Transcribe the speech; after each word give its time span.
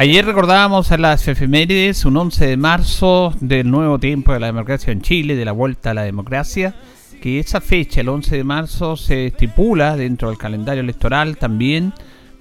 Ayer 0.00 0.24
recordábamos 0.24 0.92
a 0.92 0.96
las 0.96 1.28
efemérides 1.28 2.06
un 2.06 2.16
11 2.16 2.46
de 2.46 2.56
marzo 2.56 3.34
del 3.40 3.70
nuevo 3.70 3.98
tiempo 3.98 4.32
de 4.32 4.40
la 4.40 4.46
democracia 4.46 4.94
en 4.94 5.02
Chile, 5.02 5.36
de 5.36 5.44
la 5.44 5.52
vuelta 5.52 5.90
a 5.90 5.94
la 5.94 6.04
democracia, 6.04 6.74
que 7.20 7.38
esa 7.38 7.60
fecha, 7.60 8.00
el 8.00 8.08
11 8.08 8.34
de 8.34 8.42
marzo, 8.42 8.96
se 8.96 9.26
estipula 9.26 9.98
dentro 9.98 10.30
del 10.30 10.38
calendario 10.38 10.80
electoral 10.80 11.36
también 11.36 11.92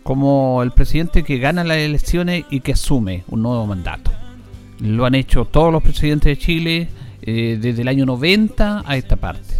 como 0.03 0.63
el 0.63 0.71
presidente 0.71 1.23
que 1.23 1.37
gana 1.37 1.65
las 1.65 1.79
elecciones 1.79 2.45
y 2.49 2.61
que 2.61 2.71
asume 2.71 3.25
un 3.27 3.41
nuevo 3.41 3.67
mandato. 3.67 4.09
Lo 4.79 5.05
han 5.05 5.15
hecho 5.15 5.43
todos 5.43 5.73
los 5.73 5.83
presidentes 5.83 6.27
de 6.27 6.37
Chile 6.37 6.87
eh, 7.21 7.59
desde 7.61 7.81
el 7.81 7.89
año 7.89 8.05
90 8.05 8.83
a 8.85 8.95
esta 8.95 9.17
parte. 9.17 9.55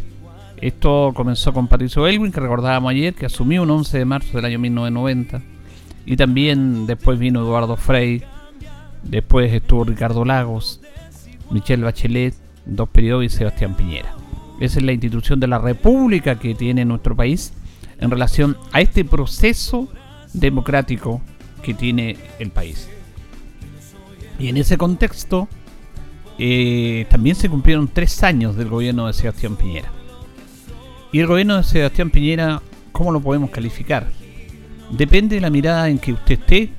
Esto 0.62 1.12
comenzó 1.14 1.52
con 1.52 1.68
Patricio 1.68 2.08
Elwin, 2.08 2.32
que 2.32 2.40
recordábamos 2.40 2.92
ayer, 2.92 3.14
que 3.14 3.26
asumió 3.26 3.62
un 3.64 3.72
11 3.72 3.98
de 3.98 4.06
marzo 4.06 4.38
del 4.38 4.46
año 4.46 4.60
1990 4.60 5.59
y 6.10 6.18
también 6.18 6.88
después 6.88 7.20
vino 7.20 7.42
Eduardo 7.42 7.78
Frey, 7.78 8.24
después 9.04 9.54
estuvo 9.54 9.84
Ricardo 9.84 10.26
Lagos, 10.26 10.82
Michelle 11.52 11.84
Bachelet, 11.84 12.34
dos 12.66 12.90
periodos 12.90 13.26
y 13.26 13.30
Sebastián 13.30 13.78
Piñera. 13.78 14.16
Esa 14.60 14.80
es 14.80 14.86
la 14.86 14.92
institución 14.92 15.40
de 15.40 15.46
la 15.46 15.60
República 15.60 16.40
que 16.40 16.56
tiene 16.56 16.84
nuestro 16.84 17.16
país 17.16 17.54
en 18.00 18.10
relación 18.10 18.58
a 18.72 18.82
este 18.82 19.06
proceso 19.06 19.88
democrático 20.34 21.22
que 21.62 21.76
tiene 21.76 22.18
el 22.40 22.50
país. 22.50 22.90
Y 24.40 24.48
en 24.48 24.58
ese 24.58 24.80
contexto 24.80 25.48
eh, 26.40 27.06
también 27.12 27.36
se 27.36 27.50
cumplieron 27.50 27.88
tres 27.88 28.24
años 28.24 28.56
del 28.56 28.70
gobierno 28.70 29.06
de 29.06 29.14
Sebastián 29.14 29.56
Piñera. 29.56 29.92
Y 31.12 31.20
el 31.20 31.28
gobierno 31.28 31.58
de 31.58 31.64
Sebastián 31.64 32.10
Piñera, 32.10 32.64
¿cómo 32.94 33.12
lo 33.12 33.20
podemos 33.20 33.52
calificar? 33.52 34.08
Depende 34.92 35.36
de 35.36 35.42
la 35.42 35.50
mirada 35.50 35.90
en 35.90 36.00
que 36.00 36.14
usted 36.14 36.40
esté, 36.40 36.70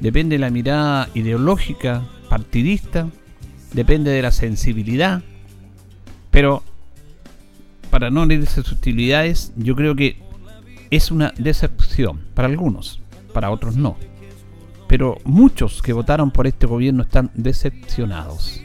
depende 0.00 0.34
de 0.34 0.40
la 0.40 0.50
mirada 0.50 1.08
ideológica, 1.14 2.06
partidista, 2.28 3.08
depende 3.72 4.10
de 4.10 4.22
la 4.22 4.32
sensibilidad, 4.32 5.22
pero 6.30 6.62
para 7.90 8.10
no 8.10 8.24
irse 8.26 8.62
sutilidades, 8.62 9.52
yo 9.56 9.76
creo 9.76 9.94
que 9.94 10.16
es 10.90 11.10
una 11.10 11.32
decepción 11.38 12.20
para 12.34 12.48
algunos, 12.48 13.00
para 13.32 13.50
otros 13.50 13.76
no. 13.76 13.96
Pero 14.88 15.18
muchos 15.24 15.80
que 15.80 15.92
votaron 15.92 16.30
por 16.30 16.46
este 16.46 16.66
gobierno 16.66 17.02
están 17.02 17.30
decepcionados. 17.34 18.60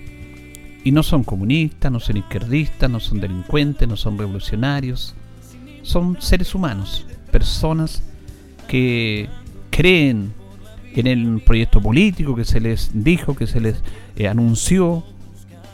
Y 0.84 0.92
no 0.92 1.04
son 1.04 1.24
comunistas, 1.24 1.92
no 1.92 2.00
son 2.00 2.18
izquierdistas, 2.18 2.90
no 2.90 3.00
son 3.00 3.20
delincuentes, 3.20 3.88
no 3.88 3.96
son 3.96 4.18
revolucionarios. 4.18 5.16
Son 5.82 6.22
seres 6.22 6.54
humanos, 6.56 7.06
personas 7.32 8.04
que 8.70 9.28
creen 9.72 10.32
en 10.94 11.08
el 11.08 11.42
proyecto 11.42 11.82
político 11.82 12.36
que 12.36 12.46
se 12.46 12.62
les 12.62 12.92
dijo, 12.94 13.36
que 13.36 13.48
se 13.48 13.60
les 13.60 13.82
eh, 14.16 14.28
anunció 14.28 15.04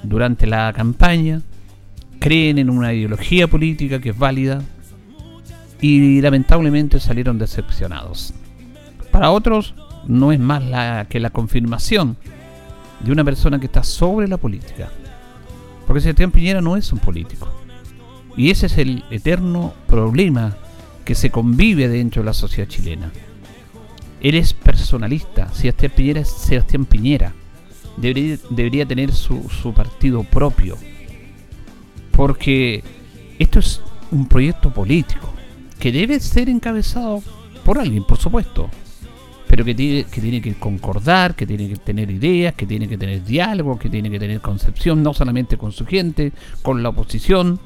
durante 0.02 0.48
la 0.48 0.72
campaña, 0.74 1.42
creen 2.20 2.58
en 2.58 2.70
una 2.70 2.94
ideología 2.94 3.48
política 3.48 4.00
que 4.00 4.10
es 4.10 4.18
válida 4.18 4.62
y 5.82 6.22
lamentablemente 6.22 7.00
salieron 7.00 7.38
decepcionados. 7.38 8.34
Para 9.12 9.30
otros 9.30 9.76
no 10.08 10.32
es 10.32 10.40
más 10.40 10.64
la, 10.64 11.06
que 11.10 11.20
la 11.20 11.32
confirmación 11.32 12.16
de 13.02 13.12
una 13.12 13.26
persona 13.26 13.60
que 13.60 13.66
está 13.66 13.84
sobre 13.84 14.28
la 14.28 14.38
política. 14.38 14.90
Porque 15.86 16.02
Sebastián 16.02 16.32
Piñera 16.32 16.62
no 16.62 16.78
es 16.78 16.94
un 16.94 17.00
político. 17.00 17.50
Y 18.38 18.52
ese 18.52 18.68
es 18.68 18.78
el 18.78 19.04
eterno 19.12 19.74
problema 19.88 20.56
que 21.06 21.16
se 21.16 21.30
convive 21.30 21.88
dentro 21.88 22.22
de 22.22 22.26
la 22.26 22.34
sociedad 22.34 22.68
chilena. 22.68 23.12
Él 24.20 24.36
es 24.36 24.54
personalista, 24.54 25.54
Sebastián 25.54 25.92
Piñera 25.96 26.22
es 26.22 26.30
Sebastián 26.30 26.86
Piñera. 26.86 27.34
Debería, 27.98 28.86
tener 28.86 29.14
su, 29.14 29.48
su 29.50 29.74
partido 29.74 30.24
propio. 30.24 30.78
Porque 32.12 32.84
esto 33.40 33.60
es 33.60 33.82
un 34.12 34.28
proyecto 34.28 34.74
político 34.74 35.32
que 35.80 35.92
debe 35.92 36.20
ser 36.20 36.50
encabezado 36.50 37.22
por 37.64 37.78
alguien, 37.78 38.04
por 38.04 38.18
supuesto, 38.18 38.70
pero 39.48 39.64
que 39.64 39.76
tiene, 39.76 40.06
que 40.06 40.22
tiene 40.22 40.42
que 40.42 40.56
concordar, 40.56 41.36
que 41.36 41.46
tiene 41.46 41.70
que 41.70 41.76
tener 41.76 42.10
ideas, 42.10 42.56
que 42.56 42.66
tiene 42.66 42.88
que 42.88 42.98
tener 42.98 43.24
diálogo, 43.24 43.78
que 43.78 43.90
tiene 43.90 44.10
que 44.10 44.20
tener 44.20 44.42
concepción, 44.42 45.04
no 45.04 45.14
solamente 45.14 45.58
con 45.58 45.72
su 45.72 45.86
gente, 45.86 46.34
con 46.62 46.82
la 46.82 46.90
oposición, 46.90 47.60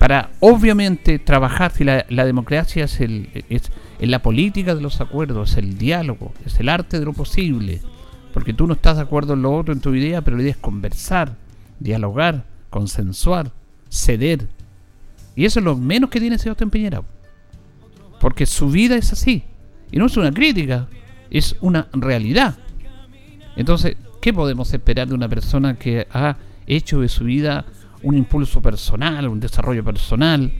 para 0.00 0.30
obviamente 0.40 1.18
trabajar 1.18 1.72
si 1.72 1.84
la, 1.84 2.04
democracia 2.08 2.86
es, 2.86 3.02
el, 3.02 3.28
es, 3.50 3.70
la 4.00 4.22
política 4.22 4.74
de 4.74 4.80
los 4.80 5.02
acuerdos, 5.02 5.50
es 5.50 5.58
el 5.58 5.76
diálogo, 5.76 6.32
es 6.46 6.58
el 6.58 6.70
arte 6.70 6.98
de 6.98 7.04
lo 7.04 7.12
posible, 7.12 7.82
porque 8.32 8.54
tú 8.54 8.66
no 8.66 8.72
estás 8.72 8.96
de 8.96 9.02
acuerdo 9.02 9.34
en 9.34 9.42
lo 9.42 9.54
otro, 9.54 9.74
en 9.74 9.80
tu 9.82 9.94
idea, 9.94 10.22
pero 10.22 10.38
la 10.38 10.42
idea 10.42 10.52
es 10.52 10.56
conversar, 10.56 11.36
dialogar, 11.80 12.46
consensuar, 12.70 13.52
ceder. 13.90 14.48
Y 15.36 15.44
eso 15.44 15.58
es 15.58 15.66
lo 15.66 15.76
menos 15.76 16.08
que 16.08 16.18
tiene 16.18 16.38
Sebastián 16.38 16.70
Piñera, 16.70 17.02
porque 18.22 18.46
su 18.46 18.70
vida 18.70 18.96
es 18.96 19.12
así, 19.12 19.44
y 19.92 19.98
no 19.98 20.06
es 20.06 20.16
una 20.16 20.32
crítica, 20.32 20.88
es 21.28 21.56
una 21.60 21.88
realidad. 21.92 22.56
Entonces, 23.54 23.98
¿qué 24.22 24.32
podemos 24.32 24.72
esperar 24.72 25.08
de 25.08 25.14
una 25.14 25.28
persona 25.28 25.74
que 25.74 26.06
ha 26.10 26.38
hecho 26.66 27.02
de 27.02 27.10
su 27.10 27.24
vida 27.24 27.66
un 28.02 28.16
impulso 28.16 28.60
personal, 28.60 29.28
un 29.28 29.40
desarrollo 29.40 29.84
personal, 29.84 30.52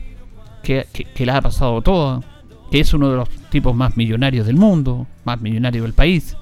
que, 0.62 0.87
que, 0.93 1.27
la 1.27 1.39
ha 1.39 1.41
pasado 1.41 1.81
toda, 1.83 2.21
que 2.71 2.81
es 2.81 2.93
uno 2.93 3.11
de 3.11 3.17
los 3.17 3.28
tipos 3.51 3.75
más 3.75 3.97
millonarios 3.97 4.47
del 4.47 4.56
mundo, 4.56 5.06
más 5.25 5.41
millonario 5.41 5.83
del 5.83 5.95
país, 5.95 6.37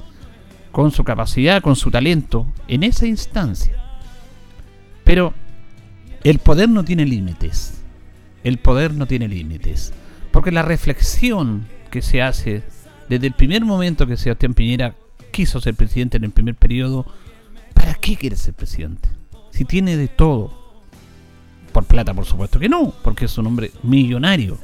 con 0.73 0.91
su 0.91 1.05
capacidad, 1.05 1.63
con 1.63 1.77
su 1.77 1.91
talento, 1.91 2.47
en 2.67 2.83
esa 2.83 3.07
instancia. 3.07 3.77
Pero 5.05 5.33
el 6.25 6.39
poder 6.39 6.69
no 6.69 6.85
tiene 6.85 7.07
límites. 7.07 7.83
El 8.45 8.59
poder 8.59 8.93
no 8.93 9.07
tiene 9.07 9.29
límites. 9.29 9.93
Porque 10.33 10.51
la 10.51 10.63
reflexión 10.63 11.67
que 11.91 12.03
se 12.03 12.23
hace 12.23 12.63
desde 13.09 13.27
el 13.27 13.33
primer 13.33 13.65
momento 13.65 14.07
que 14.07 14.17
Sebastián 14.17 14.55
Piñera 14.55 14.95
quiso 15.31 15.61
ser 15.61 15.75
presidente 15.75 16.19
en 16.19 16.25
el 16.25 16.31
primer 16.31 16.55
periodo, 16.55 17.07
¿para 17.75 17.95
qué 17.95 18.17
quiere 18.17 18.37
ser 18.37 18.55
presidente? 18.55 19.09
Si 19.51 19.65
tiene 19.65 19.97
de 19.97 20.09
todo, 20.09 20.68
por 21.79 21.85
plata, 21.85 22.13
por 22.13 22.25
supuesto 22.25 22.59
que 22.59 22.69
no, 22.69 22.93
porque 23.05 23.27
es 23.27 23.39
un 23.39 23.47
hombre 23.47 23.71
millonario. 23.85 24.59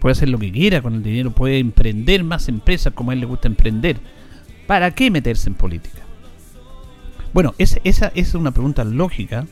Puede 0.00 0.14
hacer 0.14 0.28
lo 0.28 0.40
que 0.40 0.50
quiera 0.50 0.82
con 0.82 0.94
el 0.94 1.02
dinero, 1.04 1.30
puede 1.30 1.60
emprender 1.60 2.24
más 2.24 2.48
empresas 2.48 2.92
como 2.92 3.12
a 3.12 3.14
él 3.14 3.20
le 3.20 3.26
gusta 3.26 3.46
emprender. 3.46 3.98
¿Para 4.66 4.90
qué 4.90 5.12
meterse 5.12 5.48
en 5.48 5.54
política? 5.54 6.00
Bueno, 7.32 7.54
esa, 7.58 7.78
esa 7.84 8.10
es 8.16 8.34
una 8.34 8.50
pregunta 8.50 8.82
lógica 8.82 9.46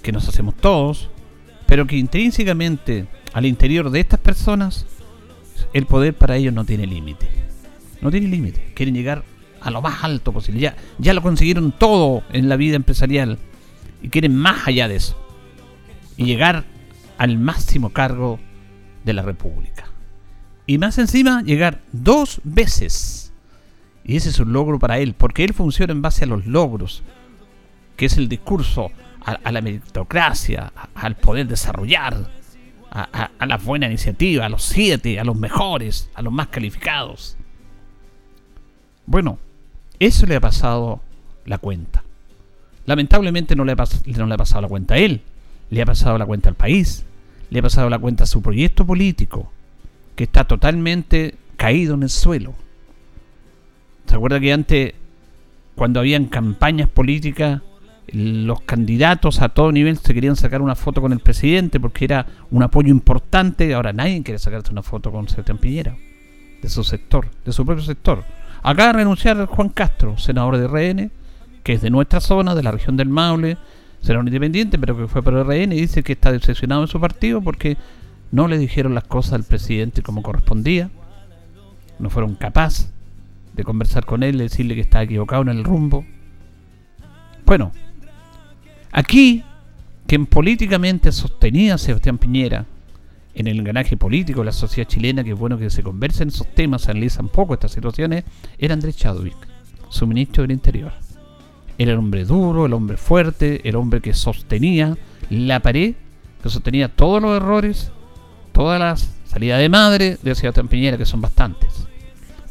que 0.00 0.12
nos 0.12 0.28
hacemos 0.28 0.54
todos, 0.56 1.10
pero 1.66 1.88
que 1.88 1.96
intrínsecamente 1.96 3.06
al 3.32 3.44
interior 3.44 3.90
de 3.90 3.98
estas 3.98 4.20
personas, 4.20 4.86
el 5.72 5.86
poder 5.86 6.14
para 6.14 6.36
ellos 6.36 6.54
no 6.54 6.64
tiene 6.64 6.86
límite. 6.86 7.26
No 8.00 8.12
tiene 8.12 8.28
límite. 8.28 8.70
Quieren 8.74 8.94
llegar 8.94 9.24
a 9.60 9.72
lo 9.72 9.82
más 9.82 10.04
alto 10.04 10.32
posible. 10.32 10.60
Ya, 10.60 10.76
ya 10.98 11.12
lo 11.12 11.22
consiguieron 11.22 11.72
todo 11.72 12.22
en 12.32 12.48
la 12.48 12.54
vida 12.54 12.76
empresarial 12.76 13.36
y 14.00 14.10
quieren 14.10 14.36
más 14.36 14.68
allá 14.68 14.86
de 14.86 14.94
eso 14.94 15.16
y 16.18 16.26
llegar 16.26 16.64
al 17.16 17.38
máximo 17.38 17.90
cargo 17.90 18.38
de 19.04 19.14
la 19.14 19.22
República. 19.22 19.86
Y 20.66 20.76
más 20.76 20.98
encima, 20.98 21.42
llegar 21.42 21.80
dos 21.92 22.42
veces. 22.44 23.32
Y 24.04 24.16
ese 24.16 24.28
es 24.28 24.38
un 24.38 24.52
logro 24.52 24.78
para 24.78 24.98
él, 24.98 25.14
porque 25.14 25.44
él 25.44 25.54
funciona 25.54 25.92
en 25.92 26.02
base 26.02 26.24
a 26.24 26.26
los 26.26 26.46
logros, 26.46 27.02
que 27.96 28.06
es 28.06 28.18
el 28.18 28.28
discurso 28.28 28.90
a, 29.24 29.52
la 29.52 29.60
meritocracia, 29.62 30.72
al 30.94 31.16
poder 31.16 31.46
desarrollar, 31.46 32.30
a, 32.90 33.30
a, 33.38 33.46
la 33.46 33.56
buena 33.58 33.86
iniciativa, 33.86 34.46
a 34.46 34.48
los 34.48 34.64
siete, 34.64 35.20
a 35.20 35.24
los 35.24 35.36
mejores, 35.36 36.10
a 36.14 36.22
los 36.22 36.32
más 36.32 36.48
calificados. 36.48 37.36
Bueno, 39.06 39.38
eso 39.98 40.26
le 40.26 40.36
ha 40.36 40.40
pasado 40.40 41.00
la 41.44 41.58
cuenta. 41.58 42.02
Lamentablemente 42.86 43.54
no 43.54 43.64
le, 43.64 43.72
ha 43.72 43.84
no 44.16 44.26
le 44.26 44.34
ha 44.34 44.38
pasado 44.38 44.62
la 44.62 44.68
cuenta 44.68 44.94
a 44.94 44.98
él, 44.98 45.22
le 45.70 45.82
ha 45.82 45.86
pasado 45.86 46.18
la 46.18 46.26
cuenta 46.26 46.48
al 46.48 46.54
país, 46.54 47.04
le 47.50 47.58
ha 47.58 47.62
pasado 47.62 47.88
la 47.90 47.98
cuenta 47.98 48.24
a 48.24 48.26
su 48.26 48.42
proyecto 48.42 48.86
político, 48.86 49.52
que 50.14 50.24
está 50.24 50.44
totalmente 50.44 51.34
caído 51.56 51.94
en 51.94 52.02
el 52.02 52.10
suelo. 52.10 52.54
¿Se 54.06 54.14
acuerda 54.14 54.40
que 54.40 54.52
antes, 54.52 54.94
cuando 55.74 56.00
habían 56.00 56.26
campañas 56.26 56.88
políticas, 56.88 57.60
los 58.12 58.62
candidatos 58.62 59.42
a 59.42 59.50
todo 59.50 59.70
nivel 59.70 59.98
se 59.98 60.14
querían 60.14 60.36
sacar 60.36 60.62
una 60.62 60.74
foto 60.74 61.00
con 61.00 61.12
el 61.12 61.20
presidente 61.20 61.78
porque 61.78 62.06
era 62.06 62.26
un 62.50 62.62
apoyo 62.62 62.88
importante. 62.88 63.74
Ahora 63.74 63.92
nadie 63.92 64.22
quiere 64.22 64.38
sacarse 64.38 64.72
una 64.72 64.82
foto 64.82 65.12
con 65.12 65.28
Sebastián 65.28 65.58
Piñera, 65.58 65.96
de 66.62 66.68
su 66.68 66.84
sector, 66.84 67.28
de 67.44 67.52
su 67.52 67.64
propio 67.66 67.84
sector. 67.84 68.24
Acaba 68.62 68.88
de 68.88 68.98
renunciar 69.00 69.44
Juan 69.46 69.68
Castro, 69.68 70.18
senador 70.18 70.56
de 70.56 70.66
RN, 70.66 71.10
que 71.62 71.74
es 71.74 71.82
de 71.82 71.90
nuestra 71.90 72.20
zona, 72.20 72.54
de 72.54 72.62
la 72.62 72.70
región 72.70 72.96
del 72.96 73.08
Maule, 73.08 73.58
será 74.00 74.20
un 74.20 74.26
independiente, 74.26 74.78
pero 74.78 74.96
que 74.96 75.08
fue 75.08 75.22
por 75.22 75.34
RN 75.34 75.72
y 75.72 75.80
dice 75.80 76.02
que 76.02 76.12
está 76.12 76.32
decepcionado 76.32 76.82
en 76.82 76.88
su 76.88 77.00
partido 77.00 77.40
porque 77.40 77.76
no 78.30 78.48
le 78.48 78.58
dijeron 78.58 78.94
las 78.94 79.04
cosas 79.04 79.34
al 79.34 79.44
presidente 79.44 80.02
como 80.02 80.22
correspondía, 80.22 80.90
no 81.98 82.10
fueron 82.10 82.34
capaces 82.34 82.92
de 83.54 83.64
conversar 83.64 84.04
con 84.04 84.22
él, 84.22 84.38
decirle 84.38 84.74
que 84.74 84.82
está 84.82 85.02
equivocado 85.02 85.42
en 85.42 85.48
el 85.48 85.64
rumbo. 85.64 86.04
Bueno, 87.44 87.72
Aquí, 88.92 89.44
quien 90.06 90.26
políticamente 90.26 91.12
sostenía 91.12 91.74
a 91.74 91.78
Sebastián 91.78 92.18
Piñera 92.18 92.66
en 93.34 93.46
el 93.46 93.58
engranaje 93.58 93.96
político 93.96 94.40
de 94.40 94.46
la 94.46 94.52
sociedad 94.52 94.88
chilena, 94.88 95.22
que 95.22 95.32
es 95.32 95.38
bueno 95.38 95.58
que 95.58 95.70
se 95.70 95.82
conversen 95.82 96.28
esos 96.28 96.52
temas, 96.54 96.82
se 96.82 96.90
analizan 96.90 97.28
poco 97.28 97.54
estas 97.54 97.72
situaciones, 97.72 98.24
era 98.58 98.74
Andrés 98.74 98.96
Chadwick, 98.96 99.36
su 99.90 100.06
ministro 100.06 100.42
del 100.42 100.52
Interior. 100.52 100.92
Era 101.78 101.92
el 101.92 101.98
hombre 101.98 102.24
duro, 102.24 102.66
el 102.66 102.72
hombre 102.72 102.96
fuerte, 102.96 103.66
el 103.68 103.76
hombre 103.76 104.00
que 104.00 104.12
sostenía 104.12 104.98
la 105.30 105.60
pared, 105.60 105.94
que 106.42 106.50
sostenía 106.50 106.88
todos 106.88 107.22
los 107.22 107.36
errores, 107.36 107.92
todas 108.52 108.80
las 108.80 109.14
salidas 109.26 109.60
de 109.60 109.68
madre 109.68 110.18
de 110.20 110.34
Sebastián 110.34 110.68
Piñera, 110.68 110.98
que 110.98 111.06
son 111.06 111.20
bastantes. 111.20 111.86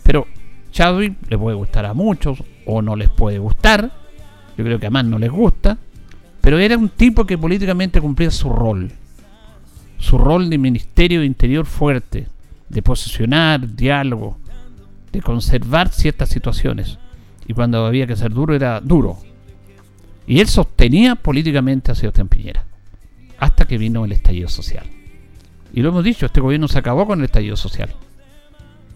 Pero 0.04 0.26
Chadwick 0.72 1.16
le 1.30 1.38
puede 1.38 1.58
gustar 1.58 1.86
a 1.86 1.94
muchos 1.94 2.42
o 2.66 2.82
no 2.82 2.96
les 2.96 3.10
puede 3.10 3.40
gustar. 3.40 3.92
Yo 4.58 4.64
creo 4.64 4.80
que 4.80 4.88
a 4.88 4.92
más 4.92 5.06
no 5.06 5.20
les 5.20 5.32
gusta. 5.32 5.78
Pero 6.40 6.60
era 6.60 6.78
un 6.78 6.90
tipo 6.90 7.26
que 7.26 7.38
políticamente 7.38 8.00
cumplía 8.00 8.32
su 8.32 8.50
rol. 8.50 8.92
Su 9.98 10.18
rol 10.18 10.50
de 10.50 10.58
Ministerio 10.58 11.20
de 11.20 11.26
Interior 11.26 11.66
fuerte, 11.66 12.28
de 12.70 12.82
posicionar 12.82 13.76
diálogo, 13.76 14.38
de 15.12 15.22
conservar 15.22 15.90
ciertas 15.90 16.30
situaciones. 16.30 17.00
Y 17.48 17.54
cuando 17.54 17.86
había 17.86 18.06
que 18.08 18.16
ser 18.16 18.32
duro, 18.32 18.54
era 18.54 18.82
duro. 18.82 19.18
Y 20.28 20.40
él 20.40 20.48
sostenía 20.48 21.16
políticamente 21.16 21.92
a 21.92 21.96
Sebastián 21.96 22.28
Piñera. 22.28 22.66
Hasta 23.40 23.66
que 23.66 23.78
vino 23.78 24.04
el 24.04 24.12
estallido 24.12 24.50
social. 24.50 24.86
Y 25.74 25.82
lo 25.82 25.90
hemos 25.90 26.04
dicho, 26.04 26.26
este 26.26 26.42
gobierno 26.42 26.68
se 26.68 26.80
acabó 26.80 27.08
con 27.08 27.20
el 27.20 27.26
estallido 27.26 27.56
social. 27.56 27.90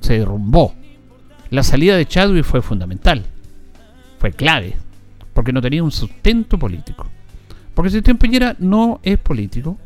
Se 0.02 0.20
derrumbó. 0.20 0.76
La 1.50 1.64
salida 1.64 1.96
de 1.96 2.06
Chadwick 2.06 2.44
fue 2.44 2.62
fundamental. 2.62 3.26
Fue 4.20 4.32
clave. 4.32 4.74
Porque 5.34 5.54
no 5.54 5.62
tenía 5.62 5.84
un 5.84 5.92
sustento 5.92 6.60
político. 6.60 7.08
Porque 7.74 7.92
Sebastián 7.92 8.18
Piñera 8.18 8.56
no 8.60 9.00
es 9.04 9.18
político. 9.18 9.78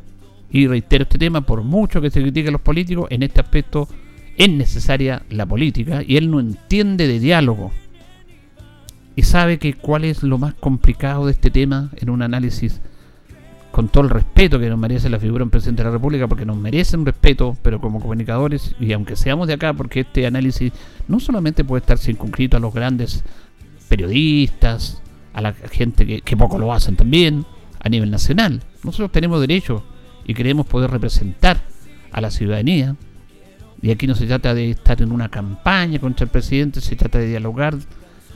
Y 0.49 0.67
reitero 0.67 1.03
este 1.03 1.19
tema, 1.19 1.41
por 1.41 1.63
mucho 1.63 2.01
que 2.01 2.09
se 2.09 2.21
critiquen 2.21 2.53
los 2.53 2.61
políticos, 2.61 3.07
en 3.11 3.23
este 3.23 3.41
aspecto 3.41 3.87
es 4.37 4.49
necesaria 4.49 5.23
la 5.29 5.45
política 5.45 6.01
y 6.05 6.17
él 6.17 6.29
no 6.29 6.39
entiende 6.39 7.07
de 7.07 7.19
diálogo. 7.19 7.71
Y 9.15 9.23
sabe 9.23 9.59
que 9.59 9.73
cuál 9.73 10.03
es 10.03 10.23
lo 10.23 10.37
más 10.37 10.53
complicado 10.55 11.25
de 11.25 11.31
este 11.31 11.49
tema 11.49 11.91
en 11.95 12.09
un 12.09 12.21
análisis 12.21 12.81
con 13.71 13.89
todo 13.89 14.03
el 14.05 14.09
respeto 14.09 14.57
que 14.59 14.69
nos 14.69 14.79
merece 14.79 15.09
la 15.09 15.19
figura 15.19 15.39
de 15.39 15.43
un 15.43 15.49
presidente 15.49 15.83
de 15.83 15.89
la 15.89 15.93
República, 15.93 16.27
porque 16.27 16.45
nos 16.45 16.57
merece 16.57 16.95
un 16.95 17.05
respeto, 17.05 17.57
pero 17.61 17.81
como 17.81 17.99
comunicadores, 17.99 18.73
y 18.79 18.93
aunque 18.93 19.17
seamos 19.17 19.47
de 19.47 19.53
acá, 19.53 19.73
porque 19.73 20.01
este 20.01 20.25
análisis 20.25 20.71
no 21.09 21.19
solamente 21.19 21.65
puede 21.65 21.81
estar 21.81 21.97
circunscrito 21.97 22.55
a 22.55 22.61
los 22.61 22.73
grandes 22.73 23.23
periodistas, 23.89 25.01
a 25.33 25.41
la 25.41 25.51
gente 25.53 26.05
que, 26.05 26.21
que 26.21 26.37
poco 26.37 26.57
lo 26.57 26.71
hacen 26.71 26.95
también, 26.95 27.45
a 27.81 27.89
nivel 27.89 28.09
nacional. 28.09 28.61
Nosotros 28.83 29.11
tenemos 29.11 29.39
derecho 29.41 29.83
y 30.25 30.33
queremos 30.33 30.65
poder 30.65 30.89
representar 30.89 31.61
a 32.11 32.21
la 32.21 32.31
ciudadanía. 32.31 32.95
Y 33.81 33.91
aquí 33.91 34.07
no 34.07 34.15
se 34.15 34.25
trata 34.25 34.53
de 34.53 34.71
estar 34.71 35.01
en 35.01 35.11
una 35.11 35.29
campaña 35.29 35.99
contra 35.99 36.23
el 36.23 36.31
presidente, 36.31 36.81
se 36.81 36.95
trata 36.95 37.19
de 37.19 37.27
dialogar, 37.27 37.75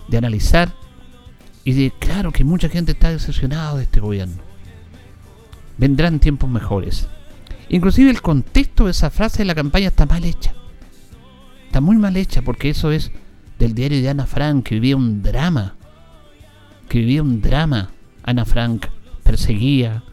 de 0.10 0.18
analizar. 0.18 0.74
Y 1.64 1.74
de, 1.74 1.92
claro, 2.00 2.32
que 2.32 2.44
mucha 2.44 2.70
gente 2.70 2.94
está 2.94 3.12
decepcionada 3.12 3.78
de 3.78 3.84
este 3.84 4.00
gobierno. 4.00 4.42
Vendrán 5.78 6.20
tiempos 6.20 6.50
mejores. 6.50 7.08
Inclusive 7.70 8.10
el 8.10 8.22
contexto 8.22 8.86
de 8.86 8.92
esa 8.92 9.10
frase 9.10 9.40
de 9.40 9.46
la 9.46 9.56
campaña 9.56 9.88
está 9.88 10.06
mal 10.06 10.24
hecha. 10.24 10.54
Está 11.66 11.82
muy 11.82 11.98
mal 11.98 12.18
hecha 12.18 12.42
porque 12.42 12.70
eso 12.70 12.92
es 12.92 13.12
del 13.60 13.76
diario 13.76 14.02
de 14.02 14.10
Ana 14.10 14.26
Frank, 14.26 14.66
que 14.66 14.76
vivía 14.76 14.98
un 14.98 15.22
drama. 15.22 15.76
Que 16.88 17.00
vivía 17.00 17.22
un 17.22 17.42
drama, 17.42 17.92
Ana 18.24 18.46
Frank 18.46 18.88
perseguía 19.24 20.04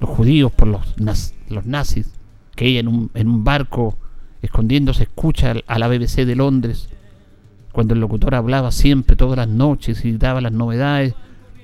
los 0.00 0.08
judíos 0.08 0.50
por 0.50 0.68
los, 0.68 0.94
los 1.48 1.66
nazis, 1.66 2.10
que 2.56 2.66
ella 2.66 2.80
en 2.80 2.88
un, 2.88 3.10
en 3.12 3.28
un 3.28 3.44
barco 3.44 3.98
escondiéndose 4.40 5.02
escucha 5.02 5.54
a 5.66 5.78
la 5.78 5.88
BBC 5.88 6.24
de 6.24 6.36
Londres, 6.36 6.88
cuando 7.72 7.94
el 7.94 8.00
locutor 8.00 8.34
hablaba 8.34 8.72
siempre, 8.72 9.16
todas 9.16 9.36
las 9.36 9.48
noches, 9.48 10.04
y 10.04 10.12
daba 10.12 10.40
las 10.40 10.52
novedades 10.52 11.14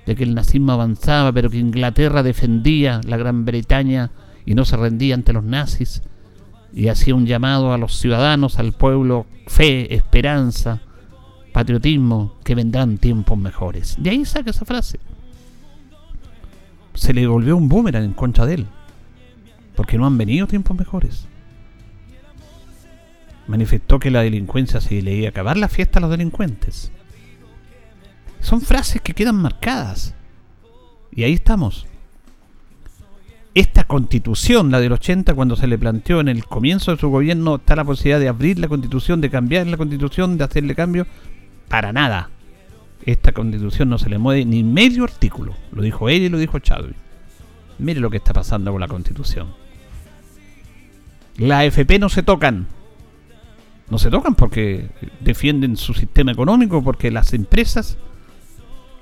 de 0.07 0.15
que 0.15 0.25
el 0.25 0.35
nazismo 0.35 0.73
avanzaba, 0.73 1.33
pero 1.33 1.51
que 1.51 1.59
Inglaterra 1.59 2.23
defendía 2.23 3.01
la 3.05 3.17
Gran 3.17 3.45
Bretaña 3.45 4.11
y 4.45 4.55
no 4.55 4.65
se 4.65 4.77
rendía 4.77 5.15
ante 5.15 5.33
los 5.33 5.45
nazis, 5.45 6.03
y 6.73 6.89
hacía 6.89 7.15
un 7.15 7.27
llamado 7.27 7.73
a 7.73 7.79
los 7.79 7.97
ciudadanos, 7.99 8.59
al 8.59 8.73
pueblo, 8.73 9.27
fe, 9.47 9.95
esperanza, 9.95 10.81
patriotismo, 11.53 12.35
que 12.45 12.55
vendrán 12.55 12.99
tiempos 12.99 13.39
mejores. 13.39 13.97
De 13.99 14.11
ahí 14.11 14.25
saca 14.25 14.51
esa 14.51 14.65
frase 14.65 15.01
se 16.97 17.13
le 17.13 17.27
volvió 17.27 17.57
un 17.57 17.69
boomerang 17.69 18.05
en 18.05 18.13
contra 18.15 18.47
de 18.47 18.55
él. 18.55 18.67
Porque 19.77 19.99
no 19.99 20.07
han 20.07 20.19
venido 20.19 20.47
tiempos 20.47 20.77
mejores. 20.77 21.27
Manifestó 23.47 23.99
que 23.99 24.11
la 24.11 24.23
delincuencia 24.23 24.81
se 24.81 25.01
le 25.03 25.15
iba 25.15 25.27
a 25.27 25.31
acabar 25.31 25.57
la 25.57 25.69
fiesta 25.69 25.99
a 25.99 26.03
los 26.03 26.11
delincuentes. 26.11 26.91
Son 28.41 28.61
frases 28.61 29.01
que 29.01 29.15
quedan 29.15 29.37
marcadas. 29.37 30.15
Y 31.13 31.25
ahí 31.25 31.33
estamos. 31.33 31.87
Esta 33.55 33.85
constitución, 33.85 34.71
la 34.71 34.81
del 34.81 34.93
80, 34.93 35.35
cuando 35.35 35.57
se 35.57 35.67
le 35.67 35.79
planteó 35.79 36.21
en 36.21 36.29
el 36.29 36.45
comienzo 36.45 36.91
de 36.91 37.01
su 37.01 37.09
gobierno, 37.09 37.57
está 37.57 37.77
la 37.77 37.85
posibilidad 37.85 38.21
de 38.21 38.29
abrir 38.29 38.59
la 38.59 38.69
constitución, 38.69 39.21
de 39.21 39.31
cambiar 39.31 39.67
la 39.67 39.77
constitución, 39.77 40.37
de 40.37 40.45
hacerle 40.45 40.75
cambio. 40.75 41.07
Para 41.69 41.93
nada 41.93 42.31
esta 43.07 43.31
constitución 43.33 43.89
no 43.89 43.99
se 43.99 44.11
le 44.11 44.19
mueve 44.19 44.45
ni 44.45 44.65
medio 44.65 45.05
artículo. 45.05 45.55
Lo 45.71 45.83
dijo 45.83 46.09
él 46.09 46.23
y 46.23 46.29
lo 46.29 46.39
dijo 46.39 46.59
Chadwick. 46.59 46.97
Mire 47.79 48.01
lo 48.01 48.11
que 48.11 48.17
está 48.17 48.33
pasando 48.33 48.73
con 48.73 48.81
la 48.81 48.89
constitución. 48.89 49.55
La 51.39 51.61
AFP 51.61 52.01
no 52.01 52.09
se 52.09 52.25
tocan. 52.25 52.67
No 53.91 53.99
se 53.99 54.11
tocan 54.11 54.35
porque 54.35 54.89
defienden 55.21 55.77
su 55.77 55.95
sistema 55.95 56.33
económico, 56.33 56.83
porque 56.83 57.11
las 57.11 57.33
empresas 57.35 57.99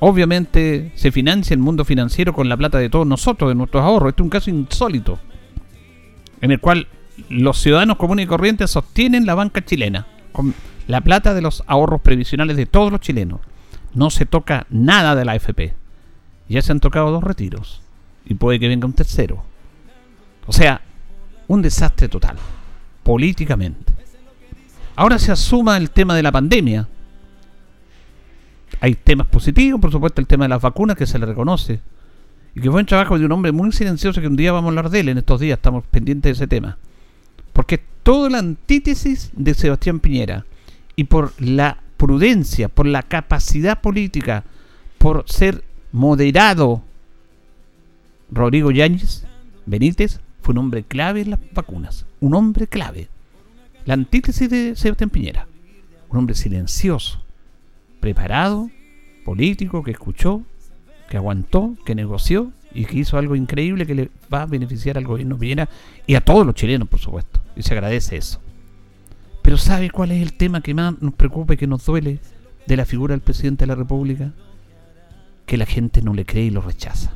obviamente 0.00 0.92
se 0.94 1.10
financia 1.10 1.54
el 1.54 1.60
mundo 1.60 1.84
financiero 1.84 2.34
con 2.34 2.48
la 2.48 2.56
plata 2.56 2.78
de 2.78 2.90
todos 2.90 3.06
nosotros, 3.06 3.48
de 3.48 3.54
nuestros 3.54 3.82
ahorros. 3.82 4.10
Este 4.10 4.22
es 4.22 4.24
un 4.24 4.30
caso 4.30 4.50
insólito, 4.50 5.18
en 6.40 6.50
el 6.50 6.60
cual 6.60 6.88
los 7.30 7.58
ciudadanos 7.58 7.96
comunes 7.96 8.24
y 8.24 8.28
corrientes 8.28 8.70
sostienen 8.70 9.24
la 9.24 9.34
banca 9.34 9.64
chilena, 9.64 10.06
con 10.32 10.52
la 10.86 11.00
plata 11.00 11.32
de 11.32 11.40
los 11.40 11.62
ahorros 11.66 12.02
previsionales 12.02 12.56
de 12.56 12.66
todos 12.66 12.92
los 12.92 13.00
chilenos 13.00 13.40
no 13.94 14.10
se 14.10 14.26
toca 14.26 14.66
nada 14.70 15.14
de 15.14 15.24
la 15.24 15.32
AFP. 15.32 15.74
Ya 16.48 16.60
se 16.60 16.72
han 16.72 16.80
tocado 16.80 17.10
dos 17.10 17.24
retiros. 17.24 17.80
Y 18.26 18.34
puede 18.34 18.60
que 18.60 18.68
venga 18.68 18.86
un 18.86 18.92
tercero. 18.92 19.44
O 20.46 20.52
sea, 20.52 20.82
un 21.48 21.62
desastre 21.62 22.08
total. 22.08 22.36
Políticamente. 23.02 23.93
Ahora 24.96 25.18
se 25.18 25.32
asuma 25.32 25.76
el 25.76 25.90
tema 25.90 26.14
de 26.14 26.22
la 26.22 26.32
pandemia. 26.32 26.88
Hay 28.80 28.94
temas 28.94 29.26
positivos, 29.26 29.80
por 29.80 29.90
supuesto, 29.90 30.20
el 30.20 30.26
tema 30.26 30.44
de 30.44 30.50
las 30.50 30.62
vacunas 30.62 30.96
que 30.96 31.06
se 31.06 31.18
le 31.18 31.26
reconoce. 31.26 31.80
y 32.54 32.60
que 32.60 32.70
fue 32.70 32.80
un 32.80 32.86
trabajo 32.86 33.18
de 33.18 33.24
un 33.24 33.32
hombre 33.32 33.50
muy 33.50 33.72
silencioso 33.72 34.20
que 34.20 34.28
un 34.28 34.36
día 34.36 34.52
vamos 34.52 34.68
a 34.68 34.70
hablar 34.70 34.90
de 34.90 35.00
él, 35.00 35.08
en 35.08 35.18
estos 35.18 35.40
días 35.40 35.58
estamos 35.58 35.84
pendientes 35.86 36.30
de 36.30 36.44
ese 36.44 36.46
tema. 36.46 36.78
Porque 37.52 37.82
toda 38.04 38.30
la 38.30 38.38
antítesis 38.38 39.32
de 39.34 39.54
Sebastián 39.54 39.98
Piñera 39.98 40.46
y 40.94 41.04
por 41.04 41.32
la 41.40 41.78
prudencia, 41.96 42.68
por 42.68 42.86
la 42.86 43.02
capacidad 43.02 43.80
política, 43.80 44.44
por 44.98 45.24
ser 45.26 45.64
moderado, 45.90 46.82
Rodrigo 48.30 48.70
Yáñez 48.70 49.24
Benítez 49.66 50.20
fue 50.42 50.52
un 50.52 50.58
hombre 50.58 50.84
clave 50.84 51.22
en 51.22 51.30
las 51.30 51.40
vacunas, 51.52 52.06
un 52.20 52.34
hombre 52.34 52.66
clave. 52.68 53.08
La 53.86 53.94
antítesis 53.94 54.48
de 54.48 54.76
Sebastián 54.76 55.10
Piñera, 55.10 55.46
un 56.08 56.18
hombre 56.18 56.34
silencioso, 56.34 57.22
preparado, 58.00 58.70
político, 59.26 59.82
que 59.82 59.90
escuchó, 59.90 60.42
que 61.10 61.18
aguantó, 61.18 61.76
que 61.84 61.94
negoció 61.94 62.50
y 62.72 62.86
que 62.86 62.98
hizo 62.98 63.18
algo 63.18 63.36
increíble 63.36 63.86
que 63.86 63.94
le 63.94 64.10
va 64.32 64.42
a 64.42 64.46
beneficiar 64.46 64.96
al 64.96 65.04
gobierno 65.04 65.38
Piñera 65.38 65.68
y 66.06 66.14
a 66.14 66.22
todos 66.22 66.46
los 66.46 66.54
chilenos, 66.54 66.88
por 66.88 66.98
supuesto. 66.98 67.40
Y 67.56 67.62
se 67.62 67.74
agradece 67.74 68.16
eso. 68.16 68.40
Pero 69.42 69.58
¿sabe 69.58 69.90
cuál 69.90 70.12
es 70.12 70.22
el 70.22 70.32
tema 70.32 70.62
que 70.62 70.72
más 70.72 71.00
nos 71.02 71.12
preocupa 71.12 71.52
y 71.52 71.56
que 71.58 71.66
nos 71.66 71.84
duele 71.84 72.20
de 72.66 72.76
la 72.78 72.86
figura 72.86 73.12
del 73.12 73.20
presidente 73.20 73.64
de 73.64 73.66
la 73.66 73.74
República? 73.74 74.32
Que 75.44 75.58
la 75.58 75.66
gente 75.66 76.00
no 76.00 76.14
le 76.14 76.24
cree 76.24 76.44
y 76.44 76.50
lo 76.50 76.62
rechaza. 76.62 77.12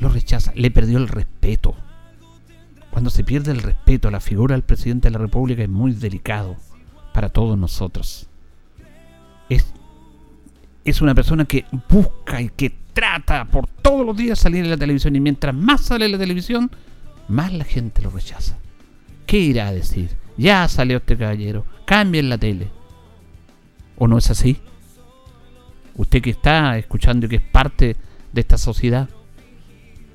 Lo 0.00 0.08
rechaza, 0.08 0.52
le 0.54 0.70
perdió 0.70 0.96
el 0.96 1.08
respeto. 1.08 1.76
Cuando 2.96 3.10
se 3.10 3.24
pierde 3.24 3.52
el 3.52 3.60
respeto 3.60 4.08
a 4.08 4.10
la 4.10 4.20
figura 4.20 4.54
del 4.54 4.62
presidente 4.62 5.08
de 5.08 5.12
la 5.12 5.18
República 5.18 5.62
es 5.62 5.68
muy 5.68 5.92
delicado 5.92 6.56
para 7.12 7.28
todos 7.28 7.58
nosotros. 7.58 8.26
Es, 9.50 9.66
es 10.82 11.02
una 11.02 11.14
persona 11.14 11.44
que 11.44 11.66
busca 11.90 12.40
y 12.40 12.48
que 12.48 12.74
trata 12.94 13.44
por 13.44 13.66
todos 13.66 14.06
los 14.06 14.16
días 14.16 14.38
salir 14.38 14.64
en 14.64 14.70
la 14.70 14.78
televisión 14.78 15.14
y 15.14 15.20
mientras 15.20 15.54
más 15.54 15.82
sale 15.82 16.06
en 16.06 16.12
la 16.12 16.18
televisión, 16.18 16.70
más 17.28 17.52
la 17.52 17.64
gente 17.64 18.00
lo 18.00 18.08
rechaza. 18.08 18.56
¿Qué 19.26 19.40
irá 19.40 19.68
a 19.68 19.74
decir? 19.74 20.16
Ya 20.38 20.66
salió 20.66 20.96
este 20.96 21.18
caballero, 21.18 21.66
cambien 21.84 22.30
la 22.30 22.38
tele. 22.38 22.70
¿O 23.98 24.08
no 24.08 24.16
es 24.16 24.30
así? 24.30 24.56
Usted 25.96 26.22
que 26.22 26.30
está 26.30 26.78
escuchando 26.78 27.26
y 27.26 27.28
que 27.28 27.36
es 27.36 27.42
parte 27.42 27.94
de 28.32 28.40
esta 28.40 28.56
sociedad, 28.56 29.10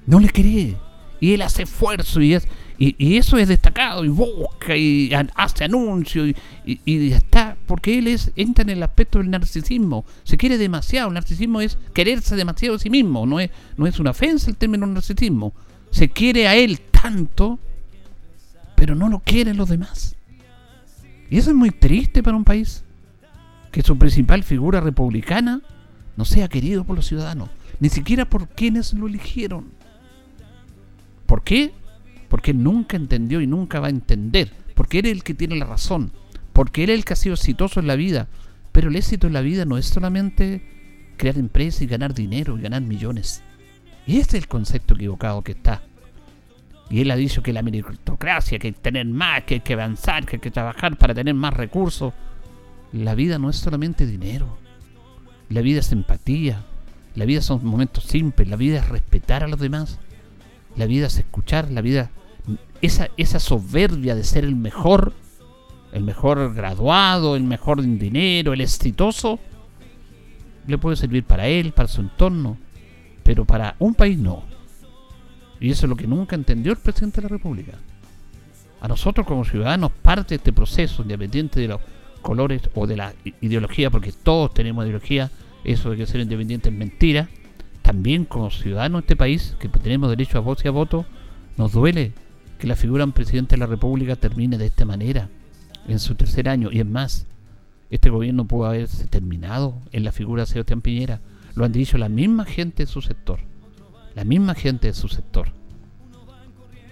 no 0.07 0.19
le 0.19 0.31
cree. 0.31 0.75
Y 1.19 1.35
él 1.35 1.43
hace 1.43 1.61
esfuerzo 1.61 2.19
y, 2.19 2.33
es, 2.33 2.47
y, 2.83 3.17
eso 3.17 3.37
es 3.37 3.47
destacado 3.47 4.03
y 4.03 4.07
busca 4.07 4.75
y 4.75 5.11
hace 5.35 5.65
anuncios 5.65 6.29
y, 6.65 6.79
y, 6.83 7.11
está, 7.11 7.55
porque 7.67 7.99
él 7.99 8.07
es, 8.07 8.31
entra 8.35 8.63
en 8.63 8.71
el 8.71 8.81
aspecto 8.81 9.19
del 9.19 9.29
narcisismo. 9.29 10.03
Se 10.23 10.35
quiere 10.35 10.57
demasiado. 10.57 11.09
El 11.09 11.13
narcisismo 11.13 11.61
es 11.61 11.77
quererse 11.93 12.35
demasiado 12.35 12.77
a 12.77 12.79
sí 12.79 12.89
mismo. 12.89 13.27
No 13.27 13.39
es, 13.39 13.51
no 13.77 13.85
es 13.85 13.99
una 13.99 14.09
ofensa 14.09 14.49
el 14.49 14.57
término 14.57 14.87
narcisismo. 14.87 15.53
Se 15.91 16.09
quiere 16.09 16.47
a 16.47 16.55
él 16.55 16.81
tanto, 16.81 17.59
pero 18.75 18.95
no 18.95 19.09
lo 19.09 19.19
quieren 19.19 19.57
los 19.57 19.69
demás. 19.69 20.15
Y 21.29 21.37
eso 21.37 21.51
es 21.51 21.55
muy 21.55 21.69
triste 21.69 22.23
para 22.23 22.35
un 22.35 22.43
país. 22.43 22.83
Que 23.71 23.83
su 23.83 23.95
principal 23.95 24.43
figura 24.43 24.81
republicana 24.81 25.61
no 26.17 26.25
sea 26.25 26.47
querido 26.47 26.83
por 26.83 26.95
los 26.95 27.05
ciudadanos. 27.05 27.51
Ni 27.79 27.89
siquiera 27.89 28.25
por 28.25 28.47
quienes 28.47 28.93
lo 28.93 29.05
eligieron. 29.05 29.65
¿Por 31.27 31.43
qué? 31.43 31.73
Porque 32.31 32.53
nunca 32.53 32.95
entendió 32.95 33.41
y 33.41 33.45
nunca 33.45 33.81
va 33.81 33.87
a 33.87 33.89
entender, 33.89 34.53
porque 34.73 34.99
él 34.99 35.07
es 35.07 35.11
el 35.11 35.23
que 35.25 35.33
tiene 35.33 35.57
la 35.57 35.65
razón, 35.65 36.13
porque 36.53 36.85
él 36.85 36.89
es 36.89 36.99
el 36.99 37.03
que 37.03 37.11
ha 37.11 37.17
sido 37.17 37.35
exitoso 37.35 37.81
en 37.81 37.87
la 37.87 37.97
vida, 37.97 38.29
pero 38.71 38.87
el 38.87 38.95
éxito 38.95 39.27
en 39.27 39.33
la 39.33 39.41
vida 39.41 39.65
no 39.65 39.77
es 39.77 39.87
solamente 39.87 41.13
crear 41.17 41.37
empresas 41.37 41.81
y 41.81 41.87
ganar 41.87 42.13
dinero 42.13 42.57
y 42.57 42.61
ganar 42.61 42.83
millones. 42.83 43.43
Y 44.07 44.19
este 44.19 44.37
es 44.37 44.43
el 44.43 44.47
concepto 44.47 44.93
equivocado 44.93 45.41
que 45.41 45.51
está. 45.51 45.83
Y 46.89 47.01
él 47.01 47.11
ha 47.11 47.17
dicho 47.17 47.43
que 47.43 47.51
la 47.51 47.63
meritocracia, 47.63 48.59
que 48.59 48.67
hay 48.67 48.73
que 48.73 48.79
tener 48.79 49.07
más, 49.07 49.43
que 49.43 49.55
hay 49.55 49.59
que 49.59 49.73
avanzar, 49.73 50.25
que 50.25 50.37
hay 50.37 50.41
que 50.41 50.51
trabajar 50.51 50.97
para 50.97 51.13
tener 51.13 51.33
más 51.33 51.53
recursos. 51.53 52.13
La 52.93 53.13
vida 53.13 53.39
no 53.39 53.49
es 53.49 53.57
solamente 53.57 54.05
dinero. 54.05 54.57
La 55.49 55.59
vida 55.59 55.81
es 55.81 55.91
empatía. 55.91 56.63
La 57.13 57.25
vida 57.25 57.41
son 57.41 57.65
momentos 57.65 58.05
simples. 58.05 58.47
La 58.47 58.55
vida 58.55 58.79
es 58.79 58.87
respetar 58.87 59.43
a 59.43 59.49
los 59.49 59.59
demás. 59.59 59.99
La 60.77 60.85
vida 60.85 61.07
es 61.07 61.17
escuchar. 61.17 61.69
La 61.71 61.81
vida 61.81 62.09
esa, 62.81 63.09
esa 63.17 63.39
soberbia 63.39 64.15
de 64.15 64.23
ser 64.23 64.43
el 64.43 64.55
mejor, 64.55 65.13
el 65.93 66.03
mejor 66.03 66.53
graduado, 66.53 67.35
el 67.35 67.43
mejor 67.43 67.79
en 67.79 67.99
dinero, 67.99 68.53
el 68.53 68.61
exitoso, 68.61 69.39
le 70.67 70.77
puede 70.77 70.95
servir 70.95 71.23
para 71.23 71.47
él, 71.47 71.71
para 71.71 71.87
su 71.87 72.01
entorno, 72.01 72.57
pero 73.23 73.45
para 73.45 73.75
un 73.79 73.93
país 73.93 74.17
no. 74.17 74.43
Y 75.59 75.69
eso 75.69 75.85
es 75.85 75.89
lo 75.89 75.95
que 75.95 76.07
nunca 76.07 76.35
entendió 76.35 76.71
el 76.71 76.79
presidente 76.79 77.21
de 77.21 77.23
la 77.23 77.29
República. 77.29 77.73
A 78.81 78.87
nosotros 78.87 79.27
como 79.27 79.45
ciudadanos 79.45 79.91
parte 79.91 80.29
de 80.29 80.35
este 80.37 80.53
proceso, 80.53 81.03
independiente 81.03 81.59
de 81.59 81.67
los 81.67 81.81
colores 82.21 82.63
o 82.73 82.87
de 82.87 82.97
la 82.97 83.13
ideología, 83.41 83.91
porque 83.91 84.11
todos 84.11 84.53
tenemos 84.53 84.85
ideología, 84.85 85.29
eso 85.63 85.91
de 85.91 85.97
que 85.97 86.07
ser 86.07 86.21
independiente 86.21 86.69
es 86.69 86.75
mentira, 86.75 87.29
también 87.83 88.25
como 88.25 88.49
ciudadanos 88.49 89.01
de 89.01 89.05
este 89.05 89.15
país, 89.15 89.55
que 89.59 89.69
tenemos 89.69 90.09
derecho 90.09 90.37
a 90.39 90.41
voz 90.41 90.63
y 90.65 90.67
a 90.67 90.71
voto, 90.71 91.05
nos 91.57 91.73
duele 91.73 92.13
que 92.61 92.67
la 92.67 92.75
figura 92.75 93.03
del 93.03 93.13
presidente 93.13 93.55
de 93.55 93.59
la 93.59 93.65
República 93.65 94.15
termine 94.15 94.55
de 94.59 94.67
esta 94.67 94.85
manera, 94.85 95.29
en 95.87 95.97
su 95.97 96.13
tercer 96.13 96.47
año. 96.47 96.69
Y 96.71 96.79
es 96.79 96.85
más, 96.85 97.25
este 97.89 98.11
gobierno 98.11 98.45
pudo 98.45 98.67
haberse 98.67 99.07
terminado 99.07 99.81
en 99.91 100.03
la 100.03 100.11
figura 100.11 100.43
de 100.43 100.45
Sebastián 100.45 100.81
Piñera. 100.81 101.21
Lo 101.55 101.65
han 101.65 101.71
dicho 101.71 101.97
la 101.97 102.07
misma 102.07 102.45
gente 102.45 102.83
de 102.83 102.87
su 102.87 103.01
sector. 103.01 103.39
La 104.13 104.25
misma 104.25 104.53
gente 104.53 104.85
de 104.85 104.93
su 104.93 105.07
sector. 105.07 105.47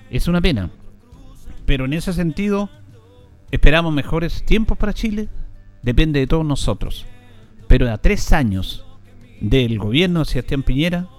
Es 0.10 0.28
una 0.28 0.42
pena. 0.42 0.72
Pero 1.68 1.86
en 1.86 1.94
ese 1.94 2.14
sentido, 2.14 2.72
esperamos 3.52 3.94
mejores 3.94 4.44
tiempos 4.44 4.76
para 4.76 4.96
Chile. 4.96 5.30
Depende 5.84 6.20
de 6.20 6.26
todos 6.26 6.48
nosotros. 6.48 7.06
Pero 7.68 7.94
a 7.94 8.00
tres 8.00 8.34
años 8.34 8.88
del 9.40 9.78
gobierno 9.78 10.22
de 10.22 10.26
Sebastián 10.26 10.64
Piñera, 10.64 11.10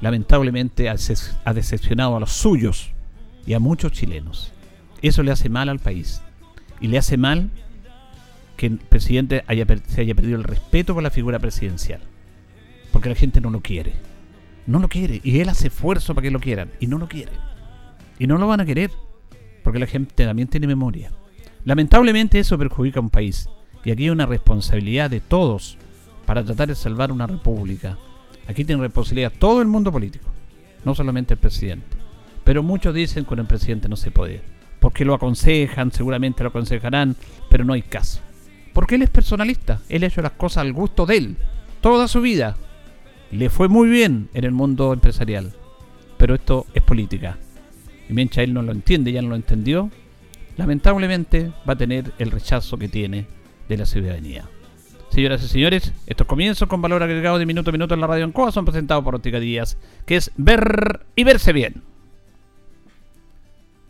lamentablemente 0.00 0.88
ha 0.88 1.54
decepcionado 1.54 2.16
a 2.16 2.20
los 2.20 2.30
suyos 2.30 2.92
y 3.46 3.54
a 3.54 3.60
muchos 3.60 3.92
chilenos. 3.92 4.52
Eso 5.02 5.22
le 5.22 5.30
hace 5.30 5.48
mal 5.48 5.68
al 5.68 5.78
país. 5.78 6.22
Y 6.80 6.88
le 6.88 6.98
hace 6.98 7.16
mal 7.16 7.50
que 8.56 8.66
el 8.66 8.78
presidente 8.78 9.44
se 9.86 10.00
haya 10.00 10.14
perdido 10.14 10.36
el 10.36 10.44
respeto 10.44 10.94
por 10.94 11.02
la 11.02 11.10
figura 11.10 11.38
presidencial. 11.38 12.00
Porque 12.92 13.08
la 13.08 13.14
gente 13.14 13.40
no 13.40 13.50
lo 13.50 13.60
quiere. 13.60 13.94
No 14.66 14.78
lo 14.78 14.88
quiere. 14.88 15.20
Y 15.24 15.40
él 15.40 15.48
hace 15.48 15.68
esfuerzo 15.68 16.14
para 16.14 16.24
que 16.24 16.30
lo 16.30 16.40
quieran. 16.40 16.70
Y 16.80 16.86
no 16.86 16.98
lo 16.98 17.08
quiere. 17.08 17.32
Y 18.18 18.26
no 18.26 18.38
lo 18.38 18.46
van 18.46 18.60
a 18.60 18.66
querer. 18.66 18.90
Porque 19.64 19.78
la 19.78 19.86
gente 19.86 20.24
también 20.24 20.48
tiene 20.48 20.66
memoria. 20.66 21.10
Lamentablemente 21.64 22.38
eso 22.38 22.58
perjudica 22.58 23.00
a 23.00 23.02
un 23.02 23.10
país. 23.10 23.48
Y 23.84 23.90
aquí 23.90 24.04
hay 24.04 24.10
una 24.10 24.26
responsabilidad 24.26 25.10
de 25.10 25.20
todos 25.20 25.78
para 26.26 26.44
tratar 26.44 26.68
de 26.68 26.74
salvar 26.74 27.12
una 27.12 27.26
república. 27.26 27.98
Aquí 28.46 28.64
tiene 28.64 28.82
responsabilidad 28.82 29.32
todo 29.38 29.62
el 29.62 29.68
mundo 29.68 29.90
político. 29.90 30.26
No 30.84 30.94
solamente 30.94 31.34
el 31.34 31.40
presidente. 31.40 31.99
Pero 32.44 32.62
muchos 32.62 32.94
dicen 32.94 33.24
que 33.24 33.28
con 33.28 33.38
el 33.38 33.46
presidente 33.46 33.88
no 33.88 33.96
se 33.96 34.10
puede. 34.10 34.42
Porque 34.78 35.04
lo 35.04 35.14
aconsejan, 35.14 35.92
seguramente 35.92 36.42
lo 36.42 36.48
aconsejarán, 36.48 37.16
pero 37.48 37.64
no 37.64 37.74
hay 37.74 37.82
caso. 37.82 38.20
Porque 38.72 38.94
él 38.94 39.02
es 39.02 39.10
personalista, 39.10 39.80
él 39.88 40.04
ha 40.04 40.06
hecho 40.06 40.22
las 40.22 40.32
cosas 40.32 40.62
al 40.62 40.72
gusto 40.72 41.06
de 41.06 41.16
él, 41.16 41.36
toda 41.80 42.08
su 42.08 42.20
vida. 42.20 42.56
Le 43.30 43.50
fue 43.50 43.68
muy 43.68 43.88
bien 43.88 44.28
en 44.34 44.44
el 44.44 44.52
mundo 44.52 44.92
empresarial. 44.92 45.52
Pero 46.16 46.34
esto 46.34 46.66
es 46.74 46.82
política. 46.82 47.38
Y 48.08 48.12
mientras 48.12 48.44
él 48.44 48.54
no 48.54 48.62
lo 48.62 48.72
entiende, 48.72 49.12
ya 49.12 49.22
no 49.22 49.28
lo 49.28 49.36
entendió, 49.36 49.90
lamentablemente 50.56 51.52
va 51.68 51.74
a 51.74 51.78
tener 51.78 52.12
el 52.18 52.30
rechazo 52.30 52.76
que 52.76 52.88
tiene 52.88 53.26
de 53.68 53.76
la 53.76 53.86
ciudadanía. 53.86 54.44
Señoras 55.10 55.42
y 55.42 55.48
señores, 55.48 55.92
estos 56.06 56.26
comienzos 56.26 56.68
con 56.68 56.82
valor 56.82 57.02
agregado 57.02 57.38
de 57.38 57.46
minuto 57.46 57.70
a 57.70 57.72
minuto 57.72 57.94
en 57.94 58.00
la 58.00 58.06
radio 58.06 58.24
en 58.24 58.32
Coa 58.32 58.52
son 58.52 58.64
presentados 58.64 59.02
por 59.02 59.14
Óptica 59.14 59.40
Díaz, 59.40 59.76
que 60.06 60.16
es 60.16 60.30
ver 60.36 61.06
y 61.16 61.24
verse 61.24 61.52
bien. 61.52 61.82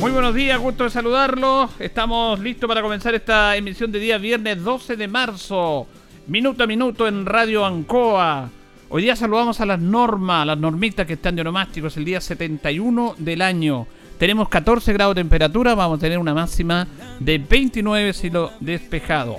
Muy 0.00 0.12
buenos 0.12 0.34
días, 0.34 0.58
gusto 0.58 0.84
de 0.84 0.90
saludarlos. 0.90 1.72
Estamos 1.78 2.40
listos 2.40 2.66
para 2.66 2.80
comenzar 2.80 3.14
esta 3.14 3.54
emisión 3.54 3.92
de 3.92 3.98
día 3.98 4.16
viernes 4.16 4.64
12 4.64 4.96
de 4.96 5.06
marzo, 5.06 5.86
minuto 6.26 6.64
a 6.64 6.66
minuto 6.66 7.06
en 7.06 7.26
Radio 7.26 7.66
Ancoa. 7.66 8.48
Hoy 8.88 9.02
día 9.02 9.14
saludamos 9.14 9.60
a 9.60 9.66
las 9.66 9.78
normas, 9.78 10.46
las 10.46 10.56
normitas 10.56 11.06
que 11.06 11.12
están 11.12 11.36
de 11.36 11.42
onomásticos, 11.42 11.98
el 11.98 12.06
día 12.06 12.18
71 12.22 13.16
del 13.18 13.42
año. 13.42 13.86
Tenemos 14.18 14.48
14 14.48 14.90
grados 14.94 15.16
de 15.16 15.20
temperatura, 15.20 15.74
vamos 15.74 15.98
a 15.98 16.00
tener 16.00 16.18
una 16.18 16.32
máxima 16.32 16.88
de 17.18 17.36
29 17.36 18.14
cielo 18.14 18.52
despejado. 18.58 19.36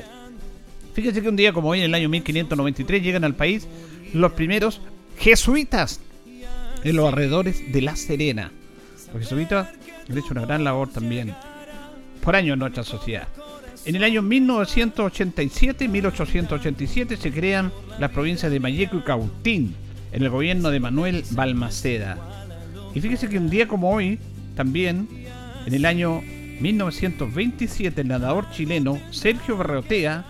Fíjense 0.93 1.23
que 1.23 1.29
un 1.29 1.37
día 1.37 1.53
como 1.53 1.69
hoy, 1.69 1.79
en 1.79 1.85
el 1.85 1.95
año 1.95 2.07
1593, 2.07 3.01
llegan 3.01 3.23
al 3.23 3.33
país 3.33 3.67
los 4.13 4.33
primeros 4.33 4.79
jesuitas 5.17 6.01
en 6.83 6.95
los 6.95 7.07
alrededores 7.07 7.71
de 7.71 7.81
La 7.81 7.95
Serena. 7.95 8.51
Los 9.11 9.23
jesuitas 9.23 9.67
hecho 10.09 10.31
una 10.31 10.45
gran 10.45 10.63
labor 10.63 10.89
también 10.89 11.33
por 12.21 12.35
año 12.35 12.53
en 12.53 12.59
nuestra 12.59 12.83
sociedad. 12.83 13.27
En 13.85 13.95
el 13.95 14.03
año 14.03 14.21
1987-1887 14.21 17.17
se 17.17 17.31
crean 17.31 17.71
las 17.99 18.11
provincias 18.11 18.51
de 18.51 18.59
Mayeco 18.59 18.97
y 18.97 19.01
Cautín 19.01 19.73
en 20.11 20.21
el 20.21 20.29
gobierno 20.29 20.69
de 20.69 20.79
Manuel 20.79 21.23
Balmaceda. 21.31 22.19
Y 22.93 23.01
fíjese 23.01 23.27
que 23.29 23.39
un 23.39 23.49
día 23.49 23.67
como 23.67 23.91
hoy, 23.91 24.19
también, 24.55 25.07
en 25.65 25.73
el 25.73 25.85
año 25.85 26.21
1927, 26.59 28.01
el 28.01 28.09
nadador 28.09 28.51
chileno 28.51 28.99
Sergio 29.09 29.57
Berreotea 29.57 30.23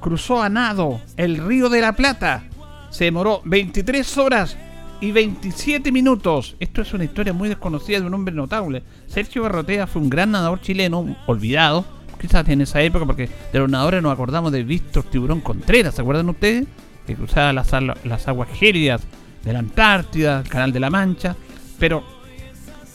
cruzó 0.00 0.42
a 0.42 0.50
nado 0.50 1.00
el 1.16 1.38
río 1.38 1.70
de 1.70 1.80
la 1.80 1.94
Plata. 1.94 2.44
Se 2.90 3.04
demoró 3.04 3.40
23 3.44 4.18
horas 4.18 4.58
y 5.00 5.12
27 5.12 5.92
minutos. 5.92 6.56
Esto 6.60 6.82
es 6.82 6.92
una 6.92 7.04
historia 7.04 7.32
muy 7.32 7.48
desconocida 7.48 8.00
de 8.00 8.06
un 8.06 8.14
hombre 8.14 8.34
notable. 8.34 8.82
Sergio 9.06 9.42
Berrotea 9.42 9.86
fue 9.86 10.02
un 10.02 10.10
gran 10.10 10.30
nadador 10.30 10.60
chileno, 10.60 11.16
olvidado, 11.26 11.84
quizás 12.20 12.48
en 12.48 12.60
esa 12.60 12.82
época, 12.82 13.06
porque 13.06 13.28
de 13.52 13.58
los 13.58 13.70
nadadores 13.70 14.02
nos 14.02 14.12
acordamos 14.12 14.52
de 14.52 14.62
Víctor 14.62 15.04
Tiburón 15.04 15.40
Contreras, 15.40 15.94
¿se 15.94 16.02
acuerdan 16.02 16.28
ustedes? 16.28 16.66
Que 17.06 17.14
cruzaba 17.14 17.52
las, 17.52 17.72
las 18.04 18.28
aguas 18.28 18.48
gélidas 18.50 19.02
de 19.44 19.52
la 19.52 19.60
Antártida, 19.60 20.42
Canal 20.44 20.72
de 20.72 20.80
la 20.80 20.90
Mancha. 20.90 21.34
Pero 21.78 22.04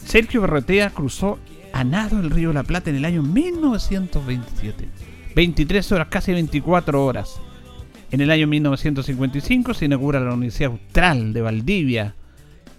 Sergio 0.05 0.41
Berrotea 0.41 0.91
cruzó 0.91 1.39
a 1.73 1.83
nado 1.83 2.19
el 2.19 2.29
río 2.29 2.49
de 2.49 2.53
la 2.53 2.63
Plata 2.63 2.89
en 2.89 2.97
el 2.97 3.05
año 3.05 3.23
1927. 3.23 4.87
23 5.35 5.91
horas, 5.91 6.07
casi 6.09 6.31
24 6.31 7.03
horas. 7.03 7.41
En 8.15 8.21
el 8.21 8.31
año 8.31 8.47
1955 8.47 9.73
se 9.73 9.83
inaugura 9.83 10.21
la 10.21 10.33
Universidad 10.33 10.71
Austral 10.71 11.33
de 11.33 11.41
Valdivia, 11.41 12.15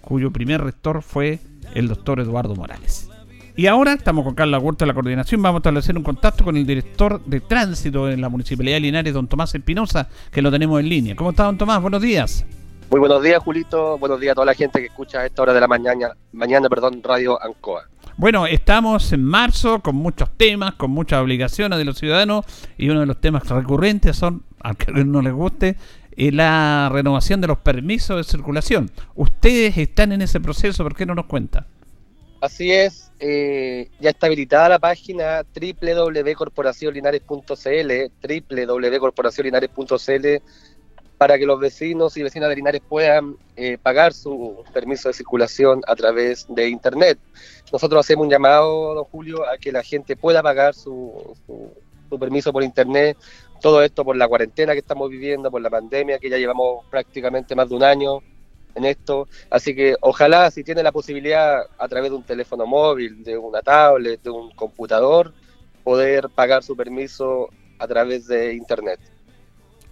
cuyo 0.01 0.31
primer 0.31 0.63
rector 0.63 1.03
fue 1.03 1.37
el 1.75 1.87
doctor 1.87 2.19
Eduardo 2.19 2.55
Morales. 2.55 3.07
Y 3.55 3.67
ahora 3.67 3.93
estamos 3.93 4.25
con 4.25 4.33
Carla 4.33 4.57
Huerta 4.57 4.83
de 4.83 4.87
la 4.87 4.95
coordinación. 4.95 5.39
Vamos 5.43 5.57
a 5.57 5.61
establecer 5.61 5.95
un 5.95 6.01
contacto 6.01 6.43
con 6.43 6.57
el 6.57 6.65
director 6.65 7.23
de 7.23 7.39
tránsito 7.39 8.09
en 8.09 8.19
la 8.19 8.29
Municipalidad 8.29 8.77
de 8.77 8.79
Linares, 8.79 9.13
don 9.13 9.27
Tomás 9.27 9.53
Espinosa, 9.53 10.09
que 10.31 10.41
lo 10.41 10.49
tenemos 10.49 10.79
en 10.79 10.89
línea. 10.89 11.15
¿Cómo 11.15 11.29
está, 11.29 11.43
don 11.43 11.59
Tomás? 11.59 11.83
Buenos 11.83 12.01
días. 12.01 12.43
Muy 12.89 12.99
buenos 12.99 13.21
días, 13.21 13.37
Julito. 13.43 13.99
Buenos 13.99 14.19
días 14.19 14.31
a 14.31 14.35
toda 14.35 14.45
la 14.47 14.55
gente 14.55 14.79
que 14.79 14.87
escucha 14.87 15.19
a 15.19 15.27
esta 15.27 15.43
hora 15.43 15.53
de 15.53 15.61
la 15.61 15.67
mañana, 15.67 16.17
mañana 16.33 16.67
perdón, 16.67 17.03
Radio 17.03 17.39
Ancoa. 17.39 17.83
Bueno, 18.19 18.47
estamos 18.47 19.13
en 19.13 19.23
marzo 19.23 19.81
con 19.81 19.95
muchos 19.95 20.31
temas, 20.35 20.73
con 20.73 20.89
muchas 20.89 21.21
obligaciones 21.21 21.77
de 21.77 21.85
los 21.85 21.99
ciudadanos 21.99 22.45
y 22.75 22.89
uno 22.89 23.01
de 23.01 23.05
los 23.05 23.21
temas 23.21 23.47
recurrentes 23.47 24.17
son, 24.17 24.41
al 24.59 24.77
que 24.77 24.91
no 24.91 25.21
les 25.21 25.33
guste, 25.33 25.75
eh, 26.15 26.31
la 26.31 26.89
renovación 26.91 27.41
de 27.41 27.47
los 27.47 27.59
permisos 27.59 28.17
de 28.17 28.23
circulación. 28.23 28.89
Ustedes 29.15 29.77
están 29.77 30.11
en 30.11 30.21
ese 30.21 30.39
proceso, 30.39 30.83
¿por 30.83 30.95
qué 30.95 31.05
no 31.05 31.15
nos 31.15 31.25
cuenta? 31.25 31.65
Así 32.41 32.71
es, 32.71 33.11
eh, 33.19 33.89
ya 33.99 34.11
está 34.11 34.27
habilitada 34.27 34.69
la 34.69 34.79
página 34.79 35.43
www.corporacionlinares.cl, 35.43 38.11
www.corporacionlinares.cl 38.21 40.41
para 41.17 41.37
que 41.37 41.45
los 41.45 41.59
vecinos 41.59 42.15
y 42.15 42.23
vecinas 42.23 42.49
de 42.49 42.55
Linares 42.55 42.81
puedan 42.87 43.35
eh, 43.55 43.77
pagar 43.81 44.13
su 44.13 44.63
permiso 44.71 45.09
de 45.09 45.13
circulación 45.13 45.81
a 45.87 45.95
través 45.95 46.45
de 46.49 46.69
Internet. 46.69 47.17
Nosotros 47.71 47.99
hacemos 47.99 48.25
un 48.25 48.31
llamado, 48.31 48.93
don 48.93 49.03
Julio, 49.05 49.47
a 49.47 49.57
que 49.57 49.71
la 49.71 49.83
gente 49.83 50.15
pueda 50.15 50.43
pagar 50.43 50.75
su, 50.75 51.35
su, 51.47 52.19
permiso 52.19 52.53
por 52.53 52.63
Internet. 52.63 53.17
Todo 53.61 53.81
esto 53.81 54.03
por 54.05 54.15
la 54.15 54.27
cuarentena 54.27 54.73
que 54.73 54.79
estamos 54.79 55.09
viviendo, 55.09 55.49
por 55.51 55.61
la 55.61 55.69
pandemia, 55.69 56.19
que 56.19 56.29
ya 56.29 56.37
llevamos 56.37 56.85
prácticamente 56.89 57.55
más 57.55 57.69
de 57.69 57.75
un 57.75 57.83
año 57.83 58.19
en 58.75 58.85
esto. 58.85 59.27
Así 59.49 59.75
que 59.75 59.95
ojalá 60.01 60.49
si 60.51 60.63
tiene 60.63 60.83
la 60.83 60.91
posibilidad 60.91 61.61
a 61.77 61.87
través 61.87 62.11
de 62.11 62.17
un 62.17 62.23
teléfono 62.23 62.65
móvil, 62.65 63.23
de 63.23 63.37
una 63.37 63.61
tablet, 63.61 64.21
de 64.21 64.29
un 64.29 64.51
computador, 64.51 65.33
poder 65.83 66.29
pagar 66.29 66.63
su 66.63 66.75
permiso 66.75 67.49
a 67.79 67.87
través 67.87 68.27
de 68.27 68.53
Internet. 68.53 68.99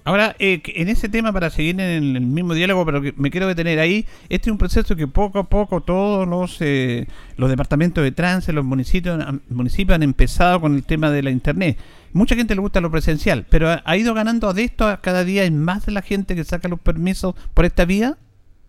Ahora, 0.07 0.35
eh, 0.37 0.61
en 0.63 0.87
ese 0.87 1.09
tema, 1.09 1.33
para 1.33 1.49
seguir 1.49 1.81
en 1.81 2.15
el 2.15 2.21
mismo 2.21 2.53
diálogo, 2.53 2.85
pero 2.85 3.01
que 3.01 3.11
me 3.17 3.31
quiero 3.31 3.47
detener 3.47 3.79
ahí, 3.79 4.05
este 4.29 4.49
es 4.49 4.51
un 4.51 4.59
proceso 4.59 4.95
que 4.95 5.07
poco 5.07 5.39
a 5.39 5.49
poco 5.49 5.81
todos 5.81 6.27
los, 6.27 6.57
eh, 6.61 7.07
los 7.37 7.49
departamentos 7.49 8.03
de 8.03 8.11
tránsito, 8.11 8.53
los 8.53 8.65
municipios, 8.65 9.17
municipios 9.49 9.95
han 9.95 10.03
empezado 10.03 10.61
con 10.61 10.75
el 10.75 10.83
tema 10.83 11.09
de 11.09 11.23
la 11.23 11.31
Internet. 11.31 11.79
Mucha 12.15 12.33
gente 12.33 12.55
le 12.55 12.61
gusta 12.61 12.79
lo 12.79 12.89
presencial, 12.89 13.45
pero 13.49 13.67
ha, 13.83 13.97
ido 13.97 14.13
ganando 14.13 14.53
de 14.53 14.63
esto 14.63 14.85
cada 15.01 15.25
día 15.25 15.43
es 15.43 15.51
más 15.51 15.85
la 15.89 16.01
gente 16.01 16.33
que 16.33 16.45
saca 16.45 16.69
los 16.69 16.79
permisos 16.79 17.35
por 17.53 17.65
esta 17.65 17.83
vía. 17.83 18.17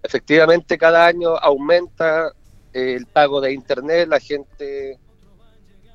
Efectivamente, 0.03 0.77
cada 0.77 1.07
año 1.07 1.37
aumenta 1.37 2.33
el 2.73 3.07
pago 3.07 3.41
de 3.41 3.53
Internet, 3.53 4.09
la 4.09 4.19
gente 4.19 4.99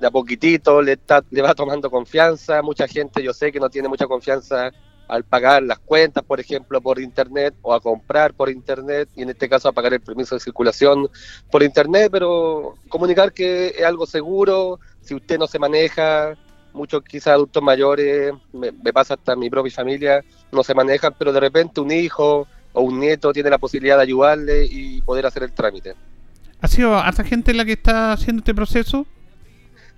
de 0.00 0.06
a 0.06 0.10
poquitito 0.10 0.80
le, 0.80 0.92
está, 0.92 1.22
le 1.30 1.42
va 1.42 1.54
tomando 1.54 1.90
confianza, 1.90 2.62
mucha 2.62 2.88
gente 2.88 3.22
yo 3.22 3.34
sé 3.34 3.52
que 3.52 3.60
no 3.60 3.68
tiene 3.68 3.86
mucha 3.86 4.06
confianza 4.06 4.70
al 5.06 5.24
pagar 5.24 5.62
las 5.62 5.78
cuentas, 5.78 6.24
por 6.24 6.40
ejemplo, 6.40 6.80
por 6.80 6.98
Internet 7.02 7.52
o 7.60 7.74
a 7.74 7.82
comprar 7.82 8.32
por 8.32 8.48
Internet 8.48 9.10
y 9.14 9.24
en 9.24 9.28
este 9.28 9.46
caso 9.50 9.68
a 9.68 9.72
pagar 9.72 9.92
el 9.92 10.00
permiso 10.00 10.36
de 10.36 10.40
circulación 10.40 11.06
por 11.50 11.62
Internet, 11.62 12.08
pero 12.10 12.76
comunicar 12.88 13.34
que 13.34 13.74
es 13.76 13.84
algo 13.84 14.06
seguro, 14.06 14.80
si 15.02 15.14
usted 15.14 15.38
no 15.38 15.46
se 15.46 15.58
maneja, 15.58 16.34
muchos 16.72 17.02
quizás 17.02 17.34
adultos 17.34 17.62
mayores, 17.62 18.32
me, 18.52 18.72
pasa 18.92 19.14
hasta 19.14 19.36
mi 19.36 19.50
propia 19.50 19.72
familia, 19.72 20.24
no 20.50 20.62
se 20.62 20.74
manejan, 20.74 21.14
pero 21.18 21.32
de 21.32 21.40
repente 21.40 21.80
un 21.80 21.90
hijo 21.90 22.46
o 22.72 22.80
un 22.82 22.98
nieto 22.98 23.32
tiene 23.32 23.50
la 23.50 23.58
posibilidad 23.58 23.96
de 23.96 24.02
ayudarle 24.02 24.66
y 24.66 25.02
poder 25.02 25.26
hacer 25.26 25.42
el 25.42 25.52
trámite. 25.52 25.94
¿Ha 26.60 26.68
sido 26.68 26.96
hasta 26.96 27.24
gente 27.24 27.52
la 27.54 27.64
que 27.64 27.72
está 27.72 28.12
haciendo 28.12 28.40
este 28.40 28.54
proceso? 28.54 29.06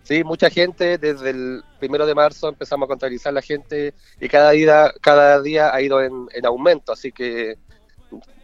Sí, 0.05 0.23
mucha 0.23 0.51
gente, 0.51 0.99
desde 0.99 1.31
el 1.31 1.63
primero 1.79 2.05
de 2.05 2.15
marzo 2.15 2.51
empezamos 2.51 2.87
a 2.87 2.89
contabilizar 2.89 3.33
la 3.33 3.41
gente 3.41 3.95
y 4.21 4.29
cada 4.29 4.51
día, 4.51 4.93
cada 5.01 5.41
día 5.41 5.75
ha 5.75 5.81
ido 5.81 6.03
en, 6.03 6.29
aumento, 6.45 6.93
así 6.93 7.11
que, 7.11 7.57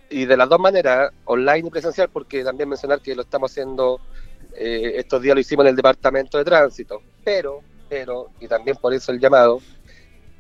y 0.08 0.24
de 0.24 0.36
las 0.38 0.48
dos 0.48 0.58
maneras, 0.58 1.12
online 1.26 1.68
y 1.68 1.70
presencial, 1.70 2.08
porque 2.08 2.42
también 2.42 2.68
mencionar 2.68 3.00
que 3.00 3.14
lo 3.14 3.22
estamos 3.22 3.50
haciendo, 3.50 4.00
eh, 4.54 4.94
estos 4.96 5.20
días 5.20 5.34
lo 5.34 5.40
hicimos 5.40 5.64
en 5.64 5.70
el 5.70 5.76
departamento 5.76 6.38
de 6.38 6.44
tránsito, 6.44 7.02
pero, 7.22 7.60
pero, 7.90 8.30
y 8.40 8.48
también 8.48 8.78
por 8.80 8.94
eso 8.94 9.12
el 9.12 9.20
llamado, 9.20 9.60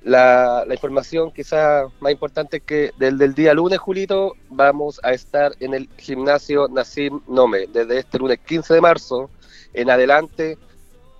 la, 0.02 0.64
información 0.70 1.30
quizá 1.30 1.84
más 2.00 2.12
importante 2.12 2.60
que 2.60 2.92
desde 2.96 3.24
el 3.26 3.34
día 3.34 3.52
lunes, 3.52 3.78
Julito, 3.78 4.34
vamos 4.48 4.98
a 5.02 5.12
estar 5.12 5.52
en 5.60 5.74
el 5.74 5.90
gimnasio 5.98 6.68
Nasim 6.68 7.20
Nome, 7.28 7.66
desde 7.66 7.98
este 7.98 8.18
lunes 8.18 8.38
15 8.46 8.74
de 8.74 8.80
marzo 8.80 9.28
en 9.74 9.90
adelante 9.90 10.56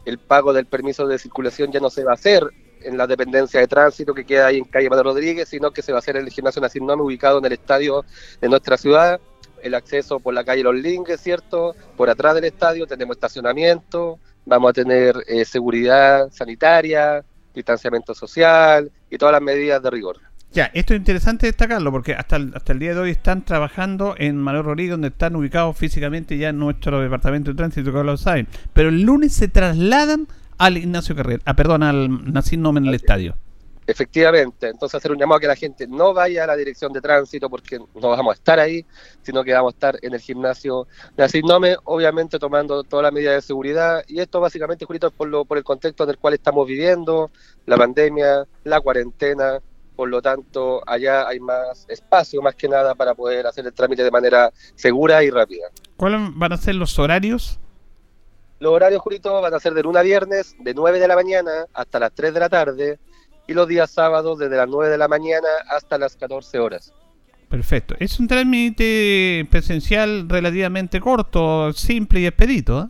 el 0.06 0.18
pago 0.18 0.52
del 0.52 0.66
permiso 0.66 1.06
de 1.06 1.18
circulación 1.18 1.70
ya 1.72 1.80
no 1.80 1.90
se 1.90 2.04
va 2.04 2.12
a 2.12 2.14
hacer 2.14 2.48
en 2.82 2.96
la 2.96 3.06
dependencia 3.06 3.60
de 3.60 3.68
tránsito 3.68 4.14
que 4.14 4.24
queda 4.24 4.46
ahí 4.46 4.56
en 4.58 4.64
calle 4.64 4.88
Padre 4.88 5.02
Rodríguez, 5.02 5.48
sino 5.48 5.70
que 5.70 5.82
se 5.82 5.92
va 5.92 5.98
a 5.98 6.00
hacer 6.00 6.16
en 6.16 6.24
el 6.24 6.30
gimnasio 6.30 6.62
Nacional 6.62 7.00
ubicado 7.00 7.38
en 7.38 7.44
el 7.44 7.52
estadio 7.52 8.04
de 8.40 8.48
nuestra 8.48 8.78
ciudad. 8.78 9.20
El 9.62 9.74
acceso 9.74 10.20
por 10.20 10.32
la 10.32 10.42
calle 10.42 10.62
Los 10.62 10.74
Lingues, 10.74 11.20
¿cierto? 11.20 11.74
Por 11.98 12.08
atrás 12.08 12.34
del 12.34 12.44
estadio 12.44 12.86
tenemos 12.86 13.16
estacionamiento, 13.16 14.18
vamos 14.50 14.70
a 14.70 14.72
tener 14.72 15.14
eh, 15.28 15.44
seguridad 15.44 16.28
sanitaria, 16.32 17.24
distanciamiento 17.54 18.14
social 18.14 18.90
y 19.08 19.16
todas 19.16 19.32
las 19.32 19.42
medidas 19.42 19.80
de 19.80 19.90
rigor. 19.90 20.16
Ya, 20.52 20.64
esto 20.74 20.92
es 20.92 20.98
interesante 20.98 21.46
destacarlo 21.46 21.92
porque 21.92 22.14
hasta 22.14 22.34
el, 22.34 22.52
hasta 22.56 22.72
el 22.72 22.80
día 22.80 22.92
de 22.94 23.00
hoy 23.00 23.10
están 23.12 23.44
trabajando 23.44 24.16
en 24.18 24.36
Manuel 24.36 24.64
Rodríguez, 24.64 24.90
donde 24.90 25.08
están 25.08 25.36
ubicados 25.36 25.78
físicamente 25.78 26.36
ya 26.36 26.48
en 26.48 26.58
nuestro 26.58 27.00
departamento 27.00 27.52
de 27.52 27.56
tránsito, 27.56 27.92
que 27.92 28.02
lo 28.02 28.16
saben. 28.16 28.48
Pero 28.72 28.88
el 28.88 29.02
lunes 29.02 29.32
se 29.32 29.46
trasladan 29.46 30.26
al 30.58 30.76
Ignacio 30.76 31.14
Carrer, 31.14 31.40
ah, 31.44 31.54
perdón, 31.54 31.84
al 31.84 32.32
Nacín 32.32 32.60
Nomen 32.60 32.82
en 32.84 32.88
el 32.88 32.96
estadio. 32.96 33.36
Efectivamente, 33.90 34.68
entonces 34.68 34.94
hacer 34.94 35.10
un 35.10 35.18
llamado 35.18 35.38
a 35.38 35.40
que 35.40 35.48
la 35.48 35.56
gente 35.56 35.88
no 35.88 36.14
vaya 36.14 36.44
a 36.44 36.46
la 36.46 36.54
dirección 36.54 36.92
de 36.92 37.00
tránsito 37.00 37.50
porque 37.50 37.78
no 37.78 38.08
vamos 38.10 38.30
a 38.30 38.34
estar 38.34 38.60
ahí, 38.60 38.86
sino 39.22 39.42
que 39.42 39.52
vamos 39.52 39.74
a 39.74 39.76
estar 39.76 39.98
en 40.00 40.14
el 40.14 40.20
gimnasio 40.20 40.86
de 41.16 41.42
Nomen, 41.42 41.76
obviamente 41.84 42.38
tomando 42.38 42.84
todas 42.84 43.02
las 43.02 43.12
medidas 43.12 43.34
de 43.34 43.42
seguridad. 43.42 44.04
Y 44.06 44.20
esto 44.20 44.40
básicamente, 44.40 44.84
Julito, 44.84 45.10
por, 45.10 45.26
lo, 45.26 45.44
por 45.44 45.58
el 45.58 45.64
contexto 45.64 46.04
en 46.04 46.10
el 46.10 46.18
cual 46.18 46.34
estamos 46.34 46.68
viviendo, 46.68 47.32
la 47.66 47.76
pandemia, 47.76 48.46
la 48.62 48.80
cuarentena, 48.80 49.58
por 49.96 50.08
lo 50.08 50.22
tanto 50.22 50.82
allá 50.86 51.26
hay 51.26 51.40
más 51.40 51.84
espacio 51.88 52.40
más 52.40 52.54
que 52.54 52.68
nada 52.68 52.94
para 52.94 53.14
poder 53.14 53.48
hacer 53.48 53.66
el 53.66 53.72
trámite 53.72 54.04
de 54.04 54.10
manera 54.12 54.52
segura 54.76 55.24
y 55.24 55.30
rápida. 55.30 55.66
¿Cuáles 55.96 56.20
van 56.36 56.52
a 56.52 56.56
ser 56.56 56.76
los 56.76 56.96
horarios? 56.96 57.58
Los 58.60 58.72
horarios, 58.72 59.00
Julito, 59.00 59.40
van 59.40 59.54
a 59.54 59.58
ser 59.58 59.72
de 59.72 59.82
lunes 59.82 60.00
a 60.00 60.02
viernes, 60.02 60.54
de 60.60 60.74
9 60.74 61.00
de 61.00 61.08
la 61.08 61.16
mañana 61.16 61.66
hasta 61.72 61.98
las 61.98 62.12
3 62.12 62.34
de 62.34 62.40
la 62.40 62.48
tarde, 62.50 62.98
y 63.50 63.52
los 63.52 63.66
días 63.66 63.90
sábados 63.90 64.38
desde 64.38 64.56
las 64.56 64.68
9 64.68 64.90
de 64.90 64.96
la 64.96 65.08
mañana 65.08 65.48
hasta 65.68 65.98
las 65.98 66.14
14 66.14 66.60
horas. 66.60 66.92
Perfecto. 67.48 67.96
Es 67.98 68.20
un 68.20 68.28
trámite 68.28 69.44
presencial 69.50 70.28
relativamente 70.28 71.00
corto, 71.00 71.72
simple 71.72 72.20
y 72.20 72.26
expedito. 72.26 72.82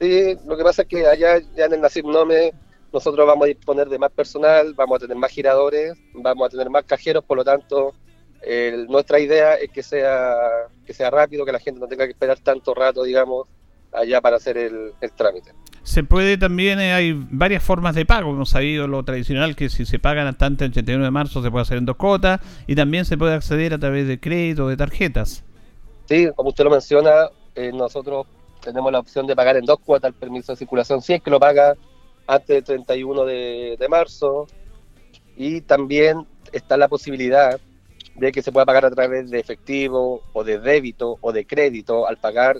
¿eh? 0.00 0.34
Sí, 0.34 0.38
lo 0.44 0.56
que 0.56 0.64
pasa 0.64 0.82
es 0.82 0.88
que 0.88 1.06
allá 1.06 1.38
ya 1.56 1.66
en 1.66 1.74
el 1.74 1.80
Nacim 1.80 2.10
Nome 2.10 2.52
nosotros 2.92 3.24
vamos 3.24 3.44
a 3.44 3.46
disponer 3.46 3.88
de 3.88 4.00
más 4.00 4.10
personal, 4.10 4.74
vamos 4.74 4.96
a 4.96 5.00
tener 5.02 5.16
más 5.16 5.30
giradores, 5.30 5.96
vamos 6.14 6.48
a 6.48 6.50
tener 6.50 6.68
más 6.68 6.82
cajeros, 6.82 7.22
por 7.22 7.36
lo 7.36 7.44
tanto, 7.44 7.94
nuestra 8.88 9.20
idea 9.20 9.54
es 9.54 9.70
que 9.70 9.84
sea, 9.84 10.34
que 10.84 10.92
sea 10.92 11.10
rápido, 11.10 11.44
que 11.44 11.52
la 11.52 11.60
gente 11.60 11.78
no 11.78 11.86
tenga 11.86 12.06
que 12.06 12.12
esperar 12.12 12.40
tanto 12.40 12.74
rato, 12.74 13.04
digamos, 13.04 13.46
allá 13.92 14.20
para 14.20 14.36
hacer 14.36 14.56
el, 14.56 14.92
trámite. 15.16 15.52
Se 15.82 16.04
puede 16.04 16.36
también, 16.36 16.78
eh, 16.80 16.92
hay 16.92 17.12
varias 17.30 17.62
formas 17.62 17.94
de 17.94 18.04
pago, 18.04 18.30
hemos 18.30 18.50
sabido 18.50 18.86
lo 18.86 19.02
tradicional 19.02 19.56
que 19.56 19.68
si 19.70 19.86
se 19.86 19.98
pagan 19.98 20.26
hasta 20.26 20.46
antes 20.46 20.58
del 20.58 20.70
81 20.70 21.04
de 21.04 21.10
marzo 21.10 21.42
se 21.42 21.50
puede 21.50 21.62
hacer 21.62 21.78
en 21.78 21.86
dos 21.86 21.96
cotas 21.96 22.40
y 22.66 22.74
también 22.74 23.04
se 23.04 23.16
puede 23.16 23.34
acceder 23.34 23.74
a 23.74 23.78
través 23.78 24.06
de 24.06 24.20
crédito, 24.20 24.68
de 24.68 24.76
tarjetas. 24.76 25.42
Sí, 26.06 26.28
como 26.36 26.50
usted 26.50 26.64
lo 26.64 26.70
menciona, 26.70 27.30
eh, 27.54 27.72
nosotros 27.72 28.26
tenemos 28.62 28.92
la 28.92 28.98
opción 28.98 29.26
de 29.26 29.34
pagar 29.34 29.56
en 29.56 29.64
dos 29.64 29.78
cuotas 29.80 30.08
el 30.08 30.14
permiso 30.14 30.52
de 30.52 30.56
circulación 30.56 31.00
si 31.00 31.14
es 31.14 31.22
que 31.22 31.30
lo 31.30 31.40
paga 31.40 31.74
antes 32.26 32.48
del 32.48 32.64
31 32.64 33.24
de, 33.24 33.76
de 33.78 33.88
marzo 33.88 34.46
y 35.36 35.62
también 35.62 36.26
está 36.52 36.76
la 36.76 36.88
posibilidad 36.88 37.58
de 38.16 38.32
que 38.32 38.42
se 38.42 38.52
pueda 38.52 38.66
pagar 38.66 38.84
a 38.84 38.90
través 38.90 39.30
de 39.30 39.40
efectivo 39.40 40.22
o 40.32 40.44
de 40.44 40.58
débito 40.58 41.16
o 41.20 41.32
de 41.32 41.46
crédito 41.46 42.06
al 42.06 42.18
pagar 42.18 42.58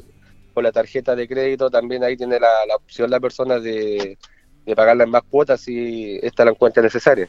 con 0.52 0.64
la 0.64 0.72
tarjeta 0.72 1.16
de 1.16 1.28
crédito 1.28 1.70
también 1.70 2.04
ahí 2.04 2.16
tiene 2.16 2.38
la, 2.38 2.48
opción 2.76 3.10
la 3.10 3.20
persona 3.20 3.58
de, 3.58 4.18
de 4.66 4.76
pagarla 4.76 5.04
en 5.04 5.10
más 5.10 5.22
cuotas 5.22 5.60
si 5.60 6.18
esta 6.22 6.44
la 6.44 6.50
encuentra 6.50 6.82
necesaria. 6.82 7.28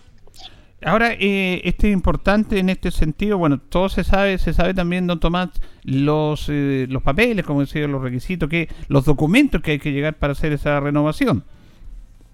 Ahora, 0.83 1.13
eh, 1.13 1.61
este 1.63 1.89
es 1.89 1.93
importante 1.93 2.57
en 2.57 2.69
este 2.69 2.89
sentido, 2.89 3.37
bueno, 3.37 3.59
todo 3.59 3.87
se 3.87 4.03
sabe, 4.03 4.39
se 4.39 4.51
sabe 4.51 4.73
también, 4.73 5.05
don 5.05 5.19
Tomás, 5.19 5.49
los, 5.83 6.47
eh, 6.49 6.87
los 6.89 7.03
papeles, 7.03 7.45
como 7.45 7.61
decía, 7.61 7.87
los 7.87 8.01
requisitos, 8.01 8.49
que 8.49 8.67
los 8.87 9.05
documentos 9.05 9.61
que 9.61 9.71
hay 9.71 9.79
que 9.79 9.91
llegar 9.91 10.15
para 10.15 10.33
hacer 10.33 10.53
esa 10.53 10.79
renovación. 10.79 11.43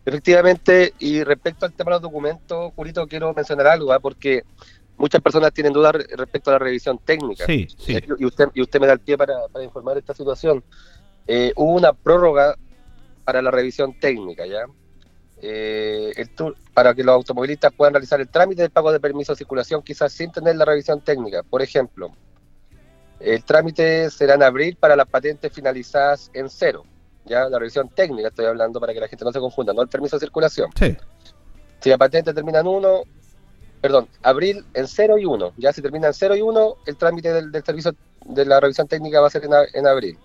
Efectivamente, 0.06 0.94
y 1.00 1.22
respecto 1.26 1.66
al 1.66 1.74
tema 1.74 1.92
de 1.92 1.96
los 1.96 2.04
documentos, 2.04 2.72
Julito, 2.74 3.06
quiero 3.08 3.34
mencionar 3.34 3.68
algo, 3.68 3.92
¿ah? 3.92 4.00
porque 4.00 4.44
muchas 4.98 5.22
personas 5.22 5.54
tienen 5.54 5.74
dudas 5.74 5.94
respecto 5.94 6.50
a 6.50 6.54
la 6.54 6.60
revisión 6.60 7.00
técnica. 7.00 7.46
Sí, 7.46 7.68
sí. 7.78 7.98
Y 8.18 8.26
usted, 8.26 8.50
y 8.54 8.62
usted 8.62 8.80
me 8.80 8.88
da 8.88 8.94
el 8.94 9.00
pie 9.00 9.18
para, 9.18 9.36
informar 9.64 9.96
de 9.96 10.02
esta 10.02 10.14
situación. 10.14 10.64
Eh, 11.28 11.54
hubo 11.56 11.74
una 11.74 11.94
prórroga 11.94 12.56
para 13.24 13.42
la 13.42 13.52
revisión 13.52 14.00
técnica, 14.00 14.46
¿ya? 14.46 14.66
Eh, 15.42 16.14
el 16.16 16.30
para 16.74 16.96
que 16.96 17.04
los 17.04 17.14
automovilistas 17.14 17.74
puedan 17.74 17.94
realizar 17.94 18.20
el 18.20 18.30
trámite 18.30 18.64
del 18.64 18.72
pago 18.72 18.92
de 18.92 19.00
permiso 19.00 19.34
de 19.34 19.38
circulación, 19.38 19.84
quizás 19.84 20.12
sin 20.12 20.32
tener 20.32 20.56
la 20.56 20.66
revisión 20.66 21.02
técnica. 21.02 21.44
Por 21.44 21.62
ejemplo, 21.62 22.12
el 23.20 23.44
trámite 23.44 24.10
será 24.10 24.36
en 24.36 24.44
abril 24.44 24.78
para 24.80 24.96
las 24.96 25.08
patentes 25.08 25.52
finalizadas 25.52 26.32
en 26.34 26.50
cero. 26.50 26.84
Ya 27.26 27.50
la 27.50 27.60
revisión 27.60 27.90
técnica 27.90 28.30
estoy 28.30 28.46
hablando 28.46 28.80
para 28.80 28.94
que 28.94 29.00
la 29.00 29.08
gente 29.08 29.26
no 29.26 29.32
se 29.32 29.40
confunda, 29.40 29.74
no 29.74 29.82
el 29.82 29.90
permiso 29.90 30.16
de 30.16 30.22
circulación. 30.22 30.70
Sí. 30.78 30.96
Si 31.82 31.90
la 31.90 31.98
patente 31.98 32.34
termina 32.34 32.60
en 32.60 32.68
uno, 32.68 33.02
perdón, 33.82 34.08
abril 34.24 34.66
en 34.74 34.88
0 34.88 35.18
y 35.18 35.26
1. 35.26 35.54
Ya 35.58 35.74
si 35.74 35.82
termina 35.82 36.08
en 36.08 36.14
0 36.14 36.36
y 36.36 36.42
1, 36.42 36.76
el 36.86 36.98
trámite 36.98 37.34
del, 37.34 37.52
servicio 37.64 37.96
de 38.26 38.46
la 38.46 38.60
revisión 38.60 38.88
técnica 38.88 39.22
va 39.22 39.28
a 39.28 39.32
ser 39.32 39.44
en, 39.46 39.88
abril. 39.88 40.18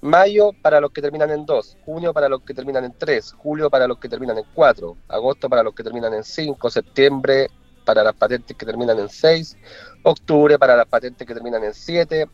Mayo 0.00 0.50
para 0.62 0.80
los 0.80 0.90
que 0.90 1.00
terminan 1.00 1.30
en 1.30 1.46
2, 1.46 1.78
junio 1.84 2.12
para 2.12 2.28
los 2.28 2.42
que 2.42 2.54
terminan 2.54 2.84
en 2.84 2.92
3, 2.96 3.34
julio 3.38 3.70
para 3.70 3.86
los 3.86 3.98
que 3.98 4.08
terminan 4.08 4.38
en 4.38 4.44
4, 4.54 4.96
agosto 5.08 5.48
para 5.48 5.62
los 5.62 5.74
que 5.74 5.84
terminan 5.84 6.14
en 6.14 6.24
5, 6.24 6.70
septiembre 6.70 7.48
para 7.84 8.02
las 8.02 8.14
patentes 8.14 8.56
que 8.56 8.66
terminan 8.66 8.98
en 8.98 9.08
6, 9.08 9.56
octubre 10.02 10.58
para 10.58 10.76
las 10.76 10.86
patentes 10.86 11.26
que 11.26 11.34
terminan 11.34 11.62
en 11.62 11.74
7, 11.74 12.26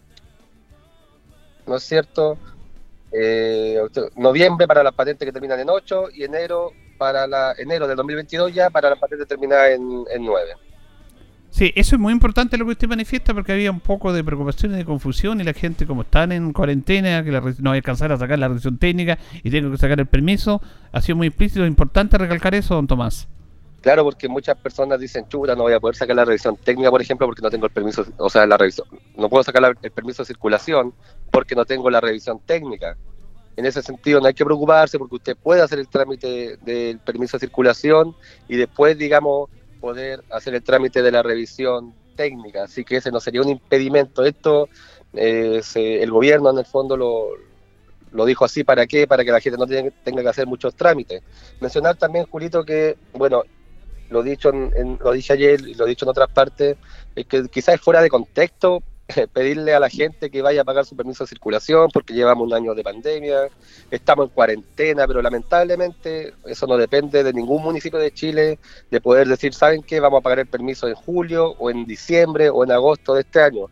¿no 1.67 1.77
es 1.77 1.83
cierto? 1.83 2.39
Eh, 3.13 3.81
noviembre 4.17 4.67
para 4.67 4.83
las 4.83 4.95
patentes 4.95 5.27
que 5.27 5.33
terminan 5.33 5.61
en 5.61 5.71
8 5.71 6.09
y 6.15 6.25
enero 6.25 6.73
para 6.99 7.27
la 7.27 7.55
enero 7.57 7.87
del 7.87 7.97
2022 7.97 8.53
ya 8.53 8.69
para 8.69 8.91
la 8.91 8.97
patente 8.97 9.25
terminada 9.25 9.71
en, 9.71 10.05
en 10.13 10.25
9. 10.25 10.51
Sí, 11.51 11.73
eso 11.75 11.97
es 11.97 12.01
muy 12.01 12.13
importante 12.13 12.59
lo 12.59 12.67
que 12.67 12.73
usted 12.73 12.89
manifiesta 12.89 13.33
porque 13.33 13.53
había 13.53 13.71
un 13.71 13.81
poco 13.81 14.13
de 14.13 14.23
preocupación 14.23 14.75
y 14.75 14.77
de 14.77 14.85
confusión 14.85 15.41
y 15.41 15.45
la 15.45 15.55
gente 15.55 15.87
como 15.87 16.03
están 16.03 16.31
en 16.33 16.53
cuarentena, 16.53 17.25
que 17.25 17.31
no 17.31 17.71
va 17.71 17.71
a 17.71 17.75
alcanzar 17.75 18.13
a 18.13 18.19
sacar 18.19 18.39
la 18.39 18.49
revisión 18.49 18.79
técnica 18.79 19.19
y 19.43 19.51
tengo 19.51 19.71
que 19.71 19.79
sacar 19.79 19.99
el 19.99 20.07
permiso, 20.07 20.61
ha 20.93 21.01
sido 21.01 21.17
muy 21.17 21.29
implícito, 21.29 21.65
es 21.65 21.69
importante 21.69 22.19
recalcar 22.19 22.55
eso, 22.55 22.75
don 22.75 22.87
Tomás. 22.87 23.29
Claro, 23.81 24.05
porque 24.05 24.29
muchas 24.29 24.57
personas 24.59 25.01
dicen, 25.01 25.27
chuta, 25.29 25.55
no 25.55 25.63
voy 25.63 25.73
a 25.73 25.81
poder 25.81 25.97
sacar 25.97 26.17
la 26.17 26.25
revisión 26.25 26.57
técnica, 26.57 26.91
por 26.91 27.01
ejemplo, 27.01 27.27
porque 27.27 27.43
no 27.43 27.51
tengo 27.51 27.67
el 27.67 27.73
permiso, 27.73 28.05
o 28.19 28.29
sea, 28.29 28.45
la 28.45 28.57
revisión, 28.57 28.87
no 29.17 29.29
puedo 29.29 29.43
sacar 29.43 29.77
el 29.81 29.91
permiso 29.91 30.23
de 30.23 30.27
circulación 30.27 30.93
porque 31.31 31.55
no 31.55 31.65
tengo 31.65 31.89
la 31.89 32.01
revisión 32.01 32.41
técnica 32.45 32.97
en 33.59 33.67
ese 33.67 33.83
sentido 33.83 34.21
no 34.21 34.29
hay 34.29 34.35
que 34.35 34.45
preocuparse 34.45 35.01
porque 35.01 35.17
usted 35.17 35.37
puede 35.37 35.63
hacer 35.63 35.81
el 35.81 35.89
trámite 35.89 36.59
del 36.59 37.01
permiso 37.01 37.37
de 37.37 37.41
circulación 37.41 38.15
y 38.47 38.57
después, 38.57 38.97
digamos, 38.97 39.51
poder 39.81 40.23
hacer 40.31 40.55
el 40.55 40.63
trámite 40.63 41.03
de 41.03 41.11
la 41.11 41.25
revisión 41.25 41.93
técnica. 42.15 42.63
Así 42.63 42.85
que 42.85 42.99
ese 42.99 43.11
no 43.11 43.19
sería 43.19 43.43
un 43.43 43.49
impedimento. 43.49 44.25
Esto 44.25 44.69
eh, 45.13 45.61
el 45.75 46.11
gobierno 46.13 46.51
en 46.51 46.59
el 46.59 46.67
fondo 46.67 46.97
lo, 46.97 47.31
lo 48.13 48.25
dijo 48.27 48.45
así, 48.45 48.63
¿para 48.63 48.87
qué? 48.87 49.09
Para 49.09 49.25
que 49.25 49.33
la 49.33 49.41
gente 49.41 49.59
no 49.59 49.67
tenga, 49.67 50.23
que 50.23 50.29
hacer 50.29 50.47
muchos 50.47 50.77
trámites. 50.77 51.21
Mencionar 51.61 51.97
también, 51.97 52.27
Julito, 52.27 52.65
que, 52.65 52.97
bueno, 53.15 53.43
lo 54.09 54.23
dicho 54.23 54.51
en, 54.51 55.01
lo 55.03 55.11
dije 55.11 55.33
ayer 55.33 55.61
y 55.67 55.75
lo 55.75 55.85
he 55.85 55.89
dicho 55.89 56.05
en 56.05 56.11
otras 56.11 56.31
partes, 56.31 56.77
es 57.17 57.27
que 57.27 57.49
quizás 57.49 57.81
fuera 57.81 58.03
de 58.03 58.09
contexto 58.09 58.85
pedirle 59.33 59.75
a 59.75 59.81
la 59.81 59.89
gente 59.89 60.31
que 60.31 60.43
vaya 60.43 60.63
a 60.63 60.65
pagar 60.65 60.85
su 60.85 60.97
permiso 60.97 61.25
de 61.25 61.29
circulación 61.29 61.89
porque 61.93 62.13
llevamos 62.13 62.47
un 62.47 62.55
año 62.55 62.75
de 62.75 62.83
pandemia, 62.83 63.49
estamos 63.91 64.27
en 64.27 64.35
cuarentena, 64.35 65.07
pero 65.07 65.23
lamentablemente 65.23 66.35
eso 66.45 66.67
no 66.67 66.77
depende 66.77 67.23
de 67.25 67.33
ningún 67.33 67.63
municipio 67.63 67.99
de 67.99 68.13
Chile 68.13 68.59
de 68.91 69.01
poder 69.01 69.27
decir, 69.27 69.55
¿saben 69.55 69.83
qué? 69.83 70.01
Vamos 70.01 70.21
a 70.21 70.23
pagar 70.23 70.41
el 70.41 70.47
permiso 70.47 70.89
en 70.89 70.95
julio 70.95 71.55
o 71.59 71.71
en 71.71 71.87
diciembre 71.87 72.51
o 72.51 72.65
en 72.65 72.73
agosto 72.73 73.15
de 73.15 73.23
este 73.23 73.41
año. 73.41 73.67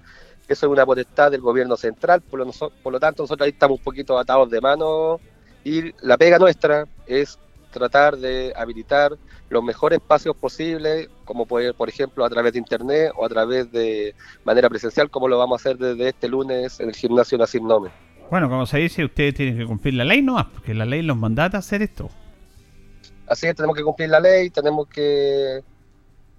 Eso 0.48 0.66
es 0.66 0.72
una 0.72 0.86
potestad 0.86 1.30
del 1.30 1.40
gobierno 1.40 1.76
central, 1.76 2.22
por 2.22 2.38
lo, 2.40 2.50
por 2.82 2.92
lo 2.92 3.00
tanto 3.00 3.24
nosotros 3.24 3.44
ahí 3.44 3.52
estamos 3.52 3.78
un 3.78 3.84
poquito 3.84 4.18
atados 4.18 4.48
de 4.48 4.60
mano 4.60 5.20
y 5.64 5.92
la 6.06 6.16
pega 6.16 6.38
nuestra 6.38 6.86
es 7.06 7.38
tratar 7.76 8.16
de 8.16 8.52
habilitar 8.56 9.16
los 9.48 9.62
mejores 9.62 9.98
espacios 9.98 10.34
posibles, 10.36 11.08
como 11.24 11.46
puede, 11.46 11.74
por 11.74 11.88
ejemplo, 11.88 12.24
a 12.24 12.30
través 12.30 12.54
de 12.54 12.58
internet 12.58 13.12
o 13.16 13.24
a 13.24 13.28
través 13.28 13.70
de 13.70 14.14
manera 14.44 14.68
presencial, 14.68 15.10
como 15.10 15.28
lo 15.28 15.38
vamos 15.38 15.60
a 15.60 15.60
hacer 15.60 15.78
desde 15.78 16.08
este 16.08 16.28
lunes 16.28 16.80
en 16.80 16.88
el 16.88 16.94
gimnasio 16.94 17.38
Nacim 17.38 17.66
Nome. 17.66 17.90
Bueno, 18.30 18.48
como 18.48 18.66
se 18.66 18.78
dice, 18.78 19.04
ustedes 19.04 19.34
tienen 19.34 19.56
que 19.56 19.66
cumplir 19.66 19.94
la 19.94 20.04
ley 20.04 20.22
nomás, 20.22 20.46
porque 20.46 20.74
la 20.74 20.84
ley 20.84 21.02
los 21.02 21.16
mandata 21.16 21.58
a 21.58 21.60
hacer 21.60 21.82
esto. 21.82 22.10
Así 23.28 23.46
es, 23.46 23.54
tenemos 23.54 23.76
que 23.76 23.82
cumplir 23.82 24.08
la 24.08 24.20
ley, 24.20 24.50
tenemos 24.50 24.88
que 24.88 25.62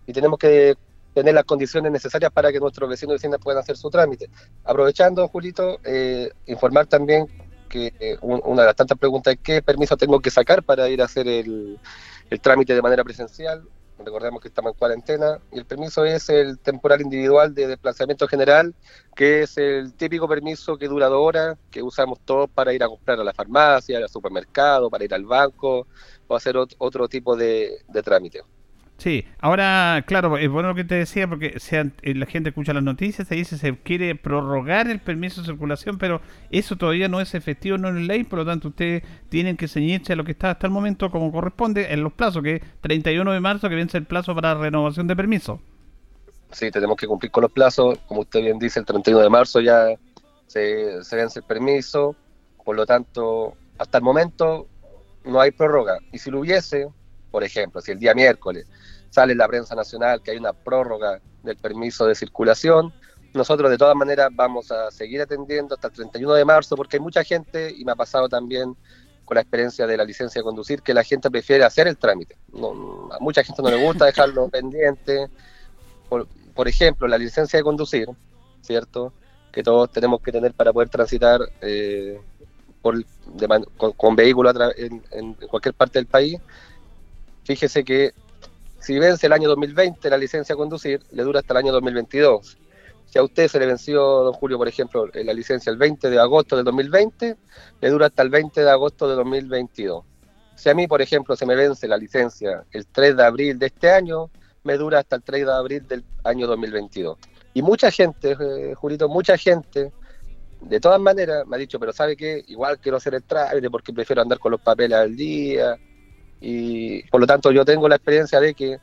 y 0.06 0.13
tenemos 0.13 0.39
que 0.39 0.76
tener 1.13 1.34
las 1.34 1.45
condiciones 1.45 1.91
necesarias 1.91 2.32
para 2.32 2.52
que 2.52 2.60
nuestros 2.60 2.89
vecinos 2.89 3.13
y 3.13 3.15
vecinas 3.15 3.39
puedan 3.41 3.60
hacer 3.60 3.76
su 3.76 3.89
trámite. 3.89 4.30
Aprovechando, 4.63 5.28
Julito, 5.28 5.80
eh, 5.84 6.30
informar 6.45 6.88
también 6.88 7.28
que 7.67 8.17
una 8.21 8.62
de 8.62 8.67
las 8.67 8.75
tantas 8.75 8.97
preguntas 8.97 9.34
es 9.34 9.39
qué 9.41 9.62
permiso 9.62 9.97
tengo 9.97 10.19
que 10.19 10.32
sacar 10.32 10.63
para 10.63 10.89
ir 10.89 11.01
a 11.01 11.06
hacer 11.06 11.27
el, 11.27 11.80
trámite 12.41 12.73
de 12.73 12.82
manera 12.82 13.03
presencial. 13.03 13.63
Recordemos 13.99 14.41
que 14.41 14.49
estamos 14.49 14.73
en 14.73 14.77
cuarentena 14.77 15.39
y 15.51 15.58
el 15.58 15.65
permiso 15.65 16.06
es 16.06 16.30
el 16.30 16.60
temporal 16.60 17.01
individual 17.01 17.56
de 17.56 17.67
desplazamiento 17.67 18.27
general, 18.27 18.75
que 19.15 19.41
es 19.41 19.58
el 19.58 19.93
típico 19.95 20.27
permiso 20.27 20.77
que 20.77 20.88
dura 20.88 21.08
dos 21.08 21.19
horas, 21.19 21.58
que 21.71 21.82
usamos 21.82 22.19
todos 22.23 22.47
para 22.49 22.73
ir 22.73 22.84
a 22.84 22.88
comprar 22.88 23.19
a 23.19 23.23
la 23.23 23.34
farmacia, 23.34 23.97
al 23.97 24.10
supermercado, 24.10 24.91
para 24.91 25.03
ir 25.03 25.13
al 25.15 25.25
banco 25.25 25.88
o 26.27 26.36
hacer 26.36 26.56
otro 26.58 27.08
tipo 27.08 27.36
de, 27.36 27.80
de 27.88 28.03
trámite. 28.03 28.43
Sí, 28.97 29.25
ahora, 29.39 30.03
claro, 30.07 30.39
es 30.39 30.49
bueno 30.49 30.69
lo 30.69 30.75
que 30.75 30.83
te 30.83 30.95
decía 30.95 31.27
porque 31.27 31.60
sean, 31.60 31.93
eh, 32.01 32.15
la 32.15 32.25
gente 32.25 32.49
escucha 32.49 32.73
las 32.73 32.81
noticias, 32.81 33.27
se 33.27 33.36
dice 33.36 33.60
se 33.60 33.77
quiere 33.77 34.15
prorrogar 34.15 34.89
el 34.89 34.99
permiso 34.99 35.41
de 35.41 35.47
circulación, 35.47 35.99
pero 35.99 36.19
eso 36.49 36.77
todavía 36.77 37.07
no 37.07 37.21
es 37.21 37.36
efectivo, 37.36 37.77
no 37.77 37.89
es 37.89 37.95
ley, 37.95 38.23
por 38.23 38.39
lo 38.39 38.45
tanto 38.45 38.69
ustedes 38.69 39.03
tienen 39.29 39.55
que 39.55 39.67
ceñirse 39.67 40.13
a 40.13 40.15
lo 40.15 40.23
que 40.23 40.31
está 40.31 40.49
hasta 40.49 40.65
el 40.65 40.73
momento 40.73 41.12
como 41.12 41.31
corresponde 41.31 41.93
en 41.93 42.01
los 42.01 42.12
plazos, 42.12 42.41
que 42.41 42.55
es 42.55 42.62
31 42.81 43.31
de 43.31 43.39
marzo 43.39 43.69
que 43.69 43.75
vence 43.75 43.99
el 43.99 44.05
plazo 44.05 44.33
para 44.33 44.55
renovación 44.55 45.05
de 45.05 45.15
permiso. 45.15 45.62
Sí, 46.51 46.71
tenemos 46.71 46.97
que 46.97 47.05
cumplir 47.05 47.31
con 47.31 47.43
los 47.43 47.51
plazos, 47.51 47.99
como 48.07 48.21
usted 48.21 48.41
bien 48.41 48.57
dice, 48.57 48.79
el 48.79 48.86
31 48.88 49.21
de 49.21 49.29
marzo 49.29 49.60
ya 49.60 49.89
se, 50.47 51.03
se 51.03 51.15
vence 51.15 51.39
el 51.39 51.45
permiso, 51.45 52.15
por 52.65 52.75
lo 52.75 52.88
tanto, 52.88 53.53
hasta 53.77 53.99
el 53.99 54.03
momento 54.03 54.67
no 55.23 55.39
hay 55.39 55.51
prórroga, 55.51 55.99
y 56.12 56.17
si 56.17 56.31
lo 56.31 56.39
hubiese, 56.39 56.88
por 57.29 57.43
ejemplo, 57.43 57.79
si 57.81 57.91
el 57.91 57.99
día 57.99 58.15
miércoles 58.15 58.65
sale 59.17 59.32
en 59.32 59.39
la 59.39 59.47
prensa 59.47 59.73
nacional 59.73 60.21
que 60.21 60.30
hay 60.30 60.38
una 60.38 60.53
prórroga 60.53 61.19
del 61.41 61.58
permiso 61.58 62.06
de 62.06 62.13
circulación, 62.13 62.93
nosotros 63.34 63.71
de 63.71 63.77
todas 63.80 63.95
maneras 63.95 64.30
vamos 64.32 64.71
a 64.71 64.91
seguir 64.91 65.19
atendiendo 65.21 65.73
hasta 65.73 65.88
el 65.88 65.93
31 65.93 66.36
de 66.36 66.45
marzo 66.45 66.75
porque 66.75 66.97
hay 66.97 67.01
mucha 67.01 67.23
gente, 67.23 67.73
y 67.75 67.84
me 67.84 67.93
ha 67.93 67.95
pasado 67.95 68.30
también 68.30 68.75
con 69.25 69.34
la 69.34 69.41
experiencia 69.41 69.88
de 69.88 69.97
la 69.97 70.03
licencia 70.03 70.39
de 70.39 70.43
conducir, 70.43 70.84
que 70.84 70.93
la 70.93 71.03
gente 71.03 71.32
prefiere 71.32 71.63
hacer 71.63 71.88
el 71.88 71.97
trámite. 71.97 72.38
No, 72.53 73.10
a 73.12 73.17
mucha 73.19 73.43
gente 73.43 73.60
no 73.63 73.71
le 73.71 73.84
gusta 73.84 74.06
dejarlo 74.12 74.49
pendiente. 74.49 75.27
Por, 76.08 76.67
ejemplo, 76.67 77.08
la 77.08 77.17
licencia 77.17 77.58
de 77.58 77.63
conducir, 77.63 78.08
¿cierto? 78.62 79.13
Que 79.51 79.63
todos 79.63 79.91
tenemos 79.91 80.21
que 80.21 80.32
tener 80.32 80.53
para 80.53 80.71
poder 80.71 80.89
transitar 80.89 81.41
eh, 81.62 82.21
por, 82.84 83.03
con, 83.97 84.15
vehículos 84.15 84.56
en, 84.77 85.03
en, 85.10 85.34
cualquier 85.34 85.73
parte 85.73 85.97
del 85.97 86.06
país, 86.06 86.39
fíjese 87.43 87.84
que 87.84 88.13
si 88.88 88.97
vence 88.97 89.28
el 89.28 89.34
año 89.34 89.50
2020 89.50 90.10
la 90.10 90.17
licencia 90.17 90.56
a 90.56 90.58
conducir, 90.58 91.02
le 91.12 91.23
dura 91.23 91.41
hasta 91.41 91.54
el 91.54 91.58
año 91.58 91.73
2022. 91.73 92.58
Si 93.06 93.19
a 93.19 93.23
usted 93.23 93.50
se 93.50 93.60
le 93.60 93.65
venció, 93.65 94.02
don 94.02 94.32
Julio, 94.32 94.58
por 94.58 94.69
ejemplo, 94.69 95.08
la 95.13 95.34
licencia 95.34 95.69
el 95.69 95.78
20 95.78 96.10
de 96.10 96.17
agosto 96.17 96.56
del 96.56 96.63
2020, 96.63 97.36
le 97.82 97.89
dura 97.89 98.06
hasta 98.06 98.23
el 98.23 98.30
20 98.30 98.62
de 98.62 98.69
agosto 98.69 99.10
de 99.10 99.15
2022. 99.15 100.06
Si 100.56 100.69
a 100.69 100.73
mí, 100.73 100.88
por 100.88 101.02
ejemplo, 101.02 101.36
se 101.36 101.45
me 101.45 101.56
vence 101.56 101.86
la 101.86 101.97
licencia 101.97 102.63
el 102.71 102.88
3 102.88 103.17
de 103.17 103.23
abril 103.26 103.60
de 103.60 103.65
este 103.65 103.91
año, 103.91 104.30
me 104.63 104.78
dura 104.78 105.00
hasta 105.00 105.17
el 105.17 105.23
3 105.23 105.45
de 105.45 105.52
abril 105.52 105.86
del 105.86 106.06
año 106.23 106.47
2022. 106.47 107.17
Y 107.56 107.62
mucha 107.63 107.91
gente, 107.91 108.38
eh, 108.39 108.73
Julito, 108.73 109.10
mucha 109.10 109.38
gente, 109.38 109.91
de 110.62 110.80
todas 110.80 111.02
maneras, 111.02 111.45
me 111.45 111.58
ha 111.58 111.60
dicho, 111.60 111.78
pero 111.78 111.91
¿sabe 111.91 112.15
qué? 112.15 112.41
Igual 112.47 112.80
quiero 112.80 112.95
hacer 113.00 113.15
el 113.15 113.23
trámite 113.23 113.69
porque 113.69 113.91
prefiero 113.91 114.21
andar 114.21 114.39
con 114.39 114.54
los 114.54 114.62
papeles 114.62 114.97
al 114.97 115.13
día. 115.13 115.78
Y 116.39 117.04
por 117.10 117.21
lo 117.21 117.28
tanto 117.28 117.52
yo 117.52 117.65
tengo 117.65 117.88
la 117.88 117.95
experiencia 117.95 118.39
de 118.39 118.54
que, 118.54 118.78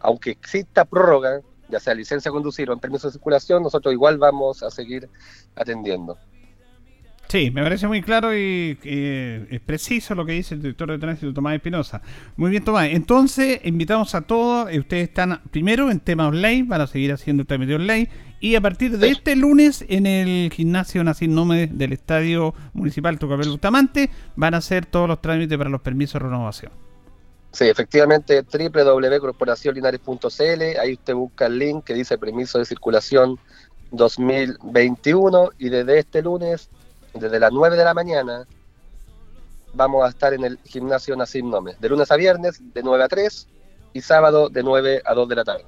aunque 0.00 0.30
exista 0.30 0.84
prórroga, 0.84 1.40
ya 1.68 1.80
sea 1.80 1.94
licencia 1.94 2.30
de 2.30 2.34
conducir 2.34 2.70
o 2.70 2.72
en 2.72 2.80
permiso 2.80 3.08
de 3.08 3.12
circulación, 3.12 3.62
nosotros 3.62 3.92
igual 3.92 4.18
vamos 4.18 4.62
a 4.62 4.70
seguir 4.70 5.08
atendiendo. 5.54 6.18
Sí, 7.30 7.50
me 7.52 7.62
parece 7.62 7.86
muy 7.86 8.02
claro 8.02 8.36
y, 8.36 8.76
es 8.82 9.60
preciso 9.60 10.16
lo 10.16 10.26
que 10.26 10.32
dice 10.32 10.56
el 10.56 10.62
director 10.62 10.90
de 10.90 10.98
tránsito 10.98 11.32
Tomás 11.32 11.54
Espinosa. 11.54 12.02
Muy 12.36 12.50
bien, 12.50 12.64
Tomás. 12.64 12.88
Entonces, 12.90 13.60
invitamos 13.62 14.16
a 14.16 14.22
todos. 14.22 14.68
Eh, 14.68 14.80
ustedes 14.80 15.10
están 15.10 15.40
primero 15.52 15.92
en 15.92 16.00
tema 16.00 16.26
online, 16.26 16.64
van 16.64 16.80
a 16.80 16.88
seguir 16.88 17.12
haciendo 17.12 17.42
el 17.42 17.46
trámite 17.46 17.76
online. 17.76 18.10
Y 18.40 18.56
a 18.56 18.60
partir 18.60 18.98
de 18.98 19.10
este 19.10 19.36
lunes, 19.36 19.84
en 19.88 20.06
el 20.06 20.50
gimnasio 20.52 21.04
Nacín 21.04 21.36
Nómez 21.36 21.70
del 21.72 21.92
Estadio 21.92 22.52
Municipal 22.72 23.16
Tucapel 23.16 23.48
Bustamante, 23.48 24.10
van 24.34 24.54
a 24.54 24.56
hacer 24.56 24.86
todos 24.86 25.06
los 25.06 25.22
trámites 25.22 25.56
para 25.56 25.70
los 25.70 25.82
permisos 25.82 26.14
de 26.14 26.26
renovación. 26.26 26.72
Sí, 27.52 27.68
efectivamente, 27.68 28.42
www.corporacionlinares.cl, 28.42 30.80
ahí 30.80 30.94
usted 30.94 31.14
busca 31.14 31.46
el 31.46 31.60
link 31.60 31.84
que 31.84 31.94
dice 31.94 32.18
permiso 32.18 32.58
de 32.58 32.64
circulación 32.64 33.38
2021 33.92 35.50
y 35.58 35.68
desde 35.68 36.00
este 36.00 36.22
lunes, 36.22 36.70
desde 37.14 37.40
las 37.40 37.52
9 37.52 37.76
de 37.76 37.84
la 37.84 37.94
mañana, 37.94 38.46
vamos 39.74 40.04
a 40.04 40.08
estar 40.08 40.34
en 40.34 40.44
el 40.44 40.58
gimnasio 40.64 41.16
Nacim 41.16 41.48
Nome, 41.50 41.74
de 41.78 41.88
lunes 41.88 42.10
a 42.10 42.16
viernes 42.16 42.60
de 42.74 42.82
9 42.82 43.04
a 43.04 43.08
3 43.08 43.48
y 43.92 44.00
sábado 44.00 44.48
de 44.48 44.62
9 44.62 45.02
a 45.04 45.14
2 45.14 45.28
de 45.28 45.36
la 45.36 45.44
tarde. 45.44 45.64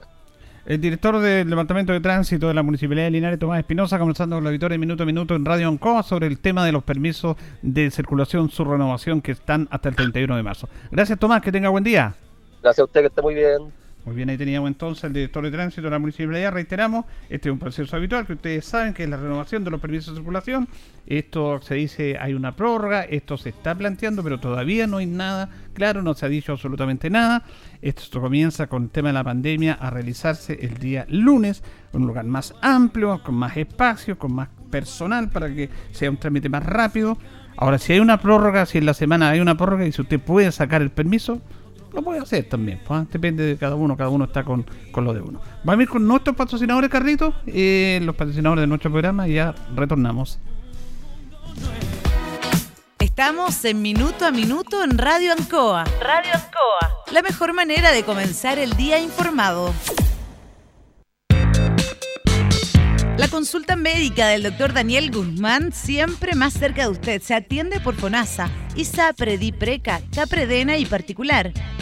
El 0.65 0.81
director 0.81 1.19
del 1.19 1.51
Departamento 1.51 1.93
de 1.93 2.01
Tránsito 2.01 2.47
de 2.47 2.55
la 2.55 2.63
Municipalidad 2.63 3.07
de 3.07 3.11
Linares, 3.11 3.39
Tomás 3.39 3.59
Espinosa, 3.59 3.99
conversando 3.99 4.37
con 4.37 4.45
la 4.45 4.51
Victoria 4.51 4.79
Minuto 4.79 5.03
a 5.03 5.07
Minuto 5.07 5.35
en 5.35 5.45
Radio 5.45 5.67
Ancoa 5.67 6.05
sobre 6.05 6.29
el 6.29 6.39
tema 6.39 6.65
de 6.65 6.71
los 6.71 6.85
permisos 6.85 7.37
de 7.63 7.91
circulación, 7.91 8.49
su 8.49 8.65
renovación 8.65 9.21
que 9.21 9.33
están 9.33 9.67
hasta 9.73 9.89
el 9.89 9.97
31 9.97 10.37
de 10.37 10.43
marzo. 10.45 10.69
Gracias 10.93 11.19
Tomás, 11.19 11.43
que 11.43 11.51
tenga 11.51 11.69
buen 11.69 11.83
día. 11.83 12.15
Gracias 12.63 12.79
a 12.79 12.85
usted, 12.85 13.01
que 13.01 13.07
esté 13.09 13.23
muy 13.23 13.35
bien. 13.35 13.82
Muy 14.05 14.17
bien, 14.17 14.31
ahí 14.31 14.37
teníamos 14.37 14.67
entonces 14.67 15.05
el 15.05 15.13
director 15.13 15.45
de 15.45 15.53
tránsito 15.53 15.83
de 15.83 15.91
la 15.91 15.99
municipalidad. 16.01 16.51
Reiteramos, 16.53 17.05
este 17.31 17.49
es 17.49 17.53
un 17.53 17.61
proceso 17.61 17.95
habitual 17.95 18.27
que 18.27 18.33
ustedes 18.33 18.65
saben 18.65 18.95
que 18.95 19.05
es 19.05 19.09
la 19.09 19.17
renovación 19.17 19.63
de 19.63 19.71
los 19.71 19.81
permisos 19.81 20.15
de 20.15 20.21
circulación. 20.21 20.69
Esto 21.07 21.61
se 21.63 21.77
dice, 21.77 22.17
hay 22.19 22.35
una 22.35 22.57
prórroga, 22.57 23.03
esto 23.03 23.37
se 23.37 23.51
está 23.51 23.77
planteando, 23.77 24.25
pero 24.25 24.41
todavía 24.41 24.89
no 24.89 24.97
hay 24.97 25.07
nada 25.07 25.51
claro, 25.73 26.03
no 26.03 26.15
se 26.15 26.27
ha 26.27 26.29
dicho 26.29 26.51
absolutamente 26.51 27.11
nada. 27.11 27.45
Esto 27.81 28.21
comienza 28.21 28.67
con 28.67 28.85
el 28.85 28.91
tema 28.91 29.11
de 29.11 29.15
la 29.15 29.25
pandemia 29.25 29.75
a 29.75 29.91
realizarse 29.91 30.59
el 30.61 30.79
día 30.79 31.07
lunes, 31.09 31.63
en 31.93 32.01
un 32.01 32.09
lugar 32.09 32.25
más 32.25 32.55
amplio, 32.61 33.23
con 33.23 33.37
más 33.37 33.57
espacio, 33.57 34.19
con 34.19 34.35
más 34.35 34.49
personal 34.71 35.31
para 35.31 35.49
que 35.55 35.71
sea 35.93 36.11
un 36.11 36.17
trámite 36.17 36.49
más 36.49 36.65
rápido. 36.65 37.19
Ahora, 37.57 37.79
si 37.79 37.93
hay 37.93 38.01
una 38.01 38.19
prórroga, 38.19 38.67
si 38.67 38.79
en 38.79 38.87
la 38.87 38.95
semana 38.95 39.31
hay 39.31 39.39
una 39.41 39.57
prórroga 39.57 39.87
y 39.87 39.93
si 39.93 40.03
usted 40.03 40.19
puede 40.19 40.51
sacar 40.51 40.83
el 40.83 40.91
permiso, 40.91 41.41
lo 41.93 42.03
puede 42.03 42.21
hacer 42.21 42.49
también. 42.49 42.81
Pues, 42.87 43.09
depende 43.11 43.45
de 43.45 43.57
cada 43.57 43.75
uno, 43.75 43.97
cada 43.97 44.11
uno 44.11 44.25
está 44.25 44.45
con, 44.45 44.65
lo 44.95 45.15
de 45.15 45.21
uno. 45.21 45.41
Vamos 45.65 45.81
a 45.81 45.83
ir 45.83 45.89
con 45.89 46.07
nuestros 46.07 46.37
patrocinadores, 46.37 46.91
Carlitos, 46.91 47.35
eh, 47.47 48.01
los 48.03 48.17
patrocinadores 48.17 48.63
de 48.63 48.67
nuestro 48.67 48.91
programa 48.91 49.29
y 49.29 49.35
ya 49.35 49.55
retornamos. 49.75 50.39
Estamos 52.99 53.65
en 53.65 53.83
Minuto 53.83 54.25
a 54.25 54.31
Minuto 54.31 54.83
en 54.83 54.97
Radio 54.97 55.33
Ancoa. 55.33 55.85
Radio 56.01 56.31
Ancoa. 56.33 57.13
La 57.13 57.21
mejor 57.21 57.53
manera 57.53 57.91
de 57.91 58.05
comenzar 58.05 58.59
el 58.59 58.73
día 58.75 58.99
informado. 59.01 59.75
La 63.19 63.29
consulta 63.29 63.77
médica 63.77 64.27
del 64.29 64.43
doctor 64.43 64.73
Daniel 64.73 65.11
Guzmán 65.11 65.73
siempre 65.73 66.35
más 66.35 66.55
cerca 66.55 66.83
de 66.83 66.89
usted. 66.89 67.23
Se 67.23 67.35
atiende 67.35 67.79
por 67.81 67.95
FONASA, 67.95 68.51
ISAPRE, 68.75 69.37
DIPRECA, 69.37 70.01
CAPREDENA 70.13 70.79
y 70.79 70.87
particular. 70.87 71.53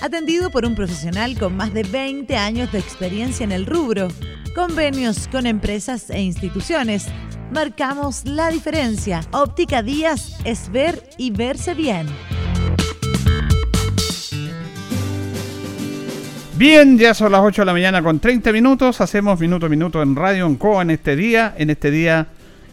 Atendido 0.00 0.50
por 0.50 0.64
un 0.64 0.74
profesional 0.74 1.38
con 1.38 1.56
más 1.56 1.74
de 1.74 1.82
20 1.82 2.34
años 2.34 2.72
de 2.72 2.78
experiencia 2.78 3.44
en 3.44 3.52
el 3.52 3.66
rubro, 3.66 4.08
convenios 4.54 5.28
con 5.28 5.46
empresas 5.46 6.08
e 6.08 6.22
instituciones. 6.22 7.06
Marcamos 7.52 8.24
la 8.24 8.48
diferencia. 8.48 9.20
Óptica 9.30 9.82
Díaz 9.82 10.38
es 10.44 10.72
ver 10.72 11.02
y 11.18 11.30
verse 11.30 11.74
bien. 11.74 12.06
Bien, 16.56 16.98
ya 16.98 17.12
son 17.12 17.32
las 17.32 17.42
8 17.42 17.60
de 17.62 17.66
la 17.66 17.72
mañana 17.72 18.02
con 18.02 18.20
30 18.20 18.52
minutos. 18.52 19.02
Hacemos 19.02 19.38
minuto 19.38 19.66
a 19.66 19.68
minuto 19.68 20.02
en 20.02 20.16
Radio 20.16 20.46
Encoa 20.46 20.80
en 20.80 20.92
este 20.92 21.14
día. 21.14 21.54
En 21.58 21.68
este 21.68 21.90
día 21.90 22.26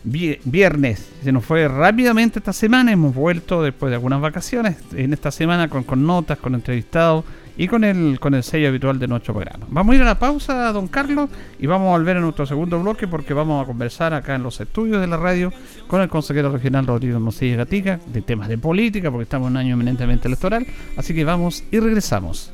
viernes. 0.03 1.09
Se 1.23 1.31
nos 1.31 1.45
fue 1.45 1.67
rápidamente 1.67 2.39
esta 2.39 2.53
semana. 2.53 2.91
Hemos 2.91 3.13
vuelto 3.13 3.63
después 3.63 3.89
de 3.89 3.95
algunas 3.95 4.21
vacaciones. 4.21 4.77
En 4.95 5.13
esta 5.13 5.31
semana 5.31 5.69
con, 5.69 5.83
con 5.83 6.05
notas, 6.05 6.37
con 6.37 6.55
entrevistados 6.55 7.25
y 7.57 7.67
con 7.67 7.83
el, 7.83 8.19
con 8.19 8.35
el 8.35 8.43
sello 8.43 8.69
habitual 8.69 8.99
de 8.99 9.07
nuestro 9.07 9.33
programa. 9.33 9.65
Vamos 9.69 9.93
a 9.93 9.95
ir 9.95 10.01
a 10.03 10.05
la 10.05 10.19
pausa, 10.19 10.71
don 10.71 10.87
Carlos, 10.87 11.29
y 11.59 11.65
vamos 11.65 11.87
a 11.87 11.97
volver 11.97 12.17
a 12.17 12.19
nuestro 12.19 12.45
segundo 12.45 12.79
bloque 12.79 13.07
porque 13.07 13.33
vamos 13.33 13.63
a 13.63 13.65
conversar 13.65 14.13
acá 14.13 14.35
en 14.35 14.43
los 14.43 14.61
estudios 14.61 15.01
de 15.01 15.07
la 15.07 15.17
radio 15.17 15.51
con 15.87 16.01
el 16.01 16.07
consejero 16.07 16.51
regional 16.51 16.85
Rodrigo 16.85 17.19
Mosilla 17.19 17.57
Gatica 17.57 17.99
de 18.05 18.21
temas 18.21 18.47
de 18.47 18.57
política 18.57 19.09
porque 19.09 19.23
estamos 19.23 19.47
en 19.47 19.53
un 19.53 19.57
año 19.57 19.73
eminentemente 19.73 20.27
electoral. 20.27 20.67
Así 20.95 21.13
que 21.13 21.25
vamos 21.25 21.63
y 21.71 21.79
regresamos. 21.79 22.53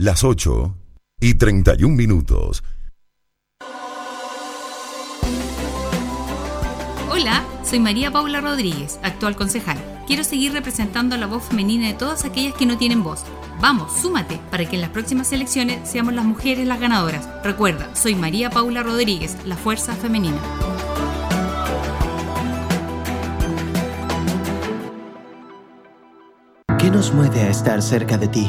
Las 0.00 0.22
8 0.22 0.76
y 1.20 1.34
31 1.34 1.92
minutos. 1.92 2.62
Hola, 7.10 7.44
soy 7.64 7.80
María 7.80 8.12
Paula 8.12 8.40
Rodríguez, 8.40 9.00
actual 9.02 9.34
concejal. 9.34 9.76
Quiero 10.06 10.22
seguir 10.22 10.52
representando 10.52 11.16
la 11.16 11.26
voz 11.26 11.42
femenina 11.42 11.88
de 11.88 11.94
todas 11.94 12.24
aquellas 12.24 12.54
que 12.54 12.64
no 12.64 12.78
tienen 12.78 13.02
voz. 13.02 13.24
Vamos, 13.60 13.90
súmate 14.00 14.38
para 14.52 14.68
que 14.68 14.76
en 14.76 14.82
las 14.82 14.90
próximas 14.90 15.32
elecciones 15.32 15.90
seamos 15.90 16.14
las 16.14 16.24
mujeres 16.24 16.64
las 16.68 16.78
ganadoras. 16.78 17.28
Recuerda, 17.42 17.92
soy 17.96 18.14
María 18.14 18.50
Paula 18.50 18.84
Rodríguez, 18.84 19.36
la 19.46 19.56
fuerza 19.56 19.96
femenina. 19.96 20.38
¿Qué 26.78 26.88
nos 26.88 27.12
mueve 27.12 27.40
a 27.40 27.50
estar 27.50 27.82
cerca 27.82 28.16
de 28.16 28.28
ti? 28.28 28.48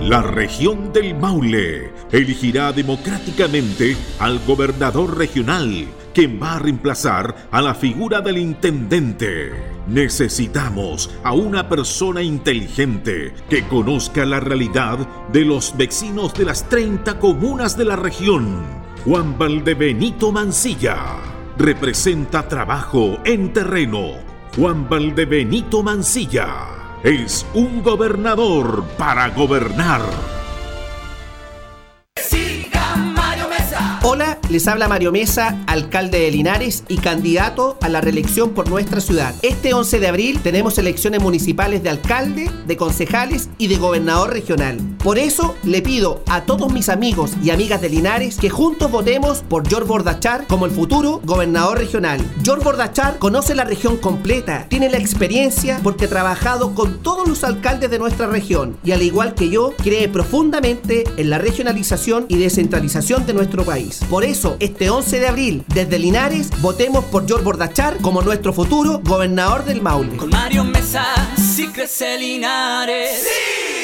La 0.00 0.20
región 0.20 0.92
del 0.92 1.14
Maule 1.14 1.90
elegirá 2.12 2.72
democráticamente 2.72 3.96
al 4.18 4.38
gobernador 4.46 5.16
regional, 5.16 5.86
quien 6.12 6.40
va 6.42 6.54
a 6.54 6.58
reemplazar 6.58 7.48
a 7.50 7.62
la 7.62 7.74
figura 7.74 8.20
del 8.20 8.36
intendente. 8.36 9.52
Necesitamos 9.86 11.10
a 11.22 11.32
una 11.32 11.68
persona 11.68 12.22
inteligente 12.22 13.32
que 13.48 13.66
conozca 13.66 14.26
la 14.26 14.40
realidad 14.40 14.98
de 15.32 15.44
los 15.44 15.74
vecinos 15.76 16.34
de 16.34 16.44
las 16.44 16.68
30 16.68 17.18
comunas 17.18 17.76
de 17.76 17.86
la 17.86 17.96
región. 17.96 18.62
Juan 19.04 19.38
Valdebenito 19.38 20.32
Mancilla 20.32 20.96
representa 21.56 22.46
trabajo 22.46 23.18
en 23.24 23.52
terreno. 23.52 24.18
Juan 24.56 24.88
Valdebenito 24.88 25.82
Mancilla 25.82 26.73
es 27.04 27.44
un 27.52 27.82
gobernador 27.82 28.82
para 28.96 29.28
gobernar. 29.28 30.33
Hola, 34.06 34.38
les 34.50 34.68
habla 34.68 34.86
Mario 34.86 35.12
Mesa, 35.12 35.64
alcalde 35.66 36.20
de 36.20 36.30
Linares 36.30 36.84
y 36.88 36.98
candidato 36.98 37.78
a 37.80 37.88
la 37.88 38.02
reelección 38.02 38.50
por 38.50 38.68
nuestra 38.68 39.00
ciudad. 39.00 39.34
Este 39.40 39.72
11 39.72 39.98
de 39.98 40.08
abril 40.08 40.40
tenemos 40.42 40.76
elecciones 40.76 41.22
municipales 41.22 41.82
de 41.82 41.88
alcalde, 41.88 42.50
de 42.66 42.76
concejales 42.76 43.48
y 43.56 43.68
de 43.68 43.78
gobernador 43.78 44.34
regional. 44.34 44.76
Por 45.02 45.16
eso 45.16 45.54
le 45.64 45.80
pido 45.80 46.22
a 46.28 46.42
todos 46.42 46.70
mis 46.70 46.90
amigos 46.90 47.32
y 47.42 47.48
amigas 47.48 47.80
de 47.80 47.88
Linares 47.88 48.36
que 48.36 48.50
juntos 48.50 48.90
votemos 48.90 49.38
por 49.38 49.66
George 49.66 49.88
Bordachar 49.88 50.46
como 50.48 50.66
el 50.66 50.72
futuro 50.72 51.22
gobernador 51.24 51.78
regional. 51.78 52.20
George 52.42 52.62
Bordachar 52.62 53.18
conoce 53.18 53.54
la 53.54 53.64
región 53.64 53.96
completa, 53.96 54.66
tiene 54.68 54.90
la 54.90 54.98
experiencia 54.98 55.80
porque 55.82 56.04
ha 56.04 56.08
trabajado 56.08 56.74
con 56.74 57.02
todos 57.02 57.26
los 57.26 57.42
alcaldes 57.42 57.90
de 57.90 57.98
nuestra 57.98 58.26
región 58.26 58.76
y 58.84 58.92
al 58.92 59.00
igual 59.00 59.34
que 59.34 59.48
yo, 59.48 59.72
cree 59.82 60.08
profundamente 60.08 61.04
en 61.16 61.30
la 61.30 61.38
regionalización 61.38 62.26
y 62.28 62.36
descentralización 62.36 63.24
de 63.24 63.32
nuestro 63.32 63.64
país. 63.64 63.93
Por 64.08 64.24
eso, 64.24 64.56
este 64.60 64.90
11 64.90 65.20
de 65.20 65.28
abril, 65.28 65.64
desde 65.68 65.98
Linares, 65.98 66.50
votemos 66.60 67.04
por 67.04 67.26
George 67.26 67.44
Bordachar 67.44 67.98
como 67.98 68.22
nuestro 68.22 68.52
futuro 68.52 69.00
gobernador 69.04 69.64
del 69.64 69.82
Maule. 69.82 70.16
Con 70.16 70.30
Mario 70.30 70.64
Mesa, 70.64 71.06
sí 71.36 71.68
crece 71.68 72.18
Linares. 72.18 73.22
¡Sí! 73.22 73.83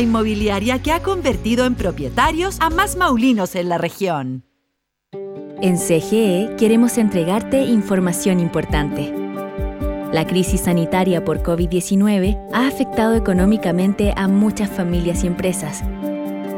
inmobiliaria 0.00 0.80
que 0.80 0.92
ha 0.92 1.02
convertido 1.02 1.64
en 1.64 1.74
propietarios 1.74 2.56
a 2.60 2.70
más 2.70 2.96
maulinos 2.96 3.54
en 3.54 3.68
la 3.68 3.78
región. 3.78 4.44
En 5.62 5.78
CGE 5.78 6.54
queremos 6.58 6.98
entregarte 6.98 7.64
información 7.64 8.40
importante. 8.40 9.12
La 10.12 10.26
crisis 10.26 10.62
sanitaria 10.62 11.24
por 11.24 11.42
COVID-19 11.42 12.38
ha 12.52 12.66
afectado 12.68 13.14
económicamente 13.14 14.12
a 14.16 14.28
muchas 14.28 14.70
familias 14.70 15.24
y 15.24 15.26
empresas. 15.26 15.82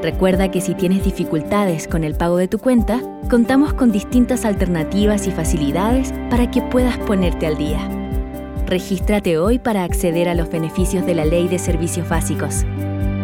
Recuerda 0.03 0.51
que 0.51 0.61
si 0.61 0.74
tienes 0.74 1.05
dificultades 1.05 1.88
con 1.88 2.05
el 2.05 2.14
pago 2.14 2.37
de 2.37 2.46
tu 2.46 2.59
cuenta, 2.59 3.01
contamos 3.29 3.72
con 3.72 3.90
distintas 3.90 4.44
alternativas 4.44 5.27
y 5.27 5.33
facilidades 5.33 6.12
para 6.31 6.51
que 6.51 6.62
puedas 6.62 6.98
ponerte 6.98 7.46
al 7.46 7.57
día. 7.57 7.88
Regístrate 8.66 9.38
hoy 9.38 9.59
para 9.59 9.83
acceder 9.83 10.29
a 10.29 10.35
los 10.35 10.51
beneficios 10.51 11.07
de 11.07 11.14
la 11.14 11.24
Ley 11.24 11.48
de 11.48 11.59
Servicios 11.59 12.09
Básicos. 12.09 12.64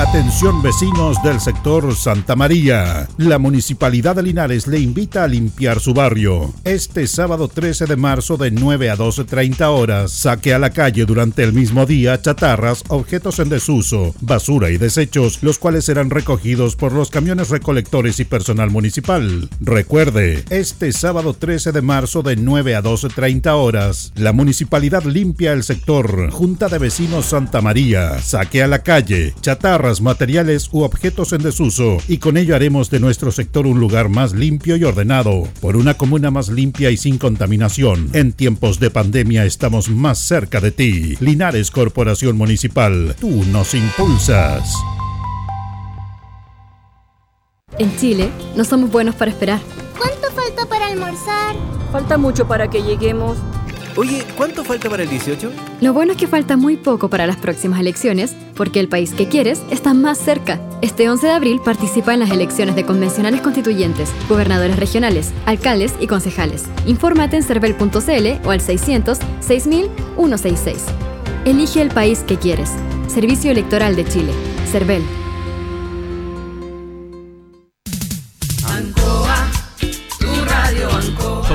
Atención 0.00 0.62
vecinos 0.62 1.22
del 1.22 1.40
sector 1.40 1.94
Santa 1.94 2.34
María. 2.34 3.06
La 3.18 3.38
Municipalidad 3.38 4.16
de 4.16 4.22
Linares 4.22 4.66
le 4.66 4.80
invita 4.80 5.24
a 5.24 5.28
limpiar 5.28 5.78
su 5.78 5.92
barrio. 5.92 6.54
Este 6.64 7.06
sábado 7.06 7.48
13 7.48 7.84
de 7.84 7.96
marzo 7.96 8.38
de 8.38 8.50
9 8.50 8.88
a 8.88 8.96
12.30 8.96 9.60
horas, 9.66 10.10
saque 10.10 10.54
a 10.54 10.58
la 10.58 10.70
calle 10.70 11.04
durante 11.04 11.44
el 11.44 11.52
mismo 11.52 11.84
día 11.84 12.18
chatarras, 12.18 12.82
objetos 12.88 13.40
en 13.40 13.50
desuso, 13.50 14.14
basura 14.22 14.70
y 14.70 14.78
desechos, 14.78 15.42
los 15.42 15.58
cuales 15.58 15.84
serán 15.84 16.08
recogidos 16.08 16.76
por 16.76 16.92
los 16.92 17.10
camiones 17.10 17.50
recolectores 17.50 18.20
y 18.20 18.24
personal 18.24 18.70
municipal. 18.70 19.50
Recuerde, 19.60 20.44
este 20.48 20.92
sábado 20.92 21.34
13 21.34 21.72
de 21.72 21.82
marzo 21.82 22.22
de 22.22 22.36
9 22.36 22.74
a 22.74 22.82
12.30 22.82 23.48
horas, 23.50 24.12
la 24.16 24.32
Municipalidad 24.32 25.04
limpia 25.04 25.52
el 25.52 25.62
sector. 25.62 26.30
Junta 26.30 26.68
de 26.68 26.78
Vecinos 26.78 27.26
Santa 27.26 27.60
María, 27.60 28.18
saque 28.22 28.62
a 28.62 28.66
la 28.66 28.78
calle, 28.78 29.34
chatarras, 29.42 29.89
materiales 30.00 30.68
u 30.72 30.82
objetos 30.82 31.32
en 31.32 31.42
desuso 31.42 31.98
y 32.06 32.18
con 32.18 32.36
ello 32.36 32.54
haremos 32.54 32.90
de 32.90 33.00
nuestro 33.00 33.32
sector 33.32 33.66
un 33.66 33.80
lugar 33.80 34.08
más 34.08 34.32
limpio 34.32 34.76
y 34.76 34.84
ordenado, 34.84 35.48
por 35.60 35.76
una 35.76 35.94
comuna 35.94 36.30
más 36.30 36.48
limpia 36.48 36.90
y 36.90 36.96
sin 36.96 37.18
contaminación. 37.18 38.10
En 38.12 38.32
tiempos 38.32 38.78
de 38.78 38.90
pandemia 38.90 39.44
estamos 39.44 39.90
más 39.90 40.18
cerca 40.18 40.60
de 40.60 40.70
ti. 40.70 41.16
Linares 41.18 41.70
Corporación 41.70 42.36
Municipal, 42.36 43.16
tú 43.20 43.44
nos 43.46 43.74
impulsas. 43.74 44.72
En 47.78 47.96
Chile, 47.96 48.30
no 48.56 48.64
somos 48.64 48.90
buenos 48.90 49.14
para 49.14 49.30
esperar. 49.30 49.60
¿Cuánto 49.96 50.30
falta 50.32 50.66
para 50.66 50.86
almorzar? 50.86 51.56
Falta 51.90 52.18
mucho 52.18 52.46
para 52.46 52.68
que 52.68 52.82
lleguemos. 52.82 53.38
Oye, 53.96 54.24
¿cuánto 54.36 54.64
falta 54.64 54.88
para 54.88 55.02
el 55.02 55.10
18? 55.10 55.50
Lo 55.80 55.92
bueno 55.92 56.12
es 56.12 56.18
que 56.18 56.26
falta 56.26 56.56
muy 56.56 56.76
poco 56.76 57.10
para 57.10 57.26
las 57.26 57.36
próximas 57.36 57.80
elecciones, 57.80 58.34
porque 58.54 58.80
el 58.80 58.88
país 58.88 59.12
que 59.12 59.28
quieres 59.28 59.62
está 59.70 59.94
más 59.94 60.18
cerca. 60.18 60.60
Este 60.80 61.08
11 61.08 61.26
de 61.26 61.32
abril 61.32 61.60
participa 61.64 62.14
en 62.14 62.20
las 62.20 62.30
elecciones 62.30 62.76
de 62.76 62.84
convencionales 62.84 63.40
constituyentes, 63.40 64.12
gobernadores 64.28 64.76
regionales, 64.76 65.32
alcaldes 65.46 65.94
y 66.00 66.06
concejales. 66.06 66.64
Infórmate 66.86 67.36
en 67.36 67.42
cervel.cl 67.42 68.46
o 68.46 68.50
al 68.50 68.60
600 68.60 69.18
6000 69.40 69.90
Elige 71.44 71.82
el 71.82 71.88
país 71.88 72.20
que 72.20 72.36
quieres. 72.36 72.70
Servicio 73.08 73.50
Electoral 73.50 73.96
de 73.96 74.04
Chile. 74.04 74.32
Cervel. 74.70 75.02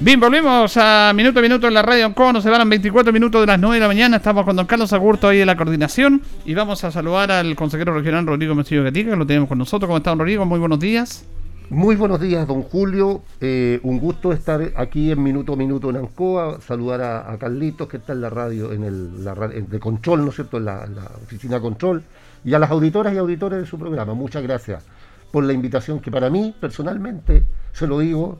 Bien, 0.00 0.20
volvemos 0.20 0.76
a 0.76 1.12
minuto 1.12 1.40
a 1.40 1.42
minuto 1.42 1.66
en 1.66 1.74
la 1.74 1.82
radio 1.82 2.06
Ancoa. 2.06 2.32
Nos 2.32 2.44
separan 2.44 2.70
24 2.70 3.12
minutos 3.12 3.40
de 3.40 3.48
las 3.48 3.58
9 3.58 3.74
de 3.74 3.80
la 3.80 3.88
mañana. 3.88 4.18
Estamos 4.18 4.44
con 4.44 4.54
don 4.54 4.64
Carlos 4.64 4.92
Agurto 4.92 5.26
ahí 5.26 5.38
de 5.38 5.44
la 5.44 5.56
coordinación. 5.56 6.22
Y 6.44 6.54
vamos 6.54 6.84
a 6.84 6.92
saludar 6.92 7.32
al 7.32 7.56
consejero 7.56 7.92
regional 7.92 8.24
Rodrigo 8.24 8.54
Mestillo 8.54 8.84
Gatica, 8.84 9.10
que 9.10 9.16
lo 9.16 9.26
tenemos 9.26 9.48
con 9.48 9.58
nosotros. 9.58 9.88
¿Cómo 9.88 9.96
está, 9.96 10.10
don 10.10 10.20
Rodrigo? 10.20 10.46
Muy 10.46 10.60
buenos 10.60 10.78
días. 10.78 11.24
Muy 11.68 11.96
buenos 11.96 12.20
días, 12.20 12.46
don 12.46 12.62
Julio. 12.62 13.22
Eh, 13.40 13.80
un 13.82 13.98
gusto 13.98 14.32
estar 14.32 14.70
aquí 14.76 15.10
en 15.10 15.20
Minuto 15.20 15.54
a 15.54 15.56
Minuto 15.56 15.90
en 15.90 15.96
Ancoa. 15.96 16.60
Saludar 16.60 17.02
a, 17.02 17.36
Carlitos, 17.36 17.88
que 17.88 17.96
está 17.96 18.12
en 18.12 18.20
la 18.20 18.30
radio, 18.30 18.72
en 18.72 18.84
el 18.84 19.24
la 19.24 19.34
de 19.34 19.80
control, 19.80 20.22
¿no 20.22 20.28
es 20.28 20.36
cierto?, 20.36 20.58
en 20.58 20.66
la, 20.66 20.86
la 20.86 21.10
oficina 21.24 21.58
control. 21.58 22.04
Y 22.44 22.54
a 22.54 22.60
las 22.60 22.70
auditoras 22.70 23.12
y 23.14 23.18
auditores 23.18 23.58
de 23.58 23.66
su 23.66 23.76
programa. 23.76 24.14
Muchas 24.14 24.44
gracias 24.44 24.84
por 25.32 25.42
la 25.42 25.52
invitación 25.52 25.98
que 25.98 26.12
para 26.12 26.30
mí, 26.30 26.54
personalmente, 26.60 27.42
se 27.72 27.88
lo 27.88 27.98
digo, 27.98 28.38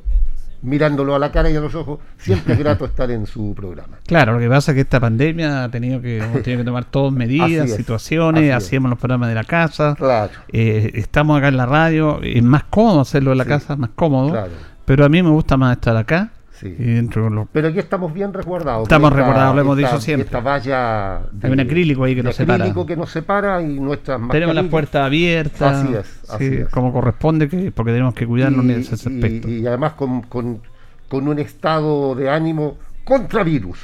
mirándolo 0.62 1.14
a 1.14 1.18
la 1.18 1.30
cara 1.30 1.50
y 1.50 1.56
a 1.56 1.60
los 1.60 1.74
ojos, 1.74 2.00
siempre 2.18 2.54
es 2.54 2.58
grato 2.58 2.84
estar 2.84 3.10
en 3.10 3.26
su 3.26 3.54
programa. 3.54 3.98
Claro, 4.06 4.32
lo 4.32 4.38
que 4.38 4.48
pasa 4.48 4.72
es 4.72 4.74
que 4.76 4.80
esta 4.82 4.98
pandemia 5.00 5.64
ha 5.64 5.70
tenido 5.70 6.00
que, 6.00 6.18
hemos 6.18 6.42
tenido 6.42 6.60
que 6.62 6.64
tomar 6.64 6.84
todas 6.86 7.12
medidas, 7.12 7.70
situaciones, 7.70 8.52
hacíamos 8.54 8.90
los 8.90 8.98
programas 8.98 9.28
de 9.28 9.34
la 9.34 9.44
casa, 9.44 9.94
Claro. 9.96 10.32
eh, 10.52 10.90
estamos 10.94 11.38
acá 11.38 11.48
en 11.48 11.56
la 11.56 11.66
radio, 11.66 12.20
es 12.22 12.42
más 12.42 12.64
cómodo 12.64 13.00
hacerlo 13.00 13.32
en 13.32 13.38
la 13.38 13.44
Sí, 13.44 13.50
casa, 13.50 13.76
más 13.76 13.90
cómodo, 13.94 14.30
claro. 14.30 14.50
pero 14.84 15.04
a 15.04 15.08
mí 15.08 15.22
me 15.22 15.30
gusta 15.30 15.56
más 15.56 15.76
estar 15.76 15.96
acá 15.96 16.30
Sí. 16.60 16.74
y 16.78 16.82
dentro 16.94 17.24
de 17.24 17.30
los 17.30 17.46
Pero 17.52 17.68
aquí 17.68 17.78
estamos 17.78 18.12
bien 18.12 18.32
resguardados. 18.32 18.82
Estamos 18.84 19.10
Esta- 19.10 19.16
resguardados, 19.18 19.54
lo 19.54 19.60
hemos 19.62 19.78
esta- 19.78 19.90
dicho 19.92 20.00
siempre. 20.02 20.24
Esta 20.26 20.40
valla. 20.40 21.20
de- 21.30 21.46
Hay 21.46 21.52
un 21.52 21.60
acrílico 21.60 22.04
ahí 22.04 22.14
que 22.16 22.22
nos 22.22 22.34
separa. 22.36 22.64
acrílico 22.64 22.86
que 22.86 22.96
nos 22.96 23.10
separa 23.10 23.62
y 23.62 23.78
nuestras 23.80 24.20
Tenemos 24.30 24.54
las 24.54 24.64
puertas 24.66 25.06
abiertas, 25.06 25.76
Así 25.84 25.94
es, 25.94 26.06
sí, 26.06 26.26
así 26.30 26.44
es. 26.62 26.68
como 26.68 26.92
corresponde, 26.92 27.48
que 27.48 27.70
porque 27.70 27.92
tenemos 27.92 28.14
que 28.14 28.26
cuidarnos 28.26 28.64
en 28.64 28.70
ese 28.72 28.94
aspecto. 28.94 29.48
y, 29.48 29.60
y 29.60 29.66
además 29.66 29.92
con, 29.92 30.22
con- 30.22 30.60
con 31.08 31.28
un 31.28 31.38
estado 31.38 32.14
de 32.14 32.28
ánimo 32.28 32.76
contra 33.04 33.42
virus. 33.42 33.78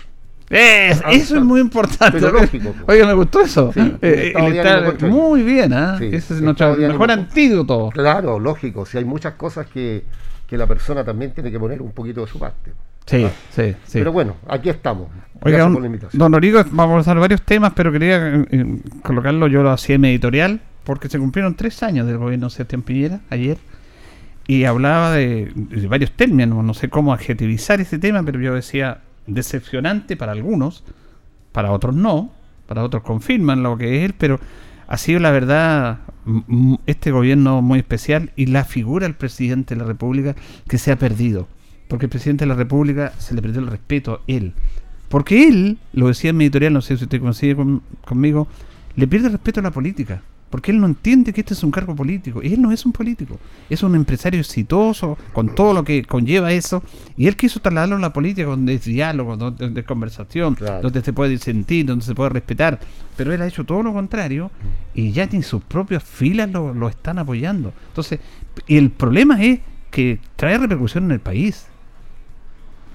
Es- 0.50 1.02
eso 1.10 1.36
es 1.38 1.42
muy 1.44 1.60
importante. 1.60 2.20
Lógico, 2.20 2.72
pues. 2.72 2.84
Oiga, 2.88 3.06
me 3.06 3.14
gustó 3.14 3.40
eso. 3.40 3.72
Sí, 3.72 3.80
Eh, 4.02 4.32
el 4.36 4.52
eh, 4.52 4.60
estar- 4.60 5.08
muy 5.08 5.42
bien. 5.42 5.72
Sí, 5.98 6.06
Ese 6.12 6.34
es 6.34 6.42
nuestro 6.42 6.76
mejor 6.76 7.10
antídoto. 7.10 7.88
Claro, 7.94 8.38
lógico. 8.38 8.84
Si 8.84 8.98
hay 8.98 9.04
muchas 9.06 9.34
cosas 9.34 9.66
que, 9.66 10.04
que 10.46 10.56
la 10.56 10.66
persona 10.66 11.04
también 11.04 11.32
tiene 11.32 11.50
que 11.50 11.58
poner 11.58 11.82
un 11.82 11.92
poquito 11.92 12.22
de 12.22 12.26
su 12.26 12.38
parte. 12.38 12.72
Sí, 13.06 13.26
sí, 13.50 13.74
sí. 13.84 13.98
Pero 13.98 14.12
bueno, 14.12 14.36
aquí 14.48 14.70
estamos. 14.70 15.08
Oiga, 15.40 15.58
don, 15.58 15.74
por 15.74 15.82
la 15.82 15.86
invitación. 15.86 16.18
don 16.18 16.34
Origo, 16.34 16.62
vamos 16.70 16.96
a 16.96 17.00
usar 17.00 17.18
varios 17.18 17.42
temas, 17.42 17.72
pero 17.74 17.92
quería 17.92 18.44
eh, 18.50 18.80
colocarlo, 19.02 19.46
yo 19.46 19.62
lo 19.62 19.70
hacía 19.70 19.96
en 19.96 20.00
mi 20.00 20.08
editorial, 20.08 20.60
porque 20.84 21.08
se 21.08 21.18
cumplieron 21.18 21.54
tres 21.54 21.82
años 21.82 22.06
del 22.06 22.18
gobierno 22.18 22.46
de 22.46 22.50
Sebastián 22.50 22.82
Piñera, 22.82 23.20
ayer, 23.28 23.58
y 24.46 24.64
hablaba 24.64 25.12
de, 25.12 25.52
de 25.54 25.86
varios 25.86 26.12
términos, 26.12 26.64
no 26.64 26.74
sé 26.74 26.88
cómo 26.88 27.12
adjetivizar 27.12 27.80
ese 27.80 27.98
tema, 27.98 28.22
pero 28.22 28.40
yo 28.40 28.54
decía, 28.54 29.00
decepcionante 29.26 30.16
para 30.16 30.32
algunos, 30.32 30.84
para 31.52 31.72
otros 31.72 31.94
no, 31.94 32.32
para 32.66 32.82
otros 32.82 33.02
confirman 33.02 33.62
lo 33.62 33.76
que 33.76 33.98
es 33.98 34.04
él, 34.04 34.14
pero 34.16 34.40
ha 34.86 34.96
sido 34.98 35.20
la 35.20 35.30
verdad 35.30 35.98
este 36.86 37.10
gobierno 37.10 37.62
muy 37.62 37.78
especial 37.78 38.32
y 38.36 38.46
la 38.46 38.64
figura 38.64 39.06
del 39.06 39.14
presidente 39.16 39.74
de 39.74 39.80
la 39.80 39.86
República 39.86 40.34
que 40.68 40.78
se 40.78 40.92
ha 40.92 40.96
perdido. 40.98 41.48
Porque 41.88 42.06
el 42.06 42.10
presidente 42.10 42.44
de 42.44 42.48
la 42.48 42.54
República 42.54 43.12
se 43.18 43.34
le 43.34 43.42
perdió 43.42 43.60
el 43.60 43.66
respeto 43.66 44.14
a 44.14 44.20
él. 44.26 44.54
Porque 45.08 45.46
él, 45.46 45.78
lo 45.92 46.08
decía 46.08 46.30
en 46.30 46.36
mi 46.38 46.44
editorial, 46.44 46.72
no 46.72 46.80
sé 46.80 46.96
si 46.96 47.04
usted 47.04 47.20
coincide 47.20 47.54
con- 47.54 47.82
conmigo, 48.04 48.48
le 48.96 49.06
pierde 49.06 49.28
respeto 49.28 49.60
a 49.60 49.62
la 49.62 49.70
política. 49.70 50.22
Porque 50.54 50.70
él 50.70 50.78
no 50.80 50.86
entiende 50.86 51.32
que 51.32 51.40
este 51.40 51.52
es 51.52 51.64
un 51.64 51.72
cargo 51.72 51.96
político. 51.96 52.40
Y 52.40 52.54
él 52.54 52.62
no 52.62 52.70
es 52.70 52.86
un 52.86 52.92
político. 52.92 53.40
Es 53.68 53.82
un 53.82 53.96
empresario 53.96 54.38
exitoso, 54.38 55.18
con 55.32 55.52
todo 55.52 55.74
lo 55.74 55.82
que 55.82 56.04
conlleva 56.04 56.52
eso. 56.52 56.80
Y 57.16 57.26
él 57.26 57.34
quiso 57.34 57.58
trasladarlo 57.58 57.96
a 57.96 57.98
la 57.98 58.12
política, 58.12 58.46
donde 58.46 58.74
es 58.74 58.84
diálogo, 58.84 59.36
donde 59.36 59.80
es 59.80 59.84
conversación, 59.84 60.56
donde 60.80 61.02
se 61.02 61.12
puede 61.12 61.32
disentir, 61.32 61.86
donde 61.86 62.04
se 62.04 62.14
puede 62.14 62.30
respetar. 62.30 62.78
Pero 63.16 63.34
él 63.34 63.42
ha 63.42 63.48
hecho 63.48 63.64
todo 63.64 63.82
lo 63.82 63.92
contrario 63.92 64.52
y 64.94 65.10
ya 65.10 65.26
ni 65.26 65.42
sus 65.42 65.60
propias 65.64 66.04
filas 66.04 66.48
lo, 66.48 66.72
lo 66.72 66.88
están 66.88 67.18
apoyando. 67.18 67.72
Entonces, 67.88 68.20
y 68.68 68.76
el 68.76 68.90
problema 68.90 69.42
es 69.42 69.58
que 69.90 70.20
trae 70.36 70.56
repercusión 70.56 71.06
en 71.06 71.10
el 71.10 71.20
país. 71.20 71.66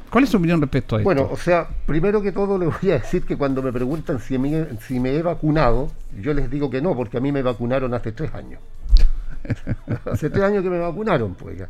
¿Cuál 0.09 0.23
es 0.23 0.31
su 0.31 0.37
opinión 0.37 0.59
respecto 0.59 0.95
a 0.95 0.99
esto? 0.99 1.05
Bueno, 1.05 1.29
o 1.31 1.37
sea, 1.37 1.67
primero 1.85 2.21
que 2.21 2.31
todo 2.31 2.57
le 2.57 2.65
voy 2.65 2.91
a 2.91 2.99
decir 2.99 3.23
que 3.23 3.37
cuando 3.37 3.61
me 3.61 3.71
preguntan 3.71 4.19
si 4.19 4.37
me, 4.37 4.67
si 4.81 4.99
me 4.99 5.15
he 5.15 5.21
vacunado, 5.21 5.91
yo 6.19 6.33
les 6.33 6.49
digo 6.49 6.69
que 6.69 6.81
no, 6.81 6.95
porque 6.95 7.17
a 7.17 7.19
mí 7.19 7.31
me 7.31 7.43
vacunaron 7.43 7.93
hace 7.93 8.11
tres 8.11 8.33
años. 8.33 8.59
hace 10.05 10.29
tres 10.29 10.43
años 10.43 10.63
que 10.63 10.69
me 10.69 10.79
vacunaron, 10.79 11.35
pues 11.35 11.59
ya. 11.59 11.69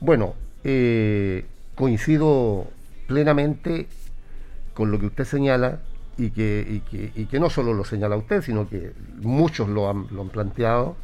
Bueno, 0.00 0.34
eh, 0.62 1.46
coincido 1.74 2.66
plenamente 3.06 3.88
con 4.74 4.90
lo 4.90 4.98
que 4.98 5.06
usted 5.06 5.24
señala 5.24 5.80
y 6.18 6.30
que, 6.30 6.66
y 6.68 6.80
que, 6.80 7.12
y 7.14 7.26
que 7.26 7.40
no 7.40 7.48
solo 7.48 7.72
lo 7.72 7.84
señala 7.84 8.16
usted, 8.16 8.42
sino 8.42 8.68
que 8.68 8.92
muchos 9.20 9.68
lo 9.68 9.88
han, 9.88 10.06
lo 10.10 10.22
han 10.22 10.28
planteado. 10.28 10.96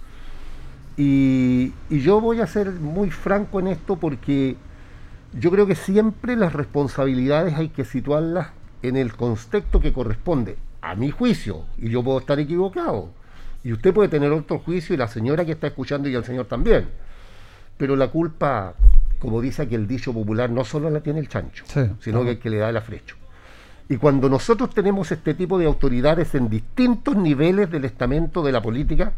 Y, 0.97 1.73
y 1.89 2.01
yo 2.01 2.21
voy 2.21 2.41
a 2.41 2.47
ser 2.47 2.71
muy 2.71 3.11
franco 3.11 3.61
en 3.61 3.69
esto 3.69 3.97
porque 3.97 4.57
yo 5.39 5.51
creo 5.51 5.67
que 5.67 5.75
siempre 5.75 6.37
las 6.37 6.53
responsabilidades 6.53 7.55
hay 7.55 7.69
que 7.69 7.85
situarlas 7.85 8.49
en 8.83 8.97
el 8.97 9.15
contexto 9.15 9.81
que 9.81 9.93
corresponde, 9.93 10.57
a 10.83 10.95
mi 10.95 11.11
juicio, 11.11 11.65
y 11.79 11.89
yo 11.89 12.03
puedo 12.03 12.19
estar 12.19 12.39
equivocado, 12.39 13.09
y 13.63 13.73
usted 13.73 13.95
puede 13.95 14.09
tener 14.11 14.31
otro 14.33 14.59
juicio 14.59 14.95
y 14.95 14.99
la 14.99 15.09
señora 15.09 15.45
que 15.45 15.53
está 15.53 15.69
escuchando 15.69 16.09
y 16.09 16.15
el 16.15 16.25
señor 16.25 16.47
también. 16.47 16.87
Pero 17.79 17.97
la 17.97 18.09
culpa, 18.09 18.75
como 19.19 19.41
dice 19.41 19.63
aquí 19.63 19.75
el 19.75 19.87
dicho 19.89 20.13
popular, 20.13 20.51
no 20.51 20.65
solo 20.65 20.91
la 20.91 21.01
tiene 21.01 21.21
el 21.21 21.29
chancho, 21.29 21.65
Sí. 21.67 21.81
sino 22.01 22.23
que 22.25 22.33
el 22.33 22.39
que 22.39 22.51
le 22.51 22.59
da 22.59 22.69
el 22.69 22.77
afrecho. 22.77 23.17
Y 23.89 23.97
cuando 23.97 24.29
nosotros 24.29 24.71
tenemos 24.75 25.11
este 25.13 25.35
tipo 25.35 25.59
de 25.59 25.67
autoridades 25.67 26.35
en 26.35 26.49
distintos 26.51 27.17
niveles 27.17 27.71
del 27.71 27.85
estamento 27.87 28.43
de 28.43 28.53
la 28.53 28.61
política, 28.63 29.13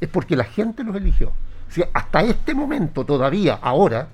es 0.00 0.08
porque 0.08 0.36
la 0.36 0.44
gente 0.44 0.82
los 0.82 0.96
eligió. 0.96 1.32
Si 1.68 1.82
hasta 1.92 2.22
este 2.22 2.54
momento 2.54 3.04
todavía, 3.04 3.58
ahora, 3.60 4.08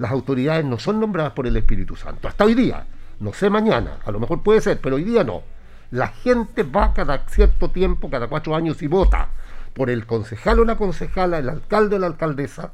las 0.00 0.12
autoridades 0.12 0.64
no 0.64 0.78
son 0.78 0.98
nombradas 0.98 1.34
por 1.34 1.46
el 1.46 1.54
Espíritu 1.58 1.94
Santo. 1.94 2.26
Hasta 2.26 2.46
hoy 2.46 2.54
día. 2.54 2.86
No 3.18 3.34
sé 3.34 3.50
mañana, 3.50 3.98
a 4.02 4.10
lo 4.10 4.18
mejor 4.18 4.42
puede 4.42 4.62
ser, 4.62 4.80
pero 4.80 4.96
hoy 4.96 5.04
día 5.04 5.24
no. 5.24 5.42
La 5.90 6.08
gente 6.08 6.62
va 6.62 6.94
cada 6.94 7.28
cierto 7.28 7.68
tiempo, 7.68 8.08
cada 8.08 8.26
cuatro 8.26 8.56
años, 8.56 8.80
y 8.80 8.86
vota 8.86 9.28
por 9.74 9.90
el 9.90 10.06
concejal 10.06 10.60
o 10.60 10.64
la 10.64 10.76
concejala, 10.76 11.38
el 11.38 11.50
alcalde 11.50 11.96
o 11.96 11.98
la 11.98 12.06
alcaldesa, 12.06 12.72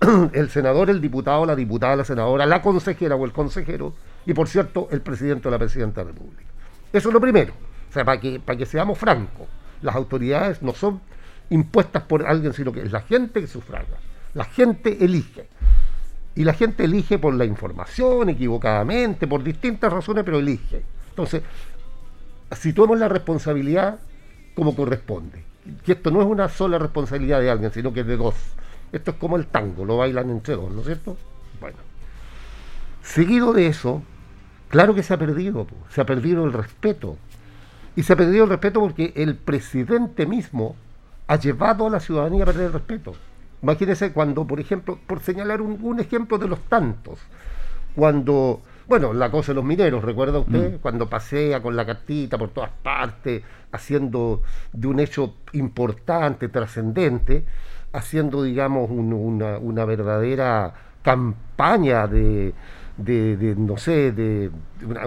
el 0.32 0.48
senador, 0.48 0.88
el 0.88 1.02
diputado, 1.02 1.44
la 1.44 1.54
diputada, 1.54 1.96
la 1.96 2.04
senadora, 2.04 2.46
la 2.46 2.62
consejera 2.62 3.14
o 3.14 3.26
el 3.26 3.32
consejero, 3.32 3.92
y 4.24 4.32
por 4.32 4.48
cierto, 4.48 4.88
el 4.90 5.02
presidente 5.02 5.48
o 5.48 5.50
la 5.50 5.58
presidenta 5.58 6.00
de 6.00 6.06
la 6.06 6.12
República. 6.12 6.50
Eso 6.94 7.10
es 7.10 7.12
lo 7.12 7.20
primero. 7.20 7.52
O 7.90 7.92
sea, 7.92 8.06
para 8.06 8.18
que, 8.18 8.40
para 8.40 8.56
que 8.56 8.64
seamos 8.64 8.96
francos, 8.96 9.48
las 9.82 9.94
autoridades 9.94 10.62
no 10.62 10.72
son 10.72 11.02
impuestas 11.50 12.04
por 12.04 12.26
alguien, 12.26 12.54
sino 12.54 12.72
que 12.72 12.80
es 12.80 12.90
la 12.90 13.02
gente 13.02 13.42
que 13.42 13.48
sufraga. 13.48 13.98
La 14.32 14.44
gente 14.44 15.04
elige. 15.04 15.46
Y 16.36 16.44
la 16.44 16.54
gente 16.54 16.84
elige 16.84 17.18
por 17.18 17.34
la 17.34 17.44
información, 17.44 18.28
equivocadamente, 18.28 19.26
por 19.26 19.42
distintas 19.44 19.92
razones, 19.92 20.24
pero 20.24 20.38
elige. 20.38 20.82
Entonces, 21.10 21.42
situemos 22.56 22.98
la 22.98 23.08
responsabilidad 23.08 24.00
como 24.54 24.74
corresponde. 24.74 25.44
Que 25.84 25.92
esto 25.92 26.10
no 26.10 26.20
es 26.20 26.26
una 26.26 26.48
sola 26.48 26.78
responsabilidad 26.78 27.40
de 27.40 27.50
alguien, 27.50 27.72
sino 27.72 27.92
que 27.92 28.00
es 28.00 28.06
de 28.06 28.16
dos. 28.16 28.34
Esto 28.92 29.12
es 29.12 29.16
como 29.16 29.36
el 29.36 29.46
tango, 29.46 29.84
lo 29.84 29.98
bailan 29.98 30.30
entre 30.30 30.56
dos, 30.56 30.70
¿no 30.72 30.80
es 30.80 30.86
cierto? 30.86 31.16
Bueno. 31.60 31.78
Seguido 33.02 33.52
de 33.52 33.66
eso, 33.66 34.02
claro 34.68 34.94
que 34.94 35.02
se 35.02 35.14
ha 35.14 35.18
perdido, 35.18 35.66
se 35.90 36.00
ha 36.00 36.06
perdido 36.06 36.44
el 36.44 36.52
respeto. 36.52 37.16
Y 37.96 38.02
se 38.02 38.12
ha 38.12 38.16
perdido 38.16 38.44
el 38.44 38.50
respeto 38.50 38.80
porque 38.80 39.12
el 39.14 39.36
presidente 39.36 40.26
mismo 40.26 40.74
ha 41.28 41.36
llevado 41.36 41.86
a 41.86 41.90
la 41.90 42.00
ciudadanía 42.00 42.42
a 42.42 42.46
perder 42.46 42.66
el 42.66 42.72
respeto. 42.72 43.14
Imagínense 43.64 44.12
cuando, 44.12 44.46
por 44.46 44.60
ejemplo, 44.60 44.98
por 45.06 45.20
señalar 45.20 45.60
un, 45.62 45.78
un 45.82 45.98
ejemplo 46.00 46.36
de 46.38 46.48
los 46.48 46.60
tantos, 46.68 47.18
cuando, 47.94 48.60
bueno, 48.88 49.12
la 49.12 49.30
cosa 49.30 49.52
de 49.52 49.56
los 49.56 49.64
mineros, 49.64 50.04
¿recuerda 50.04 50.38
usted? 50.38 50.74
Mm. 50.74 50.78
Cuando 50.78 51.08
pasea 51.08 51.62
con 51.62 51.74
la 51.76 51.86
cartita 51.86 52.36
por 52.38 52.50
todas 52.50 52.70
partes, 52.82 53.42
haciendo 53.72 54.42
de 54.72 54.86
un 54.86 55.00
hecho 55.00 55.34
importante, 55.52 56.48
trascendente, 56.48 57.44
haciendo, 57.92 58.42
digamos, 58.42 58.90
un- 58.90 59.12
una, 59.12 59.58
una 59.58 59.84
verdadera 59.84 60.74
campaña 61.02 62.06
de, 62.06 62.52
de, 62.96 63.36
de, 63.36 63.54
no 63.56 63.76
sé, 63.76 64.12
de, 64.12 64.50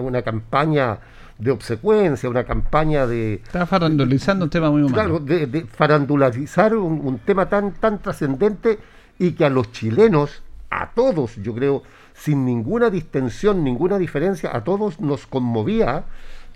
una 0.00 0.22
campaña 0.22 0.98
de 1.38 1.50
obsecuencia, 1.52 2.28
una 2.28 2.44
campaña 2.44 3.06
de, 3.06 3.34
Está 3.34 3.64
farandulizando 3.66 4.44
un 4.44 4.50
tema 4.50 4.70
muy 4.70 4.82
humano. 4.82 4.94
Claro, 4.94 5.18
de, 5.20 5.46
de 5.46 5.64
farandularizar 5.64 6.74
un, 6.74 7.00
un 7.04 7.18
tema 7.20 7.48
tan, 7.48 7.72
tan 7.72 8.00
trascendente 8.00 8.78
y 9.18 9.32
que 9.32 9.44
a 9.44 9.50
los 9.50 9.70
chilenos, 9.72 10.42
a 10.70 10.90
todos, 10.90 11.36
yo 11.36 11.54
creo, 11.54 11.82
sin 12.14 12.44
ninguna 12.44 12.90
distensión, 12.90 13.62
ninguna 13.62 13.98
diferencia, 13.98 14.54
a 14.54 14.64
todos 14.64 15.00
nos 15.00 15.26
conmovía. 15.26 16.04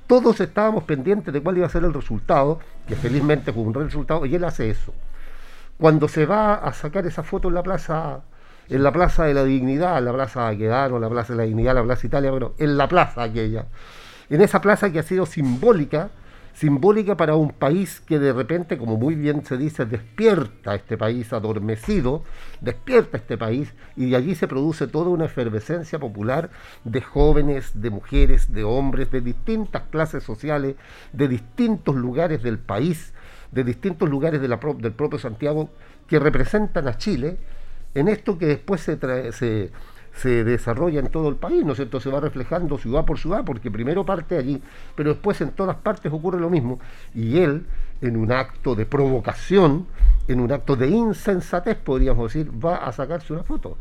Todos 0.08 0.40
estábamos 0.40 0.84
pendientes 0.84 1.32
de 1.32 1.40
cuál 1.40 1.58
iba 1.58 1.66
a 1.66 1.70
ser 1.70 1.84
el 1.84 1.94
resultado, 1.94 2.58
que 2.86 2.96
felizmente 2.96 3.52
fue 3.52 3.62
un 3.62 3.74
resultado, 3.74 4.26
y 4.26 4.34
él 4.34 4.44
hace 4.44 4.68
eso. 4.68 4.92
Cuando 5.78 6.08
se 6.08 6.26
va 6.26 6.54
a 6.54 6.72
sacar 6.72 7.06
esa 7.06 7.22
foto 7.22 7.48
en 7.48 7.54
la 7.54 7.62
plaza, 7.62 8.20
en 8.68 8.82
la 8.82 8.92
plaza 8.92 9.24
de 9.24 9.34
la 9.34 9.44
dignidad, 9.44 10.02
la 10.02 10.12
plaza 10.12 10.48
Aquedano, 10.48 10.98
la 10.98 11.08
plaza 11.08 11.32
de 11.32 11.38
la 11.38 11.44
dignidad, 11.44 11.74
la 11.74 11.84
plaza 11.84 12.06
Italia, 12.06 12.30
bueno, 12.30 12.52
en 12.58 12.76
la 12.76 12.88
plaza 12.88 13.22
aquella, 13.22 13.66
en 14.32 14.40
esa 14.40 14.62
plaza 14.62 14.90
que 14.90 14.98
ha 14.98 15.02
sido 15.02 15.26
simbólica, 15.26 16.10
simbólica 16.54 17.16
para 17.18 17.34
un 17.34 17.50
país 17.50 18.00
que 18.00 18.18
de 18.18 18.32
repente, 18.32 18.78
como 18.78 18.96
muy 18.96 19.14
bien 19.14 19.44
se 19.44 19.58
dice, 19.58 19.84
despierta 19.84 20.74
este 20.74 20.96
país 20.96 21.32
adormecido, 21.34 22.24
despierta 22.62 23.18
este 23.18 23.36
país 23.36 23.74
y 23.94 24.08
de 24.10 24.16
allí 24.16 24.34
se 24.34 24.48
produce 24.48 24.86
toda 24.86 25.10
una 25.10 25.26
efervescencia 25.26 25.98
popular 25.98 26.48
de 26.84 27.02
jóvenes, 27.02 27.82
de 27.82 27.90
mujeres, 27.90 28.52
de 28.52 28.64
hombres, 28.64 29.10
de 29.10 29.20
distintas 29.20 29.82
clases 29.90 30.22
sociales, 30.22 30.76
de 31.12 31.28
distintos 31.28 31.94
lugares 31.94 32.42
del 32.42 32.58
país, 32.58 33.12
de 33.50 33.64
distintos 33.64 34.08
lugares 34.08 34.40
del 34.40 34.58
propio 34.58 35.18
Santiago, 35.18 35.68
que 36.06 36.18
representan 36.18 36.88
a 36.88 36.96
Chile 36.96 37.36
en 37.94 38.08
esto 38.08 38.38
que 38.38 38.46
después 38.46 38.80
se, 38.80 38.98
se, 39.32 39.70
se 40.14 40.44
desarrolla 40.44 41.00
en 41.00 41.08
todo 41.08 41.28
el 41.28 41.36
país, 41.36 41.64
¿no 41.64 41.72
es 41.72 41.76
cierto? 41.76 41.98
Se 42.00 42.10
va 42.10 42.20
reflejando 42.20 42.76
ciudad 42.78 43.04
por 43.04 43.18
ciudad, 43.18 43.44
porque 43.44 43.70
primero 43.70 44.04
parte 44.04 44.36
allí, 44.36 44.60
pero 44.94 45.10
después 45.10 45.40
en 45.40 45.50
todas 45.52 45.76
partes 45.76 46.12
ocurre 46.12 46.38
lo 46.38 46.50
mismo. 46.50 46.78
Y 47.14 47.38
él, 47.38 47.64
en 48.02 48.16
un 48.16 48.30
acto 48.30 48.74
de 48.74 48.84
provocación, 48.86 49.86
en 50.28 50.40
un 50.40 50.52
acto 50.52 50.76
de 50.76 50.88
insensatez, 50.88 51.76
podríamos 51.76 52.32
decir, 52.32 52.50
va 52.64 52.76
a 52.76 52.92
sacarse 52.92 53.32
una 53.32 53.42
foto. 53.42 53.76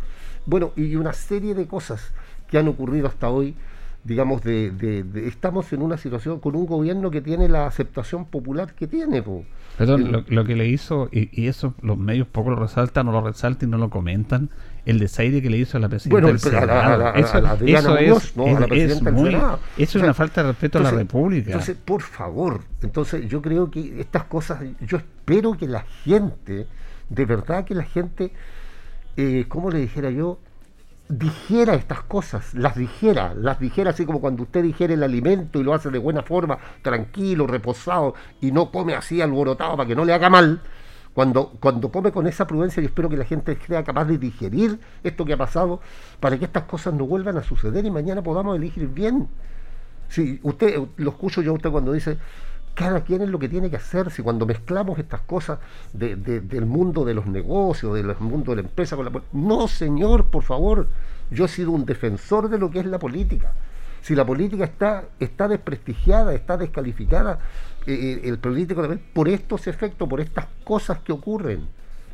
Bueno, 0.45 0.71
y 0.75 0.95
una 0.95 1.13
serie 1.13 1.53
de 1.53 1.67
cosas 1.67 2.13
que 2.49 2.57
han 2.57 2.67
ocurrido 2.67 3.07
hasta 3.07 3.29
hoy, 3.29 3.55
digamos, 4.03 4.41
de, 4.41 4.71
de- 4.71 5.27
estamos 5.27 5.71
en 5.73 5.82
una 5.84 5.95
situación 5.97 6.39
con 6.39 6.55
un 6.55 6.65
gobierno 6.65 7.11
que 7.11 7.21
tiene 7.21 7.47
la 7.47 7.67
aceptación 7.67 8.25
popular 8.25 8.73
que 8.73 8.88
tiene. 8.88 9.21
po. 9.21 9.43
Perdón, 9.77 10.01
El- 10.07 10.11
lo, 10.11 10.23
lo 10.27 10.45
que 10.45 10.55
le 10.55 10.67
hizo, 10.67 11.07
y, 11.11 11.29
y 11.39 11.47
eso 11.47 11.75
los 11.82 11.97
medios 11.97 12.27
poco 12.27 12.49
lo 12.49 12.55
resaltan, 12.55 13.05
no 13.05 13.11
lo 13.11 13.21
resaltan 13.21 13.69
y 13.69 13.71
no 13.71 13.77
lo 13.77 13.89
comentan, 13.91 14.49
el 14.86 14.99
desaire 14.99 15.41
que 15.41 15.49
le 15.49 15.57
hizo 15.57 15.77
a 15.77 15.79
la 15.79 15.89
presidenta 15.89 16.27
Bueno, 16.27 16.39
del 16.39 16.55
a 16.55 16.65
la- 16.97 17.09
Eso- 17.11 17.38
es, 17.97 18.36
¿no? 18.36 18.45
A 18.45 18.59
la 18.59 18.59
es- 18.61 18.67
presidenta 18.67 18.93
es 18.95 19.03
del 19.03 19.13
muy- 19.13 19.32
Senado. 19.32 19.53
eso 19.55 19.61
es 19.77 19.89
O 19.89 19.91
sea, 19.99 20.03
una 20.03 20.13
falta 20.13 20.41
de 20.43 20.47
respeto 20.49 20.79
a 20.79 20.82
la 20.82 20.91
República. 20.91 21.51
Entonces, 21.51 21.77
por 21.84 22.01
favor, 22.01 22.61
entonces 22.82 23.27
yo 23.27 23.41
creo 23.41 23.69
que 23.69 23.99
estas 24.01 24.23
cosas, 24.25 24.59
yo 24.82 24.97
espero 24.97 25.53
que 25.57 25.67
la 25.67 25.82
gente, 26.03 26.65
de 27.09 27.25
verdad 27.25 27.63
que 27.65 27.75
la 27.75 27.84
gente, 27.84 28.32
eh, 29.17 29.45
¿cómo 29.47 29.69
le 29.69 29.79
dijera 29.79 30.09
yo? 30.09 30.39
dijera 31.13 31.73
estas 31.73 32.03
cosas, 32.03 32.53
las 32.53 32.77
dijera, 32.77 33.34
las 33.36 33.59
dijera 33.59 33.89
así 33.89 34.05
como 34.05 34.21
cuando 34.21 34.43
usted 34.43 34.63
digiere 34.63 34.93
el 34.93 35.03
alimento 35.03 35.59
y 35.59 35.63
lo 35.63 35.73
hace 35.73 35.89
de 35.89 35.99
buena 35.99 36.23
forma, 36.23 36.57
tranquilo, 36.82 37.47
reposado, 37.47 38.15
y 38.39 38.53
no 38.53 38.71
come 38.71 38.93
así 38.95 39.19
alborotado 39.21 39.75
para 39.75 39.88
que 39.89 39.93
no 39.93 40.05
le 40.05 40.13
haga 40.13 40.29
mal, 40.29 40.61
cuando, 41.14 41.49
cuando 41.59 41.91
come 41.91 42.12
con 42.12 42.26
esa 42.28 42.47
prudencia, 42.47 42.82
yo 42.82 42.88
espero 42.88 43.09
que 43.09 43.18
la 43.18 43.26
gente 43.26 43.57
sea 43.68 43.84
capaz 43.84 44.05
de 44.05 44.18
digerir 44.18 44.80
esto 45.03 45.26
que 45.26 45.34
ha 45.34 45.38
pasado 45.38 45.82
para 46.20 46.38
que 46.39 46.45
estas 46.45 46.64
cosas 46.64 46.93
no 46.93 47.05
vuelvan 47.05 47.38
a 47.38 47.43
suceder 47.43 47.86
y 47.86 47.91
mañana 47.91 48.22
podamos 48.22 48.55
elegir 48.55 48.88
bien. 48.88 49.28
Si 50.09 50.39
usted, 50.43 50.80
lo 50.97 51.09
escucho 51.12 51.41
yo 51.41 51.51
a 51.51 51.55
usted 51.55 51.70
cuando 51.70 51.93
dice, 51.93 52.18
cada 52.74 53.01
quien 53.03 53.22
es 53.22 53.30
lo 53.30 53.39
que 53.39 53.49
tiene 53.49 53.70
que 53.70 53.76
hacer, 53.76 54.12
si 54.12 54.22
cuando 54.24 54.45
mezclamos 54.45 54.97
estas 54.99 55.22
cosas 55.22 55.59
de- 55.93 56.16
de- 56.16 56.39
del 56.41 56.66
mundo 56.66 57.03
de 57.03 57.14
los 57.14 57.26
negocios, 57.28 57.93
del 57.95 58.16
mundo 58.20 58.51
de 58.51 58.62
la 58.62 58.68
empresa 58.68 58.95
con 58.95 59.05
la 59.05 59.22
No, 59.34 59.68
señor, 59.68 60.26
por 60.28 60.43
favor, 60.43 60.88
yo 61.30 61.45
he 61.45 61.47
sido 61.49 61.72
un 61.72 61.86
defensor 61.86 62.49
de 62.49 62.57
lo 62.57 62.72
que 62.72 62.80
es 62.80 62.86
la 62.86 62.99
política. 62.99 63.53
Si 64.01 64.16
la 64.16 64.26
política 64.26 64.64
está, 64.64 65.03
está 65.20 65.47
desprestigiada, 65.47 66.34
está 66.34 66.57
descalificada, 66.57 67.39
el 67.86 68.38
político 68.39 68.82
también, 68.82 69.03
por 69.13 69.27
estos 69.29 69.67
efectos, 69.67 70.07
por 70.07 70.21
estas 70.21 70.47
cosas 70.63 70.99
que 70.99 71.11
ocurren, 71.11 71.67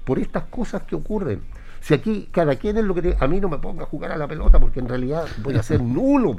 por 0.06 0.20
estas 0.20 0.44
cosas 0.46 0.84
que 0.84 0.96
ocurren. 0.96 1.42
Si 1.82 1.94
aquí 1.94 2.30
cada 2.32 2.56
quien 2.56 2.78
es 2.78 2.84
lo 2.84 2.96
que 2.96 3.16
a 3.20 3.28
mí 3.28 3.40
no 3.40 3.50
me 3.50 3.60
ponga 3.60 3.84
a 3.84 3.86
jugar 3.86 4.12
a 4.12 4.18
la 4.18 4.28
pelota 4.28 4.60
porque 4.60 4.80
en 4.80 4.90
realidad 4.90 5.26
voy 5.44 5.56
a 5.56 5.64
ser 5.64 5.82
nulo, 5.82 6.36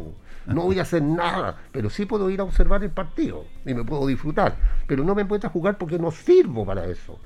no 0.47 0.63
voy 0.63 0.79
a 0.79 0.83
hacer 0.83 1.03
nada, 1.03 1.57
pero 1.73 1.91
sí 1.91 2.07
puedo 2.07 2.29
ir 2.31 2.41
a 2.41 2.45
observar 2.45 2.83
el 2.83 2.91
partido 2.91 3.45
y 3.65 3.75
me 3.75 3.85
puedo 3.85 4.07
disfrutar, 4.07 4.57
pero 4.87 5.05
no 5.05 5.15
me 5.15 5.25
puedo 5.25 5.47
a 5.47 5.51
jugar 5.51 5.79
porque 5.79 5.99
no 5.99 6.11
sirvo 6.11 6.67
para 6.67 6.87
eso. 6.87 7.19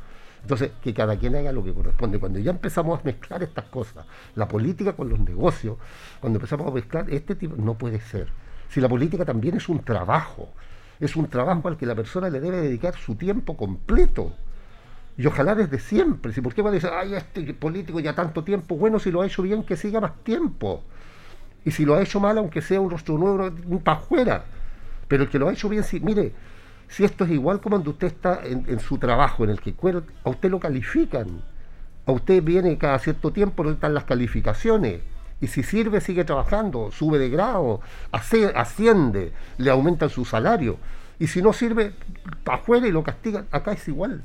Entonces, 0.43 0.73
que 0.83 0.93
cada 0.93 1.17
quien 1.17 1.37
haga 1.37 1.53
lo 1.53 1.63
que 1.63 1.73
corresponde. 1.73 2.19
Cuando 2.19 2.41
ya 2.41 2.51
empezamos 2.51 3.01
a 3.01 3.03
mezclar 3.05 3.45
estas 3.45 3.67
cosas, 3.67 4.05
la 4.35 4.49
política 4.49 4.95
con 4.95 5.09
los 5.09 5.21
negocios, 5.21 5.77
cuando 6.21 6.39
empezamos 6.39 6.67
a 6.67 6.71
mezclar 6.73 7.09
este 7.11 7.37
tipo, 7.37 7.55
no 7.57 7.75
puede 7.75 8.01
ser. 8.01 8.29
Si 8.69 8.81
la 8.81 8.89
política 8.89 9.25
también 9.25 9.57
es 9.57 9.69
un 9.69 9.85
trabajo, 9.85 10.49
es 11.01 11.17
un 11.17 11.29
trabajo 11.29 11.69
al 11.69 11.77
que 11.77 11.87
la 11.87 11.95
persona 11.95 12.31
le 12.31 12.41
debe 12.41 12.59
dedicar 12.59 12.95
su 12.97 13.15
tiempo 13.15 13.57
completo. 13.57 14.33
Y 15.17 15.27
ojalá 15.27 15.55
desde 15.55 15.79
siempre. 15.79 16.33
Si 16.33 16.41
por 16.41 16.55
qué 16.55 16.63
a 16.63 16.71
decir, 16.71 16.91
ay, 16.93 17.15
este 17.15 17.55
político 17.55 18.01
ya 18.01 18.15
tanto 18.15 18.45
tiempo, 18.45 18.77
bueno, 18.77 18.99
si 18.99 19.11
lo 19.11 19.23
ha 19.23 19.27
hecho 19.27 19.43
bien, 19.43 19.63
que 19.63 19.77
siga 19.77 20.01
más 20.01 20.23
tiempo. 20.25 20.83
Y 21.65 21.71
si 21.71 21.85
lo 21.85 21.95
ha 21.95 22.03
hecho 22.03 22.19
mal, 22.19 22.39
aunque 22.39 22.63
sea 22.63 22.81
un 22.81 22.91
rostro 22.91 23.19
nuevo, 23.19 23.51
para 23.85 23.99
afuera. 23.99 24.45
Pero 25.09 25.25
el 25.25 25.29
que 25.29 25.39
lo 25.39 25.49
ha 25.49 25.53
hecho 25.53 25.69
bien, 25.69 25.85
si, 25.85 26.01
mire, 26.01 26.33
si 26.89 27.05
esto 27.05 27.25
es 27.25 27.31
igual 27.31 27.61
como 27.61 27.77
cuando 27.77 27.91
usted 27.91 28.09
está 28.09 28.41
en, 28.45 28.81
su 28.81 28.99
trabajo, 28.99 29.45
en 29.45 29.51
el 29.51 29.61
que 29.61 29.75
a 30.25 30.31
usted 30.31 30.51
lo 30.51 30.61
califican. 30.61 31.43
A 32.05 32.13
usted 32.13 32.43
viene 32.43 32.77
cada 32.79 32.99
cierto 32.99 33.33
tiempo, 33.33 33.69
están 33.71 33.95
las 33.95 34.05
calificaciones. 34.05 35.03
Y 35.43 35.49
si 35.49 35.63
sirve, 35.63 36.01
sigue 36.01 36.25
trabajando, 36.25 36.91
sube 36.93 37.19
de 37.19 37.29
grado, 37.29 37.81
asciende, 38.13 39.33
le 39.59 39.71
aumentan 39.71 40.09
su 40.09 40.25
salario. 40.25 40.79
Y 41.19 41.27
si 41.27 41.43
no 41.43 41.53
sirve, 41.53 41.93
afuera 42.47 42.87
y 42.87 42.93
lo 42.93 43.03
castigan. 43.03 43.47
Acá 43.51 43.73
es 43.73 43.87
igual. 43.89 44.23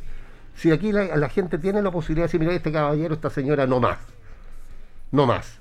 Si 0.55 0.72
aquí 0.72 0.91
la 0.91 1.30
gente 1.30 1.57
tiene 1.57 1.82
la 1.82 1.91
posibilidad 1.91 2.24
de 2.24 2.28
decir, 2.28 2.39
mira, 2.39 2.53
este 2.53 2.72
caballero, 2.72 3.15
esta 3.15 3.32
señora, 3.32 3.65
no 3.65 3.80
más. 3.80 3.97
No 5.11 5.26
más. 5.26 5.59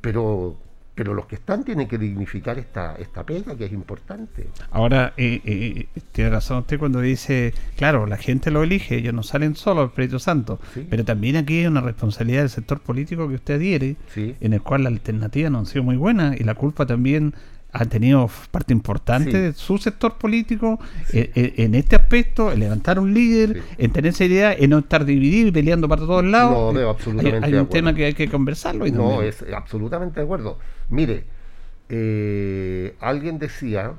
Pero, 0.00 0.56
pero 0.98 1.14
los 1.14 1.26
que 1.26 1.36
están 1.36 1.62
tienen 1.62 1.86
que 1.86 1.96
dignificar 1.96 2.58
esta, 2.58 2.96
esta 2.96 3.24
pega, 3.24 3.54
que 3.56 3.66
es 3.66 3.72
importante. 3.72 4.48
Ahora, 4.72 5.12
eh, 5.16 5.40
eh, 5.44 5.86
tiene 6.10 6.30
razón 6.30 6.58
usted 6.58 6.76
cuando 6.76 7.00
dice, 7.00 7.54
claro, 7.76 8.04
la 8.06 8.16
gente 8.16 8.50
lo 8.50 8.64
elige, 8.64 8.96
ellos 8.96 9.14
no 9.14 9.22
salen 9.22 9.54
solos 9.54 9.82
al 9.84 9.88
Espíritu 9.90 10.18
Santo, 10.18 10.58
pero 10.90 11.04
también 11.04 11.36
aquí 11.36 11.60
hay 11.60 11.66
una 11.68 11.82
responsabilidad 11.82 12.40
del 12.40 12.50
sector 12.50 12.80
político 12.80 13.28
que 13.28 13.36
usted 13.36 13.54
adhiere, 13.54 13.94
en 14.16 14.52
el 14.52 14.60
cual 14.60 14.82
la 14.82 14.88
alternativa 14.88 15.48
no 15.50 15.60
han 15.60 15.66
sido 15.66 15.84
muy 15.84 15.96
buena 15.96 16.34
y 16.36 16.42
la 16.42 16.56
culpa 16.56 16.84
también 16.84 17.32
ha 17.70 17.84
tenido 17.84 18.30
parte 18.50 18.72
importante 18.72 19.30
Sí. 19.30 19.36
de 19.36 19.52
su 19.52 19.76
sector 19.76 20.14
político 20.16 20.80
eh, 21.12 21.30
eh, 21.34 21.52
en 21.58 21.74
este 21.74 21.96
aspecto, 21.96 22.50
en 22.50 22.60
levantar 22.60 22.98
un 22.98 23.12
líder, 23.12 23.62
en 23.76 23.92
tener 23.92 24.08
esa 24.14 24.24
idea, 24.24 24.54
en 24.54 24.70
no 24.70 24.78
estar 24.78 25.04
dividido 25.04 25.48
y 25.48 25.52
peleando 25.52 25.86
para 25.86 26.00
todos 26.00 26.24
lados. 26.24 26.52
No, 26.52 26.72
veo 26.72 26.88
Hay- 26.88 26.94
absolutamente 26.96 27.36
Hay, 27.46 27.52
de 27.52 27.58
un 27.58 27.64
acuerdo. 27.66 27.68
tema 27.72 27.94
que 27.94 28.06
hay 28.06 28.14
que 28.14 28.28
conversarlo. 28.30 28.86
y 28.86 28.90
No, 28.90 29.10
también. 29.10 29.28
es 29.28 29.44
absolutamente 29.54 30.18
de 30.18 30.24
acuerdo. 30.24 30.58
Mire, 30.90 31.24
eh, 31.88 32.96
alguien 33.00 33.38
decía, 33.38 33.92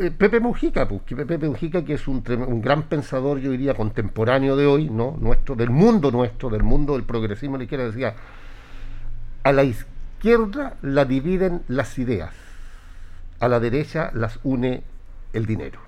eh, 0.00 0.10
Pepe 0.16 0.40
Mujica, 0.40 0.86
pues, 0.88 1.02
que 1.02 1.16
Pepe 1.16 1.38
Mujica, 1.48 1.84
que 1.84 1.94
es 1.94 2.06
un, 2.08 2.22
un 2.46 2.60
gran 2.62 2.84
pensador, 2.84 3.38
yo 3.38 3.50
diría, 3.50 3.74
contemporáneo 3.74 4.56
de 4.56 4.66
hoy, 4.66 4.90
¿no? 4.90 5.16
Nuestro, 5.20 5.54
del 5.56 5.70
mundo 5.70 6.10
nuestro, 6.10 6.50
del 6.50 6.62
mundo 6.62 6.94
del 6.94 7.04
progresismo 7.04 7.56
a 7.56 7.58
la 7.58 7.64
izquierda, 7.64 7.86
decía, 7.86 8.14
a 9.42 9.52
la 9.52 9.64
izquierda 9.64 10.76
la 10.82 11.04
dividen 11.04 11.62
las 11.68 11.98
ideas, 11.98 12.32
a 13.40 13.48
la 13.48 13.60
derecha 13.60 14.10
las 14.14 14.38
une 14.42 14.82
el 15.32 15.44
dinero, 15.46 15.80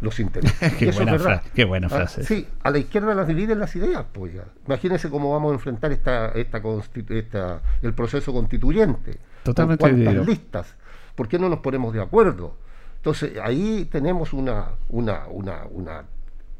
los 0.00 0.18
intereses. 0.20 0.72
Qué 0.78 0.88
es 0.90 0.96
buena 0.96 1.12
verdad. 1.12 1.24
frase, 1.26 1.50
qué 1.54 1.64
buena 1.64 1.86
Ah, 1.88 1.90
frase. 1.90 2.24
Sí, 2.24 2.46
a 2.62 2.70
la 2.70 2.78
izquierda 2.78 3.14
las 3.14 3.26
dividen 3.26 3.58
las 3.58 3.74
ideas, 3.76 4.04
pues 4.12 4.34
ya. 4.34 4.44
Imagínense 4.66 5.10
cómo 5.10 5.32
vamos 5.32 5.50
a 5.52 5.54
enfrentar 5.54 5.92
esta, 5.92 6.28
esta, 6.32 6.62
esta- 7.10 7.60
el 7.82 7.92
proceso 7.94 8.32
constituyente. 8.32 9.18
Totalmente 9.42 9.82
¿Con 9.82 9.90
cuántas 10.04 10.26
listas? 10.26 10.74
¿Por 11.14 11.28
qué 11.28 11.38
no 11.38 11.48
nos 11.48 11.58
ponemos 11.60 11.92
de 11.92 12.00
acuerdo? 12.00 12.56
Entonces, 12.96 13.32
ahí 13.42 13.88
tenemos 13.90 14.32
una, 14.32 14.70
una, 14.88 15.26
una, 15.28 15.64
una- 15.70 16.04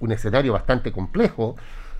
un 0.00 0.10
escenario 0.12 0.52
bastante 0.52 0.90
complejo, 0.92 1.54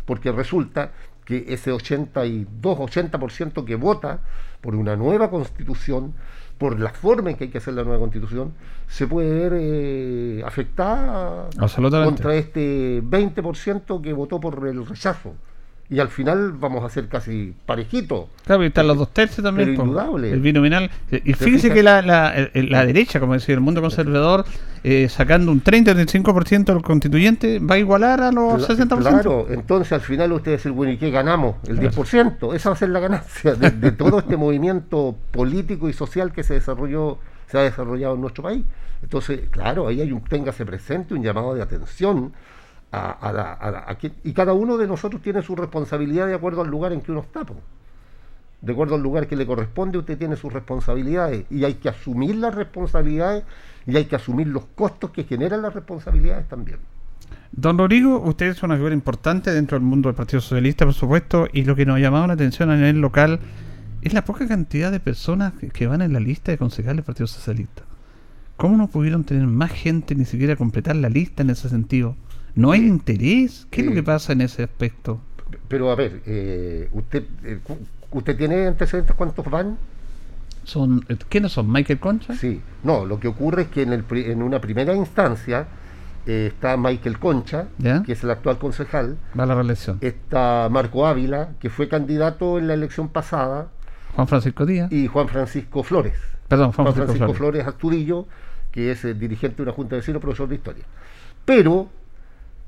porque 0.04 0.32
resulta 0.32 0.90
que 1.24 1.44
ese 1.48 1.70
82-80% 1.72 3.64
que 3.64 3.76
vota 3.76 4.20
por 4.60 4.74
una 4.74 4.96
nueva 4.96 5.30
constitución, 5.30 6.14
por 6.58 6.78
la 6.78 6.90
forma 6.90 7.30
en 7.30 7.36
que 7.36 7.44
hay 7.44 7.50
que 7.50 7.58
hacer 7.58 7.74
la 7.74 7.82
nueva 7.84 7.98
constitución, 8.00 8.52
se 8.88 9.06
puede 9.06 9.32
ver 9.32 9.52
eh, 9.56 10.42
afectada 10.44 11.48
contra 12.06 12.34
este 12.34 13.02
20% 13.02 14.00
que 14.02 14.12
votó 14.12 14.40
por 14.40 14.66
el 14.66 14.84
rechazo. 14.86 15.34
Y 15.92 16.00
al 16.00 16.08
final 16.08 16.52
vamos 16.52 16.82
a 16.84 16.88
ser 16.88 17.06
casi 17.08 17.52
parejitos. 17.66 18.24
Claro, 18.46 18.64
y 18.64 18.68
están 18.68 18.86
los 18.86 18.96
dos 18.96 19.12
tercios 19.12 19.44
también. 19.44 19.68
Pero 19.70 19.80
po, 19.82 19.84
indudable. 19.88 20.30
El 20.32 20.40
binominal. 20.40 20.90
Eh, 21.10 21.20
Y 21.24 21.34
¿Te 21.34 21.44
fíjese 21.44 21.62
fijas? 21.64 21.74
que 21.76 21.82
la, 21.82 22.00
la, 22.00 22.32
el- 22.54 22.70
la 22.70 22.86
derecha, 22.86 23.20
como 23.20 23.34
decía, 23.34 23.54
el 23.54 23.60
mundo 23.60 23.82
conservador, 23.82 24.46
eh, 24.84 25.08
sacando 25.10 25.52
un 25.52 25.62
30-35% 25.62 26.64
del 26.72 26.82
constituyente, 26.82 27.58
va 27.58 27.74
a 27.74 27.78
igualar 27.78 28.22
a 28.22 28.32
los 28.32 28.66
Cla- 28.68 28.76
60%. 28.88 28.98
Claro, 29.00 29.46
entonces 29.50 29.92
al 29.92 30.00
final 30.00 30.32
usted 30.32 30.52
decir, 30.52 30.72
bueno, 30.72 30.92
¿y 30.92 30.96
qué 30.96 31.10
ganamos? 31.10 31.56
El 31.68 31.78
10%. 31.78 32.54
Esa 32.54 32.70
va 32.70 32.74
a 32.74 32.78
ser 32.78 32.88
la 32.88 33.00
ganancia 33.00 33.54
de, 33.54 33.70
de 33.70 33.92
todo 33.92 34.20
este 34.20 34.36
movimiento 34.38 35.14
político 35.30 35.88
y 35.88 35.92
social 35.92 36.32
que 36.32 36.42
se 36.42 36.54
desarrolló, 36.54 37.18
se 37.50 37.58
ha 37.58 37.62
desarrollado 37.62 38.14
en 38.14 38.20
nuestro 38.22 38.42
país. 38.44 38.64
Entonces, 39.02 39.40
claro, 39.50 39.88
ahí 39.88 40.00
hay 40.00 40.10
un, 40.12 40.22
téngase 40.22 40.64
presente 40.64 41.12
un 41.12 41.22
llamado 41.22 41.54
de 41.54 41.60
atención 41.62 42.32
a, 42.92 43.10
a 43.10 43.32
la, 43.32 43.52
a 43.54 43.70
la- 43.70 43.98
y 44.22 44.32
cada 44.32 44.52
uno 44.52 44.76
de 44.76 44.86
nosotros 44.86 45.20
tiene 45.22 45.42
su 45.42 45.56
responsabilidad 45.56 46.26
de 46.26 46.34
acuerdo 46.34 46.60
al 46.62 46.68
lugar 46.68 46.92
en 46.92 47.00
que 47.00 47.10
uno 47.10 47.20
está. 47.22 47.44
De 48.60 48.72
acuerdo 48.72 48.94
al 48.94 49.02
lugar 49.02 49.26
que 49.26 49.34
le 49.34 49.44
corresponde, 49.46 49.98
usted 49.98 50.16
tiene 50.16 50.36
sus 50.36 50.52
responsabilidades 50.52 51.46
y 51.50 51.64
hay 51.64 51.74
que 51.74 51.88
asumir 51.88 52.36
las 52.36 52.54
responsabilidades 52.54 53.44
y 53.86 53.96
hay 53.96 54.04
que 54.04 54.14
asumir 54.14 54.46
los 54.46 54.66
costos 54.76 55.10
que 55.10 55.24
generan 55.24 55.62
las 55.62 55.74
responsabilidades 55.74 56.46
también. 56.48 56.78
Don 57.50 57.76
Rodrigo, 57.76 58.20
usted 58.20 58.46
es 58.46 58.62
una 58.62 58.76
figura 58.76 58.94
importante 58.94 59.50
dentro 59.52 59.76
del 59.78 59.84
mundo 59.86 60.08
del 60.08 60.16
Partido 60.16 60.40
Socialista, 60.40 60.84
por 60.84 60.94
supuesto, 60.94 61.48
y 61.52 61.64
lo 61.64 61.74
que 61.74 61.84
nos 61.84 61.96
ha 61.96 62.00
llamado 62.00 62.26
la 62.26 62.34
atención 62.34 62.70
a 62.70 62.76
nivel 62.76 63.00
local 63.00 63.40
es 64.02 64.14
la 64.14 64.24
poca 64.24 64.46
cantidad 64.46 64.90
de 64.92 65.00
personas 65.00 65.52
que- 65.54 65.68
que 65.70 65.86
van 65.86 66.02
en 66.02 66.12
la 66.12 66.20
lista 66.20 66.52
de 66.52 66.58
concejales 66.58 66.96
del 66.96 67.04
Partido 67.04 67.26
Socialista. 67.26 67.82
¿Cómo 68.56 68.76
no 68.76 68.86
pudieron 68.86 69.24
tener 69.24 69.46
más 69.46 69.72
gente 69.72 70.14
ni 70.14 70.24
siquiera 70.24 70.56
completar 70.56 70.94
la 70.96 71.08
lista 71.08 71.42
en 71.42 71.50
ese 71.50 71.68
sentido? 71.68 72.14
¿No 72.54 72.72
hay 72.72 72.86
interés? 72.86 73.66
¿Qué 73.70 73.80
es 73.80 73.86
lo 73.86 73.92
eh, 73.92 73.96
que 73.96 74.02
pasa 74.02 74.32
en 74.32 74.42
ese 74.42 74.62
aspecto? 74.62 75.20
Pero 75.68 75.90
a 75.90 75.94
ver, 75.94 76.22
eh, 76.26 76.88
usted, 76.92 77.24
eh, 77.44 77.58
¿Usted 78.12 78.36
tiene 78.36 78.66
antecedentes 78.66 79.16
cuántos 79.16 79.48
van? 79.50 79.78
Son, 80.64 81.04
eh, 81.08 81.16
¿Quiénes 81.28 81.52
son? 81.52 81.70
¿Michael 81.70 81.98
Concha? 81.98 82.34
Sí, 82.34 82.60
no, 82.84 83.04
lo 83.04 83.18
que 83.18 83.28
ocurre 83.28 83.62
es 83.62 83.68
que 83.68 83.82
en, 83.82 83.92
el, 83.92 84.04
en 84.10 84.42
una 84.42 84.60
primera 84.60 84.94
instancia 84.94 85.66
eh, 86.26 86.50
está 86.52 86.76
Michael 86.76 87.18
Concha, 87.18 87.68
que 88.04 88.12
es 88.12 88.22
el 88.22 88.30
actual 88.30 88.58
concejal. 88.58 89.16
Va 89.38 89.44
a 89.44 89.46
la 89.46 89.54
reelección. 89.54 89.98
Está 90.02 90.68
Marco 90.70 91.06
Ávila, 91.06 91.50
que 91.58 91.70
fue 91.70 91.88
candidato 91.88 92.58
en 92.58 92.68
la 92.68 92.74
elección 92.74 93.08
pasada. 93.08 93.68
Juan 94.14 94.28
Francisco 94.28 94.66
Díaz. 94.66 94.92
Y 94.92 95.06
Juan 95.06 95.28
Francisco 95.28 95.82
Flores. 95.82 96.14
Perdón, 96.48 96.72
Juan, 96.72 96.92
Francisco, 96.92 97.32
Flores. 97.32 97.66
Astudillo, 97.66 98.26
que 98.70 98.90
es 98.90 99.06
el 99.06 99.18
dirigente 99.18 99.56
de 99.56 99.62
una 99.62 99.72
junta 99.72 99.96
de 99.96 100.00
vecinos, 100.00 100.20
profesor 100.20 100.48
de 100.50 100.56
historia. 100.56 100.84
Pero 101.46 101.88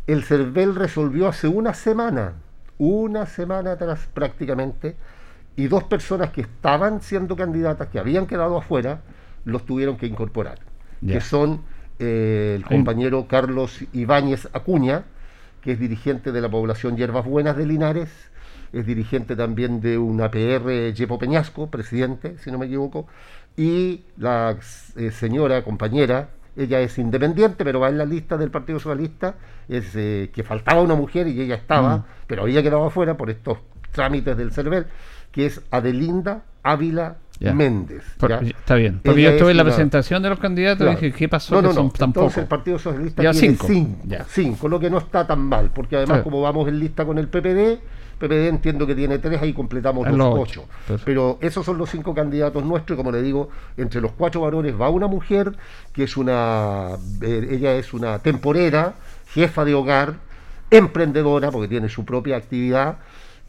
el 0.07 0.23
CERVEL 0.25 0.75
resolvió 0.75 1.29
hace 1.29 1.49
una 1.49 1.75
semana, 1.75 2.35
una 2.79 3.27
semana 3.27 3.73
atrás 3.73 4.09
prácticamente, 4.13 4.97
y 5.57 5.69
dos 5.69 5.85
personas 5.85 6.31
que 6.31 6.43
estaban 6.43 7.01
siendo 7.01 7.37
candidatas, 7.37 7.89
que 7.89 7.99
habían 7.99 8.27
quedado 8.27 8.59
afuera, 8.59 9.01
los 9.45 9.65
tuvieron 9.65 9.97
que 9.97 10.07
incorporar, 10.07 10.59
que 11.07 11.21
son 11.21 11.61
eh, 11.99 12.55
el 12.57 12.65
compañero 12.65 13.27
Carlos 13.29 13.85
Ibáñez 13.93 14.49
Acuña, 14.53 15.05
que 15.61 15.73
es 15.73 15.79
dirigente 15.79 16.33
de 16.33 16.41
la 16.41 16.51
población 16.51 16.97
Hierbas 16.97 17.25
Buenas 17.25 17.57
de 17.57 17.67
Linares, 17.67 18.11
es 18.73 18.87
dirigente 18.87 19.37
también 19.37 19.81
de 19.81 19.97
una 19.99 20.31
PR 20.31 20.93
Yepo 20.93 21.19
Peñasco, 21.19 21.69
presidente, 21.69 22.37
si 22.39 22.51
no 22.51 22.59
me 22.59 22.67
equivoco, 22.67 23.07
y 23.57 24.03
la 24.17 24.57
eh, 24.97 25.11
señora 25.13 25.63
compañera, 25.63 26.31
ella 26.57 26.81
es 26.81 26.99
independiente, 26.99 27.65
pero 27.65 27.81
va 27.81 27.89
en 27.89 27.99
la 27.99 28.05
lista 28.05 28.37
del 28.37 28.51
Partido 28.51 28.79
Socialista, 28.79 29.35
es 29.69 29.95
eh, 29.95 30.31
que 30.33 30.43
faltaba 30.43 30.83
una 30.83 30.95
mujer 30.95 31.27
y 31.29 31.41
ella 31.41 31.57
estaba, 31.57 31.99
mm. 31.99 32.05
pero 32.27 32.43
había 32.43 32.63
quedado 32.63 32.85
afuera 32.85 33.17
por 33.17 33.31
estos 33.31 33.59
trámites 33.93 34.37
del 34.37 34.53
CERVEL, 34.53 34.87
que 35.33 35.47
es 35.47 35.61
Adelinda 35.71 36.43
Ávila 36.63 37.17
Méndez. 37.41 38.05
está 38.07 38.77
bien. 38.77 39.01
Porque 39.03 39.23
yo 39.23 39.31
estuve 39.31 39.51
en 39.51 39.57
la 39.57 39.65
presentación 39.65 40.23
de 40.23 40.31
los 40.31 40.39
candidatos 40.39 40.87
y 40.87 40.91
dije, 40.91 41.13
¿qué 41.13 41.29
pasó? 41.29 41.57
No, 41.57 41.63
no, 41.63 41.73
no. 41.73 41.93
Entonces 41.99 42.39
el 42.39 42.47
Partido 42.47 42.79
Socialista 42.79 43.21
tiene 43.21 43.35
cinco. 43.35 43.67
Cinco, 44.29 44.69
lo 44.69 44.81
que 44.81 44.91
no 44.91 44.99
está 44.99 45.27
tan 45.27 45.41
mal, 45.41 45.71
porque 45.75 45.97
además 45.97 46.23
como 46.23 46.41
vamos 46.41 46.69
en 46.69 46.79
lista 46.79 47.05
con 47.05 47.19
el 47.19 47.29
PPD, 47.29 47.81
PPD 48.15 48.49
entiendo 48.49 48.87
que 48.87 48.95
tiene 48.95 49.19
tres, 49.19 49.41
ahí 49.43 49.53
completamos 49.53 50.11
los, 50.11 50.39
ocho. 50.39 50.65
Pero 51.05 51.39
esos 51.41 51.65
son 51.65 51.79
los 51.79 51.91
cinco 51.91 52.15
candidatos 52.15 52.65
nuestros, 52.65 52.97
y 52.97 52.99
como 52.99 53.13
le 53.13 53.23
digo, 53.23 53.49
entre 53.77 54.01
los 54.01 54.13
cuatro 54.13 54.43
varones 54.43 54.81
va 54.81 54.89
una 54.89 55.07
mujer, 55.07 55.57
que 55.93 56.05
es 56.05 56.17
una, 56.17 56.91
eh, 57.21 57.49
ella 57.51 57.75
es 57.75 57.93
una 57.93 58.19
temporera, 58.19 58.95
jefa 59.29 59.65
de 59.65 59.75
hogar, 59.75 60.15
emprendedora, 60.71 61.51
porque 61.51 61.69
tiene 61.69 61.89
su 61.89 62.05
propia 62.05 62.37
actividad, 62.37 62.99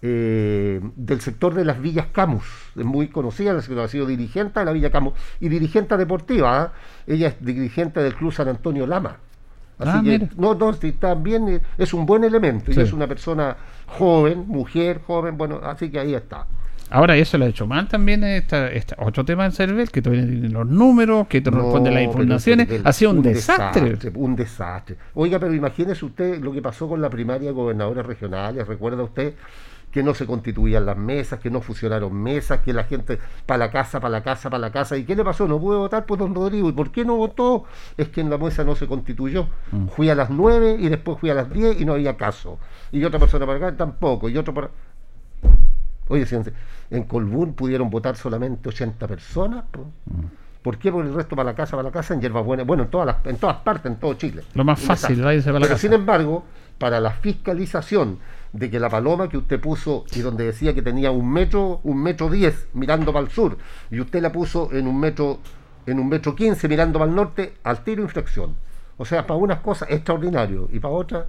eh, 0.02 0.82
del 0.96 1.22
sector 1.22 1.54
de 1.56 1.66
las 1.66 1.82
Villas 1.82 2.08
Camus, 2.12 2.44
es 2.76 2.86
muy 2.86 3.08
conocida, 3.08 3.58
ha 3.58 3.88
sido 3.88 4.06
dirigente 4.06 4.60
de 4.60 4.66
la 4.66 4.72
Villa 4.72 4.92
Camus 4.92 5.14
y 5.40 5.50
dirigente 5.50 5.98
deportiva. 5.98 6.62
¿ah? 6.62 6.74
Ella 7.08 7.30
es 7.30 7.44
dirigente 7.44 8.02
del 8.02 8.14
Club 8.14 8.32
San 8.32 8.48
Antonio 8.48 8.86
Lama. 8.86 9.18
Así 9.80 9.92
ah, 9.92 10.02
que, 10.04 10.30
no, 10.38 10.56
no, 10.56 10.74
también 11.00 11.62
es 11.78 11.94
un 11.94 12.06
buen 12.06 12.24
elemento 12.24 12.72
y 12.72 12.80
es 12.80 12.94
una 12.94 13.08
persona 13.08 13.58
joven, 13.88 14.46
mujer, 14.48 15.02
joven, 15.06 15.38
bueno, 15.38 15.60
así 15.64 15.90
que 15.90 16.00
ahí 16.00 16.14
está. 16.14 16.46
Ahora, 16.90 17.18
eso 17.18 17.38
lo 17.38 17.46
ha 17.46 17.48
hecho 17.48 17.66
mal 17.66 17.88
también 17.88 18.24
esta, 18.24 18.70
otro 19.00 19.26
tema 19.26 19.46
en 19.46 19.52
Cervel, 19.52 19.90
que 19.90 20.02
todavía 20.02 20.26
tiene 20.26 20.50
los 20.50 20.68
números, 20.68 21.28
que 21.28 21.42
te 21.42 21.50
responde 21.50 21.92
las 21.92 22.04
informaciones. 22.04 22.70
ha 22.84 22.94
sido 22.94 23.12
un, 23.12 23.24
desastre. 23.24 23.98
Un 24.14 24.36
desastre. 24.36 24.96
Oiga, 25.16 25.40
pero 25.40 25.54
imagínese 25.54 26.06
usted 26.06 26.40
lo 26.42 26.52
que 26.52 26.62
pasó 26.62 26.88
con 26.88 27.02
la 27.02 27.10
primaria 27.10 27.50
de 27.50 27.54
gobernadores 27.54 28.06
regionales. 28.06 28.68
¿Recuerda 28.68 29.02
usted 29.04 29.34
que 29.96 30.04
no 30.04 30.14
se 30.14 30.26
constituían 30.26 30.86
las 30.86 30.98
mesas, 30.98 31.40
que 31.40 31.50
no 31.50 31.62
fusionaron 31.62 32.14
mesas, 32.14 32.60
que 32.60 32.74
la 32.74 32.84
gente 32.84 33.18
para 33.46 33.60
la 33.60 33.72
casa, 33.72 34.02
para 34.02 34.12
la 34.12 34.24
casa, 34.24 34.50
para 34.50 34.60
la 34.60 34.70
casa. 34.70 34.98
¿Y 34.98 35.06
qué 35.06 35.16
le 35.16 35.24
pasó? 35.24 35.48
No 35.48 35.58
pude 35.58 35.78
votar 35.78 36.06
por 36.06 36.20
don 36.20 36.36
Rodrigo. 36.36 36.68
¿Y 36.68 36.74
por 36.74 36.92
qué 36.92 37.06
no 37.06 37.16
votó? 37.16 37.64
Es 37.96 38.10
que 38.10 38.20
en 38.20 38.30
la 38.30 38.38
mesa 38.38 38.66
no 38.66 38.76
se 38.76 38.88
constituyó. 38.88 39.48
Mm. 39.72 39.88
Fui 39.88 40.10
a 40.10 40.16
las 40.16 40.30
9 40.30 40.76
y 40.82 40.90
después 40.90 41.18
fui 41.18 41.30
a 41.30 41.34
las 41.34 41.50
10 41.50 41.80
y 41.80 41.86
no 41.86 41.94
había 41.94 42.18
caso. 42.18 42.60
Y 42.92 43.06
otra 43.06 43.22
persona 43.22 43.46
para 43.46 43.70
acá 43.70 43.78
tampoco. 43.78 44.28
Y 44.28 44.38
otro 44.38 44.54
para... 44.54 44.70
Oye, 46.10 46.28
en 46.92 47.04
Colbún 47.04 47.54
pudieron 47.54 47.90
votar 47.90 48.18
solamente 48.18 48.68
80 48.68 49.08
personas. 49.08 49.64
Mm. 50.08 50.26
¿Por 50.66 50.80
qué? 50.80 50.92
Porque 50.92 51.10
el 51.10 51.14
resto 51.14 51.36
para 51.36 51.52
la 51.52 51.56
casa, 51.56 51.78
para 51.78 51.90
la 51.90 51.92
casa, 51.92 52.16
en 52.16 52.34
Buena, 52.34 52.64
bueno, 52.64 52.82
en 52.82 52.90
todas, 52.90 53.06
las, 53.06 53.24
en 53.28 53.38
todas 53.38 53.58
partes, 53.58 53.86
en 53.86 54.00
todo 54.00 54.16
Chile. 54.16 54.42
Lo 54.56 54.64
más 54.64 54.80
fácil, 54.80 55.22
la 55.22 55.60
Pero 55.60 55.78
sin 55.78 55.94
embargo, 55.94 56.44
para 56.80 57.00
la 57.00 57.12
fiscalización 57.12 58.18
de 58.52 58.72
que 58.72 58.80
la 58.80 58.90
paloma 58.90 59.30
que 59.30 59.38
usted 59.38 59.60
puso 59.60 60.06
y 60.16 60.22
donde 60.22 60.44
decía 60.44 60.74
que 60.74 60.82
tenía 60.82 61.12
un 61.12 61.32
metro, 61.32 61.82
un 61.84 62.02
metro 62.02 62.32
diez 62.32 62.68
mirando 62.74 63.14
para 63.14 63.28
el 63.28 63.32
sur, 63.32 63.60
y 63.92 64.00
usted 64.00 64.24
la 64.24 64.32
puso 64.32 64.74
en 64.74 64.88
un 64.88 65.00
metro, 65.00 65.38
en 65.86 66.00
un 66.00 66.10
metro 66.10 66.36
quince 66.36 66.68
mirando 66.68 66.98
para 66.98 67.12
el 67.12 67.16
norte, 67.16 67.58
al 67.64 67.84
tiro 67.84 68.02
infracción. 68.02 68.56
O 68.98 69.06
sea, 69.06 69.28
para 69.28 69.38
unas 69.38 69.60
cosas 69.60 69.92
extraordinario 69.92 70.68
y 70.74 70.80
para 70.80 70.96
otras 70.96 71.26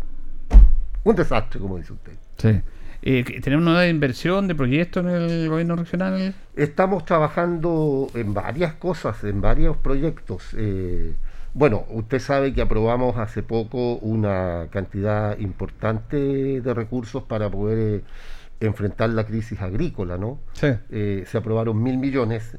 un 1.05 1.14
desastre, 1.14 1.61
como 1.61 1.76
dice 1.76 1.93
usted. 1.93 2.14
Sí. 2.39 2.62
Eh, 3.09 3.22
¿Tenemos 3.40 3.62
una 3.62 3.74
nueva 3.74 3.86
inversión 3.86 4.48
de 4.48 4.57
proyectos 4.57 5.04
en 5.04 5.11
el 5.11 5.48
gobierno 5.48 5.76
regional? 5.76 6.34
Estamos 6.57 7.04
trabajando 7.04 8.09
en 8.14 8.34
varias 8.34 8.74
cosas, 8.74 9.22
en 9.22 9.40
varios 9.40 9.76
proyectos. 9.76 10.48
Eh, 10.57 11.14
bueno, 11.54 11.84
usted 11.90 12.18
sabe 12.18 12.52
que 12.52 12.62
aprobamos 12.62 13.16
hace 13.16 13.44
poco 13.44 13.94
una 13.98 14.66
cantidad 14.72 15.38
importante 15.38 16.16
de 16.61 16.74
recursos 16.74 17.22
para 17.22 17.48
poder 17.48 17.78
eh, 17.78 18.02
enfrentar 18.59 19.11
la 19.11 19.24
crisis 19.24 19.62
agrícola, 19.62 20.18
¿no? 20.18 20.40
Sí. 20.54 20.66
Eh, 20.90 21.22
se 21.28 21.38
aprobaron 21.38 21.80
mil 21.80 21.98
millones. 21.98 22.59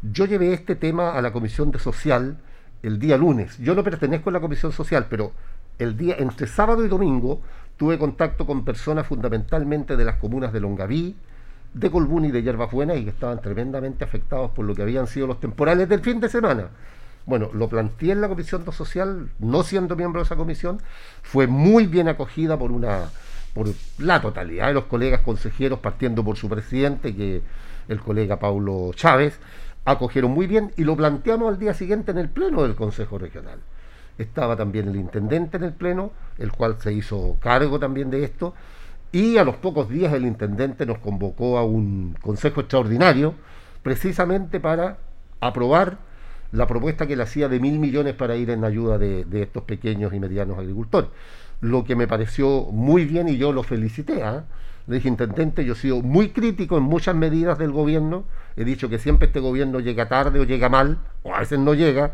Yo 0.00 0.24
llevé 0.24 0.54
este 0.54 0.76
tema 0.76 1.12
a 1.12 1.20
la 1.20 1.30
Comisión 1.30 1.70
de 1.72 1.78
Social 1.78 2.38
el 2.82 2.98
día 2.98 3.18
lunes. 3.18 3.58
Yo 3.58 3.74
no 3.74 3.84
pertenezco 3.84 4.30
a 4.30 4.32
la 4.32 4.40
Comisión 4.40 4.72
Social, 4.72 5.08
pero 5.10 5.32
el 5.78 5.94
día 5.98 6.16
entre 6.18 6.46
sábado 6.46 6.86
y 6.86 6.88
domingo 6.88 7.42
tuve 7.76 7.98
contacto 7.98 8.46
con 8.46 8.64
personas 8.64 9.06
fundamentalmente 9.06 9.96
de 9.96 10.04
las 10.04 10.16
comunas 10.16 10.52
de 10.52 10.60
Longaví, 10.60 11.16
de 11.72 11.90
Colbún 11.90 12.26
y 12.26 12.30
de 12.30 12.42
Yerbas 12.42 12.70
Buenas 12.70 12.96
y 12.98 13.04
que 13.04 13.10
estaban 13.10 13.40
tremendamente 13.40 14.04
afectados 14.04 14.50
por 14.52 14.64
lo 14.64 14.74
que 14.74 14.82
habían 14.82 15.06
sido 15.06 15.26
los 15.26 15.40
temporales 15.40 15.88
del 15.88 16.00
fin 16.00 16.20
de 16.20 16.28
semana. 16.28 16.68
Bueno, 17.26 17.50
lo 17.52 17.68
planteé 17.68 18.12
en 18.12 18.20
la 18.20 18.28
Comisión 18.28 18.70
Social, 18.72 19.30
no 19.38 19.62
siendo 19.62 19.96
miembro 19.96 20.20
de 20.20 20.26
esa 20.26 20.36
comisión, 20.36 20.80
fue 21.22 21.46
muy 21.46 21.86
bien 21.86 22.08
acogida 22.08 22.58
por 22.58 22.70
una 22.70 23.08
por 23.54 23.68
la 23.98 24.20
totalidad 24.20 24.66
de 24.66 24.74
los 24.74 24.84
colegas 24.86 25.20
consejeros, 25.20 25.78
partiendo 25.78 26.24
por 26.24 26.36
su 26.36 26.48
presidente, 26.48 27.14
que 27.14 27.40
el 27.88 28.00
colega 28.00 28.40
Paulo 28.40 28.90
Chávez, 28.94 29.38
acogieron 29.84 30.32
muy 30.32 30.46
bien 30.46 30.72
y 30.76 30.84
lo 30.84 30.96
planteamos 30.96 31.48
al 31.48 31.58
día 31.58 31.72
siguiente 31.72 32.10
en 32.10 32.18
el 32.18 32.28
pleno 32.28 32.64
del 32.64 32.74
Consejo 32.74 33.16
Regional. 33.16 33.60
Estaba 34.18 34.56
también 34.56 34.88
el 34.88 34.96
intendente 34.96 35.56
en 35.56 35.64
el 35.64 35.72
pleno, 35.72 36.12
el 36.38 36.52
cual 36.52 36.76
se 36.78 36.92
hizo 36.92 37.36
cargo 37.40 37.78
también 37.78 38.10
de 38.10 38.24
esto, 38.24 38.54
y 39.12 39.36
a 39.38 39.44
los 39.44 39.56
pocos 39.56 39.88
días 39.88 40.12
el 40.12 40.26
intendente 40.26 40.86
nos 40.86 40.98
convocó 40.98 41.58
a 41.58 41.64
un 41.64 42.16
consejo 42.20 42.60
extraordinario, 42.60 43.34
precisamente 43.82 44.60
para 44.60 44.98
aprobar 45.40 45.98
la 46.54 46.66
propuesta 46.66 47.06
que 47.06 47.16
le 47.16 47.22
hacía 47.24 47.48
de 47.48 47.60
mil 47.60 47.78
millones 47.78 48.14
para 48.14 48.36
ir 48.36 48.50
en 48.50 48.64
ayuda 48.64 48.96
de, 48.96 49.26
estos 49.42 49.64
pequeños 49.64 50.14
y 50.14 50.20
medianos 50.20 50.58
agricultores. 50.58 51.10
Lo 51.60 51.84
que 51.84 51.96
me 51.96 52.06
pareció 52.06 52.66
muy 52.70 53.04
bien 53.04 53.28
y 53.28 53.36
yo 53.36 53.52
lo 53.52 53.62
felicité. 53.62 54.22
¿ah? 54.22 54.44
Le 54.86 54.96
dije, 54.96 55.08
intendente, 55.08 55.64
yo 55.64 55.72
he 55.72 55.76
sido 55.76 56.00
muy 56.00 56.30
crítico 56.30 56.76
en 56.76 56.84
muchas 56.84 57.16
medidas 57.16 57.58
del 57.58 57.72
gobierno. 57.72 58.24
He 58.56 58.64
dicho 58.64 58.88
que 58.88 58.98
siempre 58.98 59.26
este 59.28 59.40
gobierno 59.40 59.80
llega 59.80 60.08
tarde 60.08 60.38
o 60.40 60.44
llega 60.44 60.68
mal, 60.68 60.98
o 61.22 61.34
a 61.34 61.40
veces 61.40 61.58
no 61.58 61.74
llega, 61.74 62.12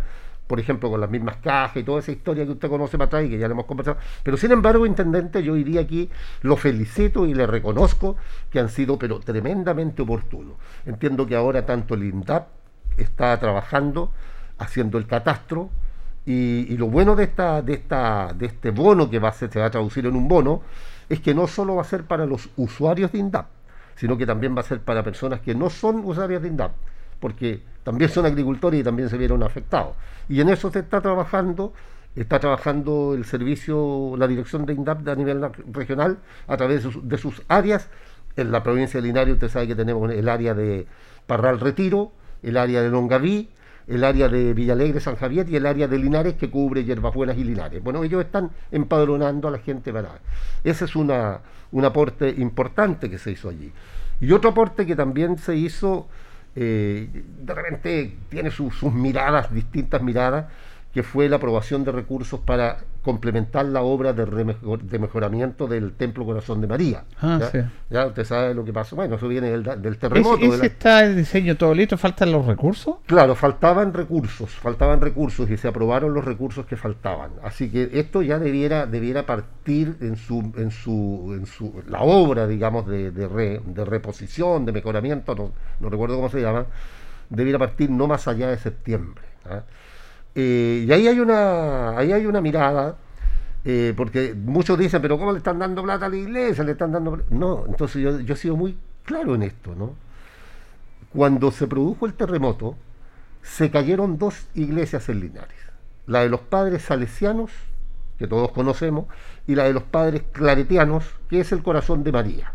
por 0.51 0.59
ejemplo, 0.59 0.91
con 0.91 1.01
las 1.01 1.09
mismas 1.09 1.37
cajas 1.37 1.77
y 1.77 1.85
toda 1.85 2.01
esa 2.01 2.11
historia 2.11 2.45
que 2.45 2.51
usted 2.51 2.69
conoce 2.69 2.99
para 2.99 3.07
atrás 3.07 3.25
y 3.25 3.31
que 3.31 3.39
ya 3.39 3.47
le 3.47 3.53
hemos 3.53 3.67
conversado. 3.67 3.99
Pero 4.25 4.37
sin 4.37 4.51
embargo, 4.51 4.85
intendente, 4.85 5.45
yo 5.45 5.57
iría 5.57 5.83
aquí, 5.83 6.11
lo 6.43 6.57
felicito 6.57 7.25
y 7.25 7.35
le 7.35 7.47
reconozco 7.47 8.17
que 8.51 8.59
han 8.59 8.69
sido, 8.69 8.99
pero 8.99 9.21
tremendamente 9.21 10.03
oportunos. 10.03 10.55
Entiendo 10.87 11.25
que 11.25 11.37
ahora 11.37 11.65
tanto 11.65 11.95
el 11.95 12.03
INDAP 12.03 12.49
está 12.97 13.39
trabajando 13.39 14.11
haciendo 14.59 14.99
el 14.99 15.07
catastro 15.07 15.71
y, 16.27 16.77
lo 16.77 16.89
bueno 16.89 17.15
de 17.15 17.23
esta, 17.23 17.63
de 17.63 17.75
esta, 17.75 18.33
de 18.33 18.47
este 18.47 18.73
bono 18.73 19.09
que 19.09 19.21
va 19.21 19.29
a 19.29 19.33
ser, 19.33 19.53
se 19.53 19.61
va 19.61 19.67
a 19.67 19.71
traducir 19.71 20.05
en 20.07 20.17
un 20.17 20.27
bono, 20.27 20.63
es 21.09 21.21
que 21.21 21.33
no 21.33 21.47
solo 21.47 21.77
va 21.77 21.83
a 21.83 21.85
ser 21.85 22.03
para 22.03 22.27
los 22.27 22.49
usuarios 22.57 23.13
de 23.13 23.19
INDAP, 23.19 23.47
sino 23.95 24.19
que 24.19 24.27
también 24.27 24.57
va 24.57 24.63
a 24.63 24.65
ser 24.65 24.81
para 24.81 25.05
personas 25.05 25.39
que 25.43 25.55
no 25.55 25.71
son 25.71 26.05
usuarios 26.05 26.43
de 26.43 26.49
INDAP, 26.49 26.73
porque 27.21 27.63
también 27.83 28.11
son 28.11 28.27
agricultores 28.27 28.81
y 28.81 28.85
también 28.85 29.09
se 29.09 29.17
vieron 29.17 29.43
afectados. 29.43 29.97
Y 30.29 30.41
en 30.41 30.49
eso 30.49 30.71
se 30.71 30.81
está 30.81 31.01
trabajando, 31.01 31.73
está 32.15 32.39
trabajando 32.39 33.15
el 33.15 33.25
servicio, 33.25 34.15
la 34.17 34.27
dirección 34.27 34.67
de 34.67 34.75
INDAP 34.75 35.09
a 35.09 35.15
nivel 35.15 35.47
regional 35.73 36.19
a 36.47 36.57
través 36.57 36.87
de 37.03 37.19
sus, 37.19 37.43
áreas. 37.49 37.89
En 38.37 38.53
la 38.53 38.63
provincia 38.63 39.01
de 39.01 39.07
Linares 39.07 39.35
usted 39.35 39.49
sabe 39.49 39.69
que 39.69 39.75
tenemos 39.75 40.11
el 40.11 40.29
área 40.29 40.55
de 40.55 40.87
Parral 41.27 41.59
Retiro, 41.59 42.13
el 42.43 42.57
área 42.57 42.81
de 42.81 42.89
Longaví, 42.89 43.51
el 43.89 44.05
área 44.05 44.29
de 44.29 44.55
Villalegre, 44.55 45.01
San 45.01 45.17
Javier 45.17 45.49
y 45.49 45.57
el 45.57 45.67
área 45.67 45.89
de 45.89 45.99
Linares 45.99 46.35
que 46.35 46.49
cubre 46.49 46.85
Buenas 47.13 47.37
y 47.37 47.45
Linares. 47.45 47.83
Bueno, 47.83 48.05
ellos 48.05 48.25
están 48.25 48.51
empadronando 48.71 49.49
a 49.49 49.51
la 49.51 49.59
gente 49.59 49.93
para... 49.93 50.21
Ese 50.63 50.85
es 50.85 50.95
una, 50.95 51.41
un 51.73 51.85
aporte 51.85 52.29
importante 52.29 53.11
que 53.11 53.19
se 53.19 53.33
hizo 53.33 53.49
allí. 53.49 53.73
Y 54.21 54.33
otro 54.33 54.51
aporte 54.51 54.87
que 54.87 54.95
también 54.95 55.39
se 55.39 55.57
hizo, 55.57 56.07
eh, 56.57 57.09
de 57.13 57.55
repente 57.55 58.17
tiene 58.29 58.51
sus 58.51 58.83
miradas, 58.83 59.53
distintas 59.53 60.03
miradas, 60.03 60.47
que 60.93 61.03
fue 61.05 61.29
la 61.29 61.37
aprobación 61.37 61.85
de 61.85 61.93
recursos 61.93 62.41
para 62.41 62.79
complementar 63.03 63.65
la 63.65 63.81
obra 63.83 64.13
de, 64.13 64.27
de 64.27 64.99
mejoramiento 64.99 65.67
del 65.69 65.93
Templo 65.93 66.27
Corazón 66.27 66.61
de 66.61 66.67
María. 66.67 67.05
Ah, 67.21 67.39
¿ya? 67.41 67.51
sí. 67.51 67.59
¿Ya? 67.91 68.07
usted 68.07 68.25
sabe 68.25 68.55
lo 68.55 68.65
que 68.65 68.73
pasó. 68.73 68.97
Bueno, 68.97 69.15
eso 69.15 69.29
viene 69.29 69.51
del, 69.51 69.63
del 69.81 69.97
terremoto. 69.99 70.37
¿Ese, 70.37 70.47
de 70.49 70.49
ese 70.55 70.59
la- 70.59 70.67
está 70.67 71.05
el 71.05 71.17
diseño 71.17 71.57
todo 71.57 71.73
listo? 71.75 71.97
¿Faltan 71.97 72.33
los 72.33 72.45
recursos? 72.45 72.97
Claro, 73.07 73.35
faltaban 73.37 73.95
recursos, 73.95 74.51
faltaban 74.51 75.01
recursos 75.01 75.49
y 75.49 75.57
se 75.57 75.69
aprobaron 75.69 76.13
los 76.13 76.25
recursos 76.25 76.67
que 76.67 76.77
faltaban. 76.77 77.31
Así 77.45 77.71
que 77.71 77.89
esto 77.95 78.21
ya 78.23 78.39
debiera, 78.41 78.87
debiera 78.87 79.25
partir 79.27 79.97
en 80.01 80.17
su, 80.17 80.53
en 80.57 80.73
su, 80.73 81.35
en 81.39 81.47
su, 81.47 81.83
la 81.89 82.01
obra, 82.03 82.47
digamos, 82.49 82.87
de, 82.89 83.13
de, 83.13 83.29
re- 83.29 83.61
de 83.65 83.85
reposición, 83.85 84.67
de 84.67 84.73
mejoramiento, 84.73 85.35
no, 85.37 85.53
no 85.79 85.89
recuerdo 85.89 86.17
cómo 86.17 86.29
se 86.29 86.43
llama, 86.43 86.67
debiera 87.29 87.59
partir 87.61 87.91
no 87.91 88.09
más 88.09 88.27
allá 88.29 88.49
de 88.51 88.59
septiembre. 88.59 89.23
¿ah? 89.49 89.63
Eh, 90.35 90.85
y 90.87 90.93
ahí 90.93 91.09
hay 91.09 91.21
una, 91.21 91.99
ahí 91.99 92.13
hay 92.13 92.27
una 92.27 92.41
mirada, 92.41 92.97
eh, 93.65 93.93
porque 93.97 94.35
muchos 94.35 94.79
dicen, 94.79 95.03
pero 95.03 95.19
¿cómo 95.19 95.33
le 95.33 95.39
están 95.39 95.59
dando 95.59 95.83
plata 95.83 96.07
a 96.07 96.09
la 96.09 96.17
iglesia? 96.17 96.65
Le 96.65 96.73
están 96.73 96.93
dando 96.93 97.13
pla-". 97.13 97.25
No, 97.31 97.65
entonces 97.67 98.03
yo, 98.03 98.21
yo 98.21 98.35
he 98.35 98.37
sido 98.37 98.57
muy 98.57 98.77
claro 99.05 99.35
en 99.35 99.43
esto, 99.43 99.75
¿no? 99.75 99.95
Cuando 101.13 101.51
se 101.51 101.67
produjo 101.67 102.07
el 102.07 102.15
terremoto, 102.15 102.77
se 103.43 103.71
cayeron 103.71 104.19
dos 104.19 104.47
iglesias 104.55 105.09
en 105.09 105.21
Linares. 105.21 105.59
La 106.07 106.21
de 106.21 106.29
los 106.29 106.41
padres 106.41 106.83
salesianos, 106.83 107.51
que 108.19 108.29
todos 108.29 108.53
conocemos, 108.53 109.07
y 109.47 109.55
la 109.55 109.65
de 109.65 109.73
los 109.73 109.83
padres 109.83 110.23
claretianos, 110.33 111.05
que 111.29 111.41
es 111.41 111.53
el 111.53 111.63
corazón 111.63 112.05
de 112.05 112.13
María. 112.13 112.53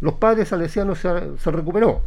Los 0.00 0.14
padres 0.14 0.48
salesianos 0.48 0.98
se, 0.98 1.38
se 1.38 1.50
recuperó 1.50 2.02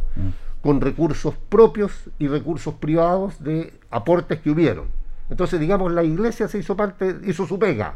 con 0.62 0.80
recursos 0.80 1.34
propios 1.48 1.92
y 2.18 2.28
recursos 2.28 2.74
privados 2.74 3.42
de 3.42 3.72
aportes 3.90 4.40
que 4.40 4.50
hubieron. 4.50 4.99
Entonces, 5.30 5.60
digamos, 5.60 5.92
la 5.92 6.02
iglesia 6.02 6.48
se 6.48 6.58
hizo 6.58 6.76
parte, 6.76 7.16
hizo 7.24 7.46
su 7.46 7.58
pega, 7.58 7.94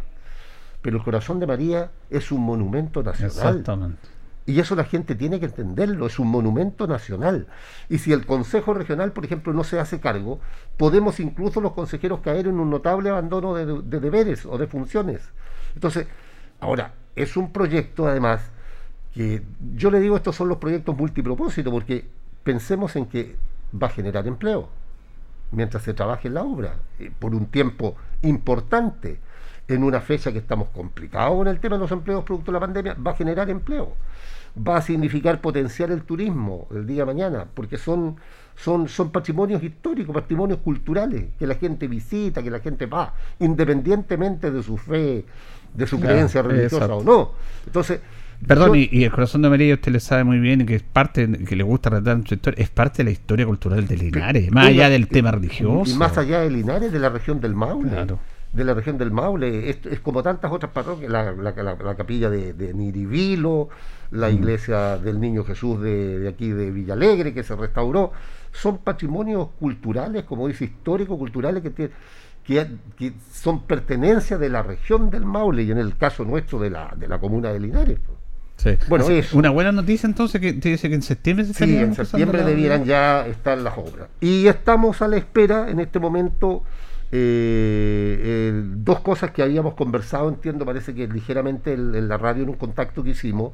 pero 0.80 0.96
el 0.96 1.02
corazón 1.02 1.40
de 1.40 1.46
María 1.46 1.90
es 2.08 2.30
un 2.30 2.42
monumento 2.42 3.02
nacional. 3.02 3.30
Exactamente. 3.30 4.08
Y 4.46 4.60
eso 4.60 4.76
la 4.76 4.84
gente 4.84 5.14
tiene 5.14 5.40
que 5.40 5.46
entenderlo, 5.46 6.06
es 6.06 6.18
un 6.18 6.28
monumento 6.28 6.86
nacional. 6.86 7.46
Y 7.88 7.98
si 7.98 8.12
el 8.12 8.26
Consejo 8.26 8.74
Regional, 8.74 9.12
por 9.12 9.24
ejemplo, 9.24 9.52
no 9.54 9.64
se 9.64 9.80
hace 9.80 10.00
cargo, 10.00 10.38
podemos 10.76 11.18
incluso 11.18 11.60
los 11.60 11.72
consejeros 11.72 12.20
caer 12.20 12.46
en 12.46 12.60
un 12.60 12.70
notable 12.70 13.08
abandono 13.08 13.54
de, 13.54 13.82
de 13.82 14.00
deberes 14.00 14.44
o 14.44 14.58
de 14.58 14.66
funciones. 14.66 15.22
Entonces, 15.74 16.06
ahora, 16.60 16.92
es 17.16 17.36
un 17.36 17.52
proyecto 17.52 18.06
además 18.06 18.42
que 19.14 19.42
yo 19.74 19.90
le 19.90 20.00
digo 20.00 20.16
estos 20.16 20.36
son 20.36 20.48
los 20.48 20.58
proyectos 20.58 20.96
multipropósito, 20.96 21.70
porque 21.70 22.06
pensemos 22.42 22.94
en 22.96 23.06
que 23.06 23.36
va 23.80 23.86
a 23.86 23.90
generar 23.90 24.26
empleo 24.26 24.68
mientras 25.54 25.82
se 25.82 25.94
trabaje 25.94 26.28
en 26.28 26.34
la 26.34 26.42
obra, 26.42 26.76
eh, 26.98 27.10
por 27.18 27.34
un 27.34 27.46
tiempo 27.46 27.96
importante, 28.22 29.18
en 29.68 29.82
una 29.82 30.00
fecha 30.00 30.32
que 30.32 30.38
estamos 30.38 30.68
complicados 30.68 31.36
con 31.36 31.48
el 31.48 31.58
tema 31.58 31.76
de 31.76 31.80
los 31.80 31.90
empleos 31.90 32.24
producto 32.24 32.50
de 32.50 32.56
la 32.56 32.60
pandemia, 32.60 32.94
va 32.94 33.12
a 33.12 33.16
generar 33.16 33.48
empleo, 33.48 33.94
va 34.56 34.76
a 34.76 34.82
significar 34.82 35.40
potenciar 35.40 35.90
el 35.90 36.02
turismo 36.02 36.68
el 36.70 36.86
día 36.86 37.02
de 37.02 37.06
mañana, 37.06 37.46
porque 37.54 37.78
son, 37.78 38.16
son, 38.56 38.88
son 38.88 39.10
patrimonios 39.10 39.62
históricos, 39.62 40.14
patrimonios 40.14 40.58
culturales, 40.58 41.26
que 41.38 41.46
la 41.46 41.54
gente 41.54 41.88
visita, 41.88 42.42
que 42.42 42.50
la 42.50 42.60
gente 42.60 42.86
va, 42.86 43.14
independientemente 43.38 44.50
de 44.50 44.62
su 44.62 44.76
fe, 44.76 45.24
de 45.72 45.86
su 45.86 45.98
creencia 45.98 46.42
religiosa 46.42 46.76
exacto. 46.84 46.98
o 46.98 47.04
no. 47.04 47.30
Entonces, 47.66 48.00
Perdón, 48.46 48.68
yo- 48.70 48.74
y, 48.76 48.88
y 48.92 49.04
el 49.04 49.10
corazón 49.10 49.42
de 49.42 49.48
María 49.50 49.74
usted 49.74 49.92
le 49.92 50.00
sabe 50.00 50.24
muy 50.24 50.38
bien 50.38 50.64
que 50.66 50.74
es 50.76 50.82
parte, 50.82 51.28
que 51.44 51.56
le 51.56 51.62
gusta 51.64 51.90
relatar 51.90 52.20
su 52.26 52.34
historia, 52.34 52.62
es 52.62 52.70
parte 52.70 52.98
de 52.98 53.04
la 53.04 53.10
historia 53.10 53.46
cultural 53.46 53.86
de 53.86 53.96
Linares, 53.96 54.50
más 54.50 54.66
allá 54.68 54.88
del 54.90 55.08
tema 55.08 55.30
religioso. 55.30 55.90
Y 55.90 55.94
más 55.94 56.16
allá 56.18 56.40
de 56.40 56.50
Linares, 56.50 56.92
de 56.92 56.98
la 56.98 57.08
región 57.08 57.40
del 57.40 57.54
Maule. 57.54 57.90
Claro. 57.90 58.18
De 58.52 58.62
la 58.64 58.72
región 58.74 58.98
del 58.98 59.10
Maule. 59.10 59.68
Es, 59.68 59.78
es 59.86 59.98
como 59.98 60.22
tantas 60.22 60.52
otras 60.52 60.70
parroquias, 60.72 61.10
la, 61.10 61.32
la- 61.32 61.50
la- 61.52 61.74
la 61.74 61.94
capilla 61.96 62.30
de, 62.30 62.52
de 62.52 62.72
Niribilo, 62.72 63.68
la 64.12 64.28
Mm. 64.30 64.34
iglesia 64.34 64.96
del 64.98 65.20
Niño 65.20 65.42
Jesús 65.44 65.80
de, 65.80 66.20
de 66.20 66.28
aquí 66.28 66.50
de 66.50 66.70
Villalegre, 66.70 67.34
que 67.34 67.42
se 67.42 67.56
restauró. 67.56 68.12
Son 68.52 68.78
patrimonios 68.78 69.48
culturales, 69.58 70.22
como 70.24 70.46
dice, 70.46 70.64
histórico-culturales 70.66 71.62
que 71.62 71.70
tienen. 71.70 71.94
Que, 72.44 72.66
que 72.98 73.14
son 73.32 73.62
pertenencia 73.62 74.36
de 74.36 74.50
la 74.50 74.62
región 74.62 75.08
del 75.08 75.24
Maule 75.24 75.62
y 75.62 75.70
en 75.70 75.78
el 75.78 75.96
caso 75.96 76.24
nuestro 76.26 76.58
de 76.60 76.68
la, 76.68 76.94
de 76.94 77.08
la 77.08 77.18
comuna 77.18 77.50
de 77.50 77.58
Linares. 77.58 77.98
Sí. 78.56 78.76
Bueno, 78.88 79.04
Así- 79.04 79.14
eso. 79.18 79.36
Una 79.36 79.50
buena 79.50 79.72
noticia 79.72 80.06
entonces 80.06 80.40
que 80.40 80.52
te 80.54 80.70
dice 80.70 80.88
que 80.88 80.94
en 80.94 81.02
septiembre 81.02 81.44
se 81.44 81.52
Sí, 81.54 81.76
en 81.76 81.94
septiembre 81.94 82.42
debieran 82.44 82.84
ya 82.84 83.26
estar 83.26 83.58
las 83.58 83.76
obras. 83.76 84.08
Y 84.20 84.46
estamos 84.46 85.02
a 85.02 85.08
la 85.08 85.16
espera 85.16 85.68
en 85.70 85.80
este 85.80 85.98
momento. 85.98 86.62
eh, 87.16 88.18
eh, 88.24 88.62
dos 88.78 88.98
cosas 89.00 89.30
que 89.30 89.42
habíamos 89.42 89.74
conversado, 89.74 90.28
entiendo, 90.28 90.64
parece 90.64 90.94
que 90.94 91.06
ligeramente 91.06 91.72
en, 91.74 91.94
en 91.94 92.08
la 92.08 92.16
radio, 92.18 92.42
en 92.42 92.48
un 92.48 92.56
contacto 92.56 93.04
que 93.04 93.10
hicimos, 93.10 93.52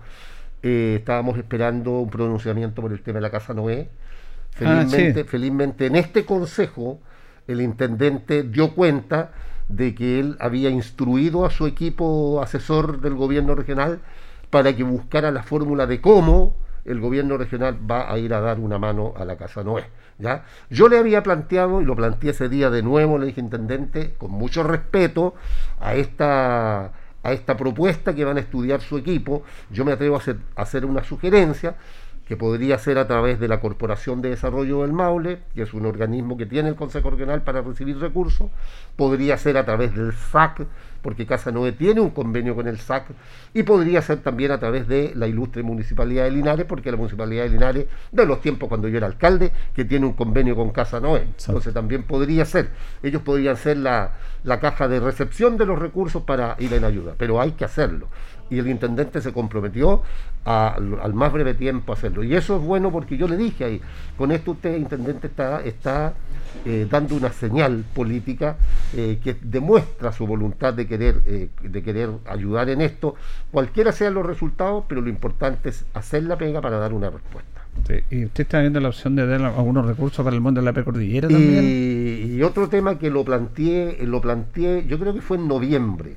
eh, 0.63 0.97
estábamos 0.99 1.37
esperando 1.37 1.99
un 1.99 2.09
pronunciamiento 2.09 2.81
por 2.81 2.91
el 2.93 3.03
tema 3.03 3.17
de 3.17 3.21
la 3.23 3.31
Casa 3.31 3.53
Noé. 3.53 3.89
Ah, 3.91 4.57
Felizmente, 4.87 5.23
sí. 5.25 5.29
felizmente 5.29 5.87
en 5.87 5.97
este 5.97 6.25
consejo 6.25 7.01
el 7.49 7.61
intendente 7.61 8.45
dio 8.45 8.75
cuenta 8.75 9.33
de 9.69 9.95
que 9.95 10.21
él 10.21 10.37
había 10.41 10.71
instruido 10.71 11.45
a 11.45 11.51
su 11.51 11.67
equipo 11.67 12.41
asesor 12.43 13.01
del 13.03 13.15
gobierno 13.15 13.55
regional 13.55 14.01
para 14.51 14.75
que 14.75 14.83
buscara 14.83 15.31
la 15.31 15.43
fórmula 15.43 15.87
de 15.87 16.01
cómo 16.01 16.57
el 16.85 17.01
gobierno 17.01 17.37
regional 17.37 17.79
va 17.89 18.13
a 18.13 18.19
ir 18.19 18.35
a 18.35 18.41
dar 18.41 18.59
una 18.59 18.79
mano 18.79 19.15
a 19.17 19.25
la 19.25 19.37
Casa 19.37 19.63
Noé. 19.63 19.85
¿ya? 20.19 20.45
Yo 20.71 20.89
le 20.89 20.99
había 20.99 21.23
planteado, 21.23 21.81
y 21.81 21.85
lo 21.85 21.97
planteé 21.97 22.31
ese 22.31 22.49
día 22.49 22.71
de 22.71 22.83
nuevo, 22.83 23.19
le 23.19 23.27
dije, 23.27 23.41
intendente, 23.41 24.15
con 24.19 24.31
mucho 24.31 24.63
respeto 24.63 25.35
a 25.81 25.95
esta, 25.95 26.93
a 27.23 27.33
esta 27.33 27.57
propuesta 27.57 28.15
que 28.15 28.25
van 28.25 28.37
a 28.37 28.41
estudiar 28.41 28.81
su 28.81 28.99
equipo, 28.99 29.43
yo 29.71 29.85
me 29.85 29.93
atrevo 29.93 30.17
a 30.17 30.19
hacer, 30.19 30.39
a 30.57 30.63
hacer 30.63 30.85
una 30.85 31.05
sugerencia 31.05 31.77
que 32.31 32.37
podría 32.37 32.79
ser 32.79 32.97
a 32.99 33.09
través 33.09 33.41
de 33.41 33.49
la 33.49 33.59
Corporación 33.59 34.23
de 34.23 34.31
Desarrollo 34.31 34.83
del 34.83 34.93
Maule, 34.93 35.41
que 35.53 35.63
es 35.63 35.75
un 35.75 35.85
organismo 35.85 36.37
que 36.37 36.47
tiene 36.47 36.69
el 36.69 36.77
Consejo 36.77 37.11
Regional 37.11 37.43
para 37.43 37.61
recibir 37.61 37.99
recursos, 37.99 38.53
podría 38.95 39.37
ser 39.37 39.57
a 39.57 39.65
través 39.65 39.97
del 39.97 40.13
SAC, 40.13 40.65
porque 41.03 41.27
Casa 41.27 41.51
Noé 41.51 41.73
tiene 41.73 42.01
un 42.01 42.11
convenio 42.11 42.55
con 42.55 42.69
el 42.69 42.79
SAC, 42.79 43.07
y 43.53 43.65
podría 43.65 44.01
ser 44.01 44.19
también 44.19 44.53
a 44.53 44.61
través 44.61 44.87
de 44.87 45.11
la 45.17 45.27
ilustre 45.27 45.65
Municipalidad 45.65 46.23
de 46.23 46.31
Linares, 46.31 46.67
porque 46.67 46.93
la 46.93 46.99
Municipalidad 46.99 47.43
de 47.43 47.51
Linares, 47.51 47.87
de 48.13 48.27
los 48.27 48.41
tiempos 48.41 48.69
cuando 48.69 48.87
yo 48.87 48.99
era 48.99 49.09
alcalde, 49.09 49.51
que 49.75 49.85
tiene 49.85 50.07
un 50.07 50.13
convenio 50.13 50.55
con 50.55 50.71
Casa 50.71 51.01
Noé. 51.01 51.23
Entonces 51.37 51.75
también 51.75 52.05
podría 52.05 52.45
ser, 52.45 52.71
ellos 53.03 53.23
podrían 53.23 53.57
ser 53.57 53.79
la, 53.79 54.13
la 54.45 54.61
caja 54.61 54.87
de 54.87 55.01
recepción 55.01 55.57
de 55.57 55.67
los 55.67 55.81
recursos 55.81 56.23
para 56.23 56.55
ir 56.61 56.73
en 56.75 56.85
ayuda, 56.85 57.17
pero 57.19 57.41
hay 57.41 57.51
que 57.51 57.65
hacerlo 57.65 58.07
y 58.51 58.59
el 58.59 58.69
intendente 58.69 59.21
se 59.21 59.33
comprometió 59.33 60.03
a- 60.45 60.75
al 61.03 61.15
más 61.15 61.33
breve 61.33 61.55
tiempo 61.55 61.93
a 61.93 61.95
hacerlo. 61.97 62.25
Y 62.25 62.35
eso 62.35 62.57
es 62.57 62.63
bueno 62.63 62.91
porque 62.91 63.17
yo 63.17 63.29
le 63.29 63.37
dije 63.37 63.65
ahí, 63.65 63.81
con 64.19 64.33
esto 64.33 64.53
usted, 64.53 64.77
intendente, 64.77 65.29
está, 65.29 65.63
está 65.63 66.15
eh, 66.65 66.87
dando 66.91 67.15
una 67.15 67.31
señal 67.33 67.85
política 67.95 68.57
eh, 68.97 69.19
que 69.23 69.37
demuestra 69.41 70.13
su 70.13 70.27
voluntad 70.27 70.75
de 70.75 70.87
querer, 70.87 71.23
eh, 71.27 71.49
de 71.63 71.83
querer 71.83 72.11
ayudar 72.27 72.69
en 72.71 72.81
esto, 72.81 73.15
cualquiera 73.53 73.93
sean 73.93 74.15
los 74.15 74.27
resultados, 74.27 74.85
pero 74.89 75.01
lo 75.01 75.09
importante 75.09 75.69
es 75.69 75.85
hacer 75.95 76.25
la 76.25 76.37
pega 76.37 76.61
para 76.61 76.79
dar 76.79 76.93
una 76.93 77.09
respuesta. 77.11 77.61
Sí, 77.87 77.95
Y 78.11 78.25
usted 78.25 78.43
está 78.43 78.61
viendo 78.61 78.81
la 78.81 78.89
opción 78.89 79.15
de 79.15 79.27
dar 79.27 79.41
algunos 79.43 79.87
recursos 79.87 80.25
para 80.25 80.35
el 80.35 80.43
mundo 80.43 80.61
de 80.61 80.65
la 80.65 80.73
precordillera 80.73 81.29
también. 81.29 81.65
Y, 81.65 82.35
y 82.37 82.43
otro 82.43 82.69
tema 82.69 82.99
que 82.99 83.11
lo 83.11 83.25
planteé, 83.25 84.05
lo 84.07 84.21
planteé, 84.21 84.85
yo 84.89 84.99
creo 84.99 85.15
que 85.15 85.21
fue 85.21 85.37
en 85.37 85.47
noviembre, 85.47 86.17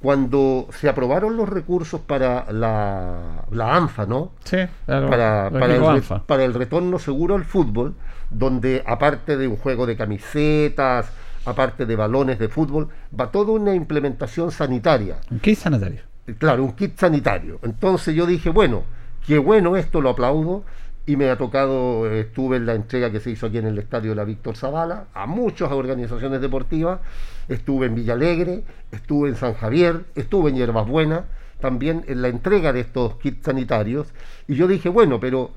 cuando 0.00 0.68
se 0.72 0.88
aprobaron 0.88 1.36
los 1.36 1.48
recursos 1.48 2.00
para 2.00 2.50
la, 2.52 3.44
la 3.50 3.76
ANFA, 3.76 4.06
¿no? 4.06 4.32
Sí, 4.44 4.56
claro, 4.86 5.10
para, 5.10 5.48
el, 5.48 5.84
ANFA. 5.84 6.24
para 6.26 6.44
el 6.44 6.54
retorno 6.54 6.98
seguro 6.98 7.34
al 7.34 7.44
fútbol, 7.44 7.94
donde 8.30 8.82
aparte 8.86 9.36
de 9.36 9.46
un 9.46 9.56
juego 9.56 9.86
de 9.86 9.96
camisetas, 9.96 11.10
aparte 11.44 11.84
de 11.84 11.96
balones 11.96 12.38
de 12.38 12.48
fútbol, 12.48 12.88
va 13.18 13.30
toda 13.30 13.52
una 13.52 13.74
implementación 13.74 14.50
sanitaria. 14.50 15.16
¿Qué 15.42 15.52
es 15.52 15.58
sanitario? 15.58 16.00
Claro, 16.38 16.64
un 16.64 16.72
kit 16.72 16.98
sanitario. 16.98 17.58
Entonces 17.62 18.14
yo 18.14 18.24
dije, 18.26 18.50
bueno, 18.50 18.84
qué 19.26 19.38
bueno 19.38 19.76
esto, 19.76 20.00
lo 20.00 20.10
aplaudo. 20.10 20.64
Y 21.06 21.16
me 21.16 21.30
ha 21.30 21.38
tocado, 21.38 22.10
estuve 22.10 22.58
en 22.58 22.66
la 22.66 22.74
entrega 22.74 23.10
que 23.10 23.20
se 23.20 23.30
hizo 23.30 23.46
aquí 23.46 23.58
en 23.58 23.66
el 23.66 23.78
estadio 23.78 24.10
de 24.10 24.16
la 24.16 24.24
Víctor 24.24 24.56
Zavala, 24.56 25.06
a 25.14 25.26
muchas 25.26 25.72
organizaciones 25.72 26.40
deportivas. 26.40 27.00
Estuve 27.48 27.86
en 27.86 27.94
Villalegre, 27.94 28.64
estuve 28.92 29.30
en 29.30 29.36
San 29.36 29.54
Javier, 29.54 30.04
estuve 30.14 30.50
en 30.50 30.56
Hierbas 30.56 30.86
Buenas, 30.86 31.24
también 31.58 32.04
en 32.06 32.22
la 32.22 32.28
entrega 32.28 32.72
de 32.72 32.80
estos 32.80 33.16
kits 33.16 33.44
sanitarios. 33.44 34.08
Y 34.46 34.54
yo 34.54 34.68
dije, 34.68 34.88
bueno, 34.88 35.18
pero 35.18 35.50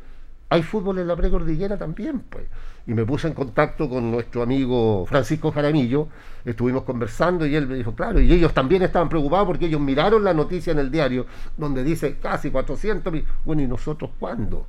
hay 0.50 0.64
fútbol 0.64 1.00
en 1.00 1.08
la 1.08 1.16
precordillera 1.16 1.78
también, 1.78 2.20
pues. 2.20 2.46
Y 2.86 2.94
me 2.94 3.06
puse 3.06 3.28
en 3.28 3.34
contacto 3.34 3.90
con 3.90 4.12
nuestro 4.12 4.44
amigo 4.44 5.06
Francisco 5.08 5.52
Jaramillo, 5.52 6.10
estuvimos 6.46 6.84
conversando 6.84 7.46
y 7.46 7.56
él 7.56 7.68
me 7.68 7.76
dijo, 7.76 7.96
claro, 7.96 8.20
y 8.20 8.32
ellos 8.32 8.54
también 8.54 8.82
estaban 8.84 9.10
preocupados 9.10 9.48
porque 9.48 9.66
ellos 9.66 9.82
miraron 9.82 10.24
la 10.24 10.34
noticia 10.34 10.72
en 10.72 10.80
el 10.80 10.92
diario 10.92 11.26
donde 11.58 11.84
dice 11.84 12.18
casi 12.18 12.52
400 12.52 13.12
mil. 13.12 13.26
Bueno, 13.46 13.62
¿y 13.62 13.68
nosotros 13.68 14.12
cuándo? 14.20 14.68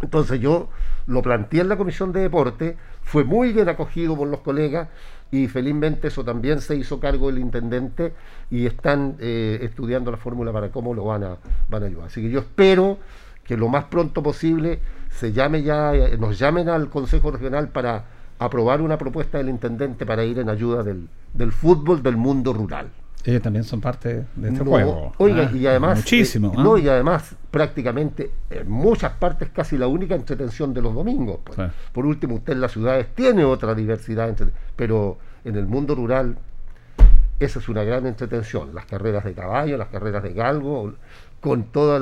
Entonces 0.00 0.40
yo 0.40 0.68
lo 1.06 1.22
planteé 1.22 1.60
en 1.60 1.68
la 1.68 1.76
comisión 1.76 2.12
de 2.12 2.20
deporte, 2.20 2.76
fue 3.02 3.24
muy 3.24 3.52
bien 3.52 3.68
acogido 3.68 4.16
por 4.16 4.28
los 4.28 4.40
colegas 4.40 4.88
y 5.30 5.48
felizmente 5.48 6.08
eso 6.08 6.24
también 6.24 6.60
se 6.60 6.76
hizo 6.76 7.00
cargo 7.00 7.28
del 7.28 7.38
intendente 7.38 8.12
y 8.50 8.66
están 8.66 9.16
eh, 9.18 9.58
estudiando 9.62 10.10
la 10.10 10.16
fórmula 10.16 10.52
para 10.52 10.70
cómo 10.70 10.94
lo 10.94 11.04
van 11.04 11.24
a, 11.24 11.36
van 11.68 11.82
a 11.82 11.86
ayudar. 11.86 12.06
Así 12.06 12.22
que 12.22 12.30
yo 12.30 12.40
espero 12.40 12.98
que 13.44 13.56
lo 13.56 13.68
más 13.68 13.84
pronto 13.84 14.22
posible 14.22 14.78
se 15.10 15.32
llame 15.32 15.62
ya, 15.62 15.94
eh, 15.94 16.16
nos 16.18 16.38
llamen 16.38 16.68
al 16.68 16.90
Consejo 16.90 17.30
Regional 17.30 17.68
para 17.68 18.04
aprobar 18.38 18.80
una 18.80 18.98
propuesta 18.98 19.38
del 19.38 19.48
intendente 19.48 20.06
para 20.06 20.24
ir 20.24 20.38
en 20.38 20.48
ayuda 20.48 20.82
del, 20.82 21.08
del 21.34 21.52
fútbol 21.52 22.02
del 22.02 22.16
mundo 22.16 22.52
rural. 22.52 22.88
Ellos 23.28 23.42
también 23.42 23.62
son 23.62 23.82
parte 23.82 24.24
de 24.36 24.48
este 24.48 24.64
juego. 24.64 25.12
Oiga, 25.18 25.50
¿ah? 25.52 25.54
y 25.54 25.66
además. 25.66 25.98
Muchísimo. 25.98 26.48
eh, 26.48 26.54
¿ah? 26.56 26.62
no, 26.62 26.78
y 26.78 26.88
además, 26.88 27.36
prácticamente, 27.50 28.30
en 28.48 28.70
muchas 28.70 29.12
partes, 29.12 29.50
casi 29.50 29.76
la 29.76 29.86
única 29.86 30.14
entretención 30.14 30.72
de 30.72 30.80
los 30.80 30.94
domingos. 30.94 31.40
pues. 31.44 31.70
Por 31.92 32.06
último, 32.06 32.36
usted 32.36 32.54
en 32.54 32.62
las 32.62 32.72
ciudades 32.72 33.08
tiene 33.14 33.44
otra 33.44 33.74
diversidad, 33.74 34.34
pero 34.74 35.18
en 35.44 35.56
el 35.56 35.66
mundo 35.66 35.94
rural, 35.94 36.38
esa 37.38 37.58
es 37.58 37.68
una 37.68 37.84
gran 37.84 38.06
entretención. 38.06 38.74
Las 38.74 38.86
carreras 38.86 39.24
de 39.24 39.34
caballo, 39.34 39.76
las 39.76 39.88
carreras 39.88 40.22
de 40.22 40.32
galgo, 40.32 40.94
con 41.42 41.64
todos 41.64 42.00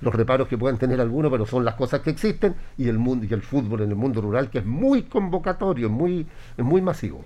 los 0.00 0.14
reparos 0.14 0.48
que 0.48 0.56
puedan 0.56 0.78
tener 0.78 1.02
algunos, 1.02 1.30
pero 1.30 1.44
son 1.44 1.66
las 1.66 1.74
cosas 1.74 2.00
que 2.00 2.08
existen, 2.08 2.54
y 2.78 2.88
el 2.88 2.96
mundo 2.96 3.26
y 3.28 3.34
el 3.34 3.42
fútbol 3.42 3.82
en 3.82 3.90
el 3.90 3.96
mundo 3.96 4.22
rural, 4.22 4.48
que 4.48 4.60
es 4.60 4.64
muy 4.64 5.02
convocatorio, 5.02 5.88
es 5.88 5.92
muy, 5.92 6.26
es 6.56 6.64
muy 6.64 6.80
masivo. 6.80 7.22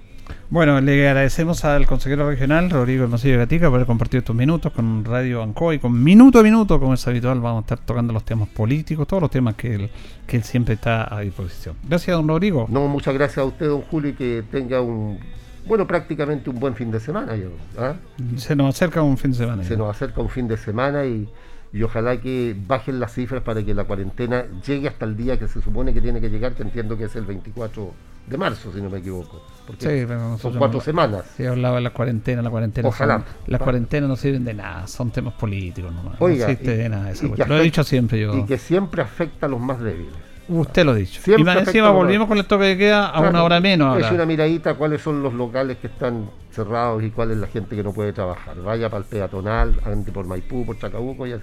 Bueno, 0.50 0.80
le 0.80 1.08
agradecemos 1.08 1.64
al 1.64 1.86
consejero 1.86 2.28
regional, 2.28 2.70
Rodrigo 2.70 3.04
Hermosillo 3.04 3.38
Gatica, 3.38 3.66
por 3.68 3.76
haber 3.76 3.86
compartido 3.86 4.20
estos 4.20 4.34
minutos 4.34 4.72
con 4.72 5.04
Radio 5.04 5.42
Ancoa 5.42 5.74
y 5.74 5.78
con 5.78 6.02
minuto 6.02 6.40
a 6.40 6.42
minuto, 6.42 6.80
como 6.80 6.94
es 6.94 7.06
habitual, 7.06 7.40
vamos 7.40 7.58
a 7.58 7.60
estar 7.62 7.78
tocando 7.78 8.12
los 8.12 8.24
temas 8.24 8.48
políticos, 8.48 9.06
todos 9.06 9.22
los 9.22 9.30
temas 9.30 9.54
que 9.54 9.74
él, 9.74 9.90
que 10.26 10.36
él 10.36 10.42
siempre 10.42 10.74
está 10.74 11.14
a 11.14 11.20
disposición. 11.20 11.76
Gracias, 11.88 12.16
don 12.16 12.26
Rodrigo. 12.26 12.66
No, 12.68 12.88
muchas 12.88 13.14
gracias 13.14 13.38
a 13.38 13.44
usted, 13.44 13.66
don 13.68 13.82
Julio, 13.82 14.10
y 14.10 14.14
que 14.14 14.44
tenga 14.50 14.80
un, 14.80 15.18
bueno, 15.66 15.86
prácticamente 15.86 16.50
un 16.50 16.58
buen 16.58 16.74
fin 16.74 16.90
de 16.90 17.00
semana. 17.00 17.36
Yo, 17.36 17.50
¿ah? 17.78 17.94
Se 18.36 18.56
nos 18.56 18.74
acerca 18.74 19.02
un 19.02 19.18
fin 19.18 19.32
de 19.32 19.38
semana. 19.38 19.64
Se 19.64 19.76
nos 19.76 19.88
acerca 19.88 20.20
un 20.20 20.28
fin 20.28 20.48
de 20.48 20.56
semana 20.56 21.04
y, 21.04 21.28
y 21.72 21.82
ojalá 21.82 22.20
que 22.20 22.56
bajen 22.66 22.98
las 22.98 23.14
cifras 23.14 23.42
para 23.42 23.62
que 23.64 23.74
la 23.74 23.84
cuarentena 23.84 24.46
llegue 24.66 24.88
hasta 24.88 25.04
el 25.04 25.16
día 25.16 25.38
que 25.38 25.48
se 25.48 25.60
supone 25.60 25.94
que 25.94 26.00
tiene 26.00 26.20
que 26.20 26.28
llegar, 26.28 26.54
que 26.54 26.62
entiendo 26.62 26.96
que 26.96 27.04
es 27.04 27.16
el 27.16 27.24
24 27.24 27.92
de 28.26 28.36
marzo, 28.38 28.72
si 28.72 28.80
no 28.80 28.88
me 28.90 28.98
equivoco. 28.98 29.42
Porque 29.66 29.82
Sí, 30.00 30.04
pero 30.06 30.36
son 30.38 30.56
cuatro 30.58 30.78
no- 30.78 30.84
semanas. 30.84 31.24
Sí, 31.36 31.44
hablaba 31.46 31.76
de 31.76 31.82
la 31.82 31.90
cuarentena, 31.90 32.42
la 32.42 32.50
cuarentena. 32.50 32.88
Ojalá. 32.88 33.14
son- 33.18 33.24
las 33.46 33.60
cuarentenas 33.60 34.08
no 34.08 34.16
sirven 34.16 34.44
de 34.44 34.54
nada, 34.54 34.86
son 34.88 35.10
temas 35.10 35.34
políticos 35.34 35.92
nomás. 35.92 36.16
Oiga, 36.20 36.46
no 36.46 36.52
existe 36.52 36.74
y- 36.74 36.78
de 36.78 36.88
nada 36.88 37.04
cuestión. 37.12 37.48
Lo 37.48 37.58
he 37.58 37.62
dicho 37.62 37.84
siempre 37.84 38.20
yo. 38.20 38.36
Y 38.36 38.44
que 38.46 38.58
siempre 38.58 39.02
afecta 39.02 39.46
a 39.46 39.48
los 39.48 39.60
más 39.60 39.80
débiles. 39.80 40.12
Usted 40.50 40.84
lo 40.84 40.92
ha 40.92 40.94
dicho. 40.94 41.20
Siempre 41.22 41.42
y 41.42 41.44
más 41.44 41.56
encima 41.58 41.88
a 41.88 41.90
volvimos 41.90 42.26
con 42.28 42.36
el 42.38 42.44
toque 42.44 42.64
de 42.64 42.76
queda 42.78 43.08
a 43.08 43.12
Claro, 43.12 43.28
una 43.30 43.44
hora 43.44 43.60
menos 43.60 43.88
ahora. 43.88 44.06
Es 44.06 44.12
una 44.12 44.26
miradita 44.26 44.70
a 44.70 44.74
cuáles 44.74 45.00
son 45.00 45.22
los 45.22 45.32
locales 45.32 45.76
que 45.78 45.86
están 45.86 46.28
cerrados 46.50 47.02
y 47.04 47.10
cuál 47.10 47.30
es 47.30 47.36
la 47.36 47.46
gente 47.46 47.76
que 47.76 47.82
no 47.84 47.92
puede 47.92 48.12
trabajar. 48.12 48.56
Vaya 48.60 48.90
para 48.90 49.04
el 49.04 49.08
peatonal, 49.08 49.74
ande 49.84 50.10
por 50.10 50.26
Maipú, 50.26 50.66
por 50.66 50.76
Chacabuco. 50.78 51.26
Y 51.26 51.34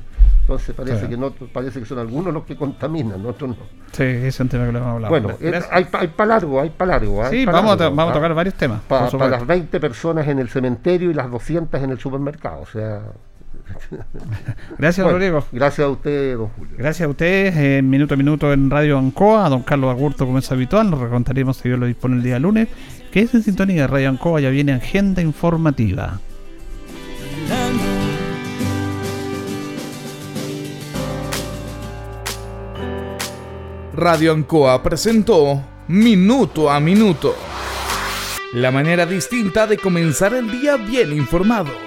entonces 0.41 0.75
parece 0.75 1.01
Sí. 1.03 1.07
que 1.07 1.17
no, 1.17 1.31
parece 1.31 1.79
que 1.79 1.85
son 1.85 1.99
algunos 1.99 2.33
los 2.33 2.43
que 2.43 2.55
contaminan, 2.57 3.25
otros 3.25 3.51
no. 3.51 3.55
Sí, 3.93 4.03
ese 4.03 4.27
es 4.27 4.39
un 4.41 4.49
tema 4.49 4.65
que 4.65 4.73
lo 4.73 4.79
hemos 4.79 4.89
hablado. 4.95 5.09
Bueno, 5.11 5.29
eh, 5.31 5.37
Gracias. 5.39 5.69
hay, 5.71 5.85
pa- 5.85 5.99
hay 6.01 6.07
para 6.09 6.27
largo, 6.27 6.59
hay 6.61 6.69
para 6.71 6.91
largo. 6.91 7.23
hay 7.23 7.39
Sí, 7.39 7.45
pa' 7.45 7.51
vamos 7.53 7.71
a, 7.71 7.75
largo, 7.77 7.89
to- 7.91 7.95
vamos 7.95 8.09
a 8.09 8.11
¿ah? 8.11 8.19
tocar 8.21 8.33
varios 8.33 8.55
temas. 8.55 8.81
Pa- 8.81 8.99
para 8.99 9.09
supuesto. 9.11 9.37
las 9.37 9.47
20 9.47 9.79
personas 9.79 10.27
en 10.27 10.39
el 10.39 10.49
cementerio 10.49 11.09
y 11.09 11.13
las 11.13 11.31
200 11.31 11.81
en 11.81 11.91
el 11.91 11.99
supermercado. 11.99 12.61
O 12.61 12.65
sea. 12.65 13.01
Gracias, 14.77 15.03
Bueno, 15.03 15.17
Rodrigo. 15.17 15.45
Gracias 15.51 15.85
a 15.85 15.89
usted, 15.89 16.37
don 16.37 16.47
Julio. 16.49 16.75
Gracias 16.77 17.05
a 17.05 17.09
ustedes, 17.09 17.55
en 17.55 17.89
minuto 17.89 18.13
a 18.13 18.17
minuto 18.17 18.53
en 18.53 18.69
Radio 18.69 18.97
Ancoa, 18.97 19.45
a 19.45 19.49
don 19.49 19.63
Carlos 19.63 19.89
Agurto 19.91 20.25
como 20.25 20.39
es 20.39 20.51
habitual, 20.51 20.89
nos 20.89 20.99
recontaremos 20.99 21.57
si 21.57 21.69
Dios 21.69 21.79
lo 21.79 21.85
dispone 21.85 22.17
el 22.17 22.23
día 22.23 22.39
lunes, 22.39 22.67
que 23.11 23.21
es 23.21 23.33
en 23.33 23.43
sintonía 23.43 23.81
de 23.81 23.87
Radio 23.87 24.09
Ancoa, 24.09 24.41
ya 24.41 24.49
viene 24.49 24.73
agenda 24.73 25.21
informativa. 25.21 26.19
Radio 33.93 34.33
Ancoa 34.33 34.83
presentó 34.83 35.63
Minuto 35.87 36.69
a 36.69 36.79
Minuto. 36.79 37.35
La 38.53 38.71
manera 38.71 39.05
distinta 39.05 39.65
de 39.65 39.77
comenzar 39.77 40.33
el 40.33 40.51
día 40.51 40.77
bien 40.77 41.11
informado. 41.13 41.86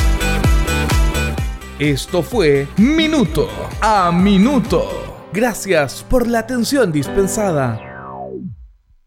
Esto 1.81 2.21
fue 2.21 2.67
Minuto 2.77 3.49
a 3.81 4.11
Minuto. 4.11 5.27
Gracias 5.33 6.05
por 6.07 6.27
la 6.27 6.37
atención 6.37 6.91
dispensada. 6.91 7.90